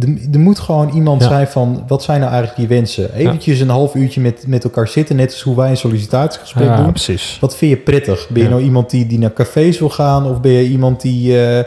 Er, 0.00 0.08
er 0.32 0.38
moet 0.40 0.58
gewoon 0.58 0.90
iemand 0.94 1.22
Ja. 1.22 1.28
zijn 1.28 1.46
van... 1.46 1.84
wat 1.86 2.02
zijn 2.02 2.20
nou 2.20 2.32
eigenlijk 2.32 2.60
je 2.62 2.74
wensen? 2.74 3.14
Eventjes 3.14 3.60
een 3.60 3.68
half 3.68 3.94
uurtje 3.94 4.20
met, 4.20 4.44
met 4.46 4.64
elkaar 4.64 4.88
zitten... 4.88 5.16
net 5.16 5.30
als 5.32 5.42
hoe 5.42 5.56
wij 5.56 5.70
een 5.70 5.76
sollicitatiegesprek 5.76 6.66
Ja, 6.66 6.76
doen. 6.76 6.90
precies. 6.90 7.38
Wat 7.40 7.56
vind 7.56 7.70
je 7.70 7.76
prettig? 7.76 8.28
Ben 8.28 8.42
je 8.42 8.48
nou 8.48 8.62
iemand 8.62 8.90
die, 8.90 9.06
die 9.06 9.18
naar 9.18 9.32
cafés 9.32 9.78
wil 9.78 9.88
gaan? 9.90 10.26
Of 10.30 10.40
ben 10.40 10.52
je 10.52 10.68
iemand 10.68 11.00
die, 11.00 11.42
eh, 11.46 11.64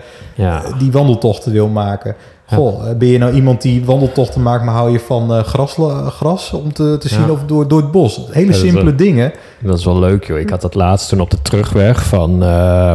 die 0.80 0.91
wandeltochten 0.91 1.52
wil 1.52 1.67
maken? 1.67 2.15
Goh, 2.55 2.89
eh, 2.89 2.95
ben 2.97 3.07
je 3.07 3.17
nou 3.17 3.33
iemand 3.33 3.62
die 3.62 3.86
wandeltochten 3.86 4.41
maakt, 4.41 4.63
maar 4.63 4.73
hou 4.73 4.91
je 4.91 4.99
van 4.99 5.33
eh, 5.33 5.43
gras, 5.43 5.77
gras 6.07 6.53
om 6.53 6.73
te, 6.73 6.97
te 6.99 7.07
zien 7.07 7.25
Ja. 7.25 7.31
of 7.31 7.43
door, 7.45 7.67
door 7.67 7.81
het 7.81 7.91
bos? 7.91 8.21
Hele 8.31 8.53
simpele 8.53 8.95
dingen. 8.95 9.31
Dat 9.60 9.77
is 9.77 9.86
wel 9.86 9.99
leuk, 9.99 10.25
joh. 10.27 10.39
Ik 10.39 10.49
had 10.49 10.62
dat 10.62 10.75
laatst 10.75 11.10
toen 11.10 11.19
op 11.21 11.29
de 11.29 11.41
terugweg 11.41 12.03
van... 12.05 12.43
eh 12.43 12.93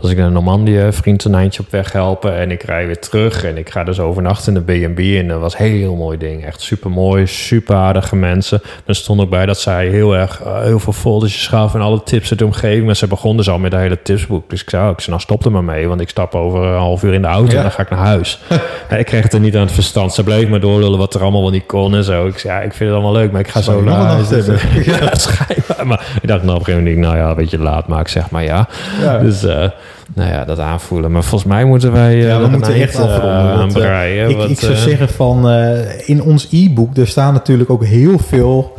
was 0.00 0.10
ik 0.10 0.16
naar 0.16 0.30
Normandië, 0.30 0.86
vriend 0.90 1.24
een 1.24 1.34
eindje 1.34 1.62
op 1.62 1.70
weg 1.70 1.92
helpen... 1.92 2.36
en 2.36 2.50
ik 2.50 2.62
rij 2.62 2.86
weer 2.86 2.98
terug 2.98 3.44
en 3.44 3.56
ik 3.56 3.70
ga 3.70 3.84
dus 3.84 4.00
overnachten 4.00 4.54
in 4.56 4.64
de 4.64 4.88
B&B... 4.88 4.98
en 4.98 5.28
dat 5.28 5.40
was 5.40 5.58
een 5.58 5.66
heel 5.66 5.94
mooi 5.94 6.18
ding. 6.18 6.44
Echt 6.44 6.60
super 6.60 6.90
mooi, 6.90 7.26
super 7.26 7.74
aardige 7.76 8.16
mensen. 8.16 8.60
Er 8.86 8.94
stond 8.94 9.20
ook 9.20 9.30
bij 9.30 9.46
dat 9.46 9.58
zij 9.58 9.88
heel 9.88 10.16
erg 10.16 10.42
heel 10.44 10.78
veel 10.78 10.92
foldertjes 10.92 11.46
gaven... 11.46 11.80
en 11.80 11.86
alle 11.86 12.02
tips 12.02 12.30
uit 12.30 12.38
de 12.38 12.44
omgeving. 12.44 12.86
Maar 12.86 12.96
ze 12.96 13.06
begonnen 13.06 13.36
dus 13.36 13.48
al 13.52 13.58
met 13.58 13.72
een 13.72 13.78
hele 13.78 14.02
tipsboek. 14.02 14.50
Dus 14.50 14.62
ik 14.62 14.70
zei, 14.70 14.84
oh, 14.84 14.90
ik 14.90 15.00
zei, 15.00 15.10
nou 15.10 15.20
stop 15.22 15.44
er 15.44 15.52
maar 15.52 15.64
mee... 15.64 15.88
want 15.88 16.00
ik 16.00 16.08
stap 16.08 16.34
over 16.34 16.62
een 16.62 16.78
half 16.78 17.02
uur 17.02 17.14
in 17.14 17.22
de 17.22 17.28
auto 17.28 17.56
en 17.56 17.62
dan 17.62 17.70
ga 17.70 17.82
ik 17.82 17.90
naar 17.90 17.98
huis. 17.98 18.38
Ik 18.96 19.06
kreeg 19.06 19.22
het 19.22 19.32
er 19.32 19.40
niet 19.40 19.54
aan 19.54 19.62
het 19.62 19.72
verstand. 19.72 20.14
Ze 20.14 20.22
bleef 20.22 20.48
maar 20.48 20.60
doorlullen 20.60 20.98
wat 20.98 21.14
er 21.14 21.22
allemaal 21.22 21.40
wel 21.42 21.50
niet 21.50 21.66
kon 21.66 21.94
en 21.94 22.04
zo. 22.04 22.26
Ik 22.26 22.38
zei, 22.38 22.52
ja, 22.54 22.60
ik 22.60 22.72
vind 22.72 22.90
het 22.90 22.98
allemaal 22.98 23.12
leuk, 23.20 23.32
maar 23.32 23.40
ik 23.40 23.48
ga 23.48 23.60
zo 23.60 23.82
naar 23.82 23.94
huis. 23.94 24.28
Ja, 24.84 25.14
schijnbaar. 25.14 25.86
Maar 25.86 26.06
ik 26.22 26.28
dacht 26.28 26.42
nou 26.42 26.54
op 26.54 26.58
een 26.58 26.64
gegeven 26.64 26.84
moment, 26.84 27.00
nou 27.06 27.16
ja, 27.16 27.28
een 27.30 27.36
beetje 27.36 27.58
laat, 27.58 27.88
maar 27.88 28.00
ik 28.00 28.08
zeg 28.08 28.30
maar 28.30 28.44
ja. 28.44 28.68
Ja. 29.02 29.18
Dus, 29.18 29.44
eh, 29.44 29.68
nou 30.14 30.30
ja, 30.30 30.44
dat 30.44 30.58
aanvoelen. 30.58 31.12
Maar 31.12 31.24
volgens 31.24 31.50
mij 31.50 31.64
moeten 31.64 31.92
wij 31.92 32.12
eh, 32.12 32.26
Ja, 32.26 32.38
we 32.38 32.44
een 32.44 32.50
moeten 32.50 32.74
echt 32.74 32.94
eh, 32.94 33.00
afronden, 33.00 33.44
want, 33.44 33.58
aan 33.60 33.68
eh, 33.68 33.74
breien. 33.74 34.30
ik, 34.30 34.42
ik 34.42 34.60
zou 34.60 34.72
eh, 34.72 34.78
zeggen 34.78 35.08
van 35.08 35.48
eh, 35.48 36.08
in 36.08 36.22
ons 36.22 36.48
e-book, 36.50 36.96
er 36.96 37.06
staan 37.06 37.32
natuurlijk 37.32 37.70
ook 37.70 37.84
heel 37.84 38.18
veel 38.18 38.76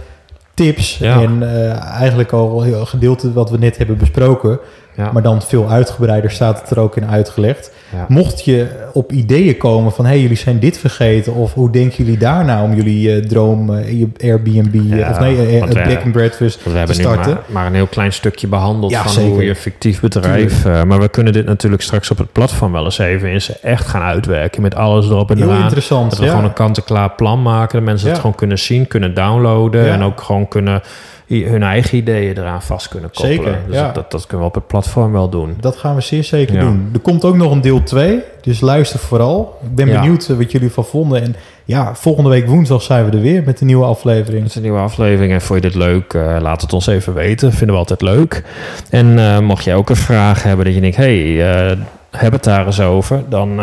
tips. 0.53 0.97
Ja. 0.97 1.21
En 1.21 1.53
eh, 1.53 1.83
eigenlijk 1.99 2.31
al 2.31 2.65
gedeelte 2.83 3.33
wat 3.33 3.49
we 3.49 3.57
net 3.57 3.77
hebben 3.77 3.97
besproken. 3.97 4.59
Ja, 4.95 5.09
Maar 5.11 5.21
dan 5.21 5.41
veel 5.41 5.69
uitgebreider 5.69 6.31
staat 6.31 6.61
het 6.61 6.69
er 6.69 6.79
ook 6.79 6.95
in 6.97 7.05
uitgelegd. 7.07 7.71
ja. 7.95 8.05
Mocht 8.07 8.45
je 8.45 8.67
op 8.93 9.11
ideeën 9.11 9.57
komen 9.57 9.91
van... 9.91 10.05
hé, 10.05 10.11
hey, 10.11 10.21
jullie 10.21 10.37
zijn 10.37 10.59
dit 10.59 10.77
vergeten... 10.77 11.33
of 11.33 11.53
hoe 11.53 11.69
denken 11.71 11.97
jullie 12.03 12.17
daarna 12.19 12.63
om 12.63 12.73
jullie 12.73 13.15
eh, 13.15 13.25
droom... 13.25 13.73
eh, 13.75 13.99
je 13.99 14.07
Airbnb... 14.23 14.75
eh, 14.91 14.97
Ja, 14.97 15.09
of 15.09 15.19
nee, 15.19 15.35
we- 15.35 15.67
Black 15.67 16.01
and 16.03 16.11
Breakfast 16.11 16.63
we 16.63 16.69
hebben 16.69 16.95
nu 16.97 17.01
starten. 17.03 17.33
maar, 17.33 17.43
maar 17.47 17.65
een 17.65 17.73
heel 17.73 17.87
klein 17.87 18.13
stukje 18.13 18.47
behandeld 18.47 18.95
van 18.95 19.09
zeker. 19.09 19.31
hoe 19.31 19.43
je 19.43 19.55
fictief 19.55 19.99
bedrijf... 19.99 20.65
maar 20.65 20.99
we 20.99 21.07
kunnen 21.09 21.33
dit 21.33 21.45
natuurlijk 21.45 21.81
straks 21.81 22.11
op 22.11 22.17
het 22.17 22.31
platform 22.31 22.71
wel 22.71 22.83
eens 22.85 22.97
even 22.97 23.29
in 23.31 23.41
ze 23.41 23.59
echt 23.61 23.87
gaan 23.87 24.01
uitwerken. 24.01 24.61
Met 24.61 24.75
alles 24.75 25.09
erop 25.09 25.31
en 25.31 25.37
Heel 25.37 25.47
eraan. 25.47 25.61
interessant, 25.61 26.09
Dat 26.09 26.19
we 26.19 26.27
gewoon 26.27 26.43
een 26.43 26.53
kant-en-klaar 26.53 27.09
plan 27.11 27.41
maken. 27.41 27.75
Dat 27.77 27.83
mensen 27.87 28.09
het 28.09 28.17
gewoon 28.19 28.35
kunnen 28.35 28.59
zien, 28.59 28.87
kunnen 28.87 29.13
downloaden. 29.13 29.91
En 29.91 30.01
ook 30.03 30.21
gewoon 30.21 30.47
kunnen 30.47 30.81
hun 31.29 31.63
eigen 31.63 31.97
ideeën 31.97 32.37
eraan 32.37 32.61
vast 32.61 32.87
kunnen 32.87 33.09
koppelen. 33.13 33.35
Zeker, 33.43 33.57
dus 33.67 33.75
ja. 33.75 33.91
dat, 33.91 34.11
dat, 34.11 34.25
kunnen 34.25 34.39
we 34.45 34.51
op 34.51 34.55
het 34.55 34.67
platform 34.67 35.11
wel 35.11 35.29
doen. 35.29 35.57
Dat 35.59 35.75
gaan 35.77 35.95
we 35.95 36.01
zeer 36.01 36.23
zeker 36.23 36.55
Ja. 36.55 36.61
doen. 36.61 36.89
Er 36.93 36.99
komt 36.99 37.23
ook 37.25 37.35
nog 37.35 37.51
een 37.51 37.61
deel 37.61 37.83
2, 37.83 38.19
dus 38.41 38.59
luister 38.61 38.99
vooral. 38.99 39.59
Ik 39.63 39.75
ben 39.75 39.87
Ja. 39.87 39.99
benieuwd 40.01 40.29
eh, 40.29 40.37
wat 40.37 40.51
jullie 40.51 40.71
van 40.71 40.85
vonden. 40.85 41.21
En 41.21 41.35
ja, 41.65 41.95
volgende 41.95 42.29
week 42.29 42.47
woensdag 42.47 42.81
zijn 42.81 43.05
we 43.09 43.11
er 43.17 43.21
weer 43.21 43.43
met 43.45 43.59
een 43.61 43.67
nieuwe 43.67 43.85
aflevering. 43.85 44.45
Is 44.45 44.55
een 44.55 44.61
nieuwe 44.61 44.79
aflevering 44.79 45.33
en 45.33 45.41
vond 45.41 45.63
je 45.63 45.69
dit 45.69 45.77
leuk? 45.77 46.13
eh, 46.13 46.37
laat 46.41 46.61
het 46.61 46.73
ons 46.73 46.87
even 46.87 47.13
weten. 47.13 47.51
Vinden 47.51 47.69
we 47.75 47.81
altijd 47.81 48.01
leuk. 48.01 48.43
En 48.89 49.19
eh, 49.19 49.39
mocht 49.39 49.63
jij 49.63 49.75
ook 49.75 49.89
een 49.89 49.95
vraag 49.95 50.43
hebben 50.43 50.65
dat 50.65 50.73
je 50.73 50.81
denkt... 50.81 50.95
hey, 50.97 51.51
eh, 51.69 51.77
heb 52.11 52.31
het 52.31 52.43
daar 52.43 52.65
eens 52.65 52.81
over. 52.81 53.23
Dan 53.29 53.59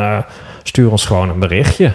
stuur 0.68 0.90
ons 0.90 1.04
gewoon 1.04 1.28
een 1.28 1.38
berichtje. 1.38 1.92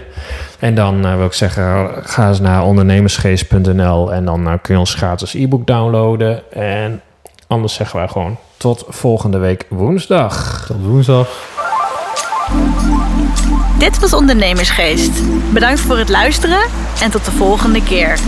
En 0.60 0.76
dan 0.76 1.06
eh, 1.06 1.16
wil 1.16 1.26
ik 1.26 1.34
zeggen, 1.34 1.90
ga 2.04 2.28
eens 2.28 2.40
naar 2.40 2.64
ondernemersgeest.nl... 2.64 4.14
en 4.14 4.26
dan 4.26 4.48
eh, 4.48 4.54
kun 4.62 4.74
je 4.74 4.80
ons 4.80 4.94
gratis 4.94 5.34
e-book 5.34 5.68
downloaden. 5.68 6.52
En 6.54 7.02
anders 7.48 7.74
zeggen 7.74 8.00
wij 8.00 8.08
gewoon 8.08 8.38
tot 8.58 8.86
volgende 8.88 9.38
week 9.38 9.66
woensdag. 9.70 10.64
Tot 10.68 10.86
woensdag. 10.86 11.28
Dit 13.78 14.00
was 14.00 14.14
Ondernemersgeest. 14.14 15.12
Bedankt 15.54 15.80
voor 15.80 15.98
het 15.98 16.10
luisteren 16.10 16.62
en 17.02 17.12
tot 17.12 17.26
de 17.26 17.32
volgende 17.32 17.84
keer. 17.84 18.20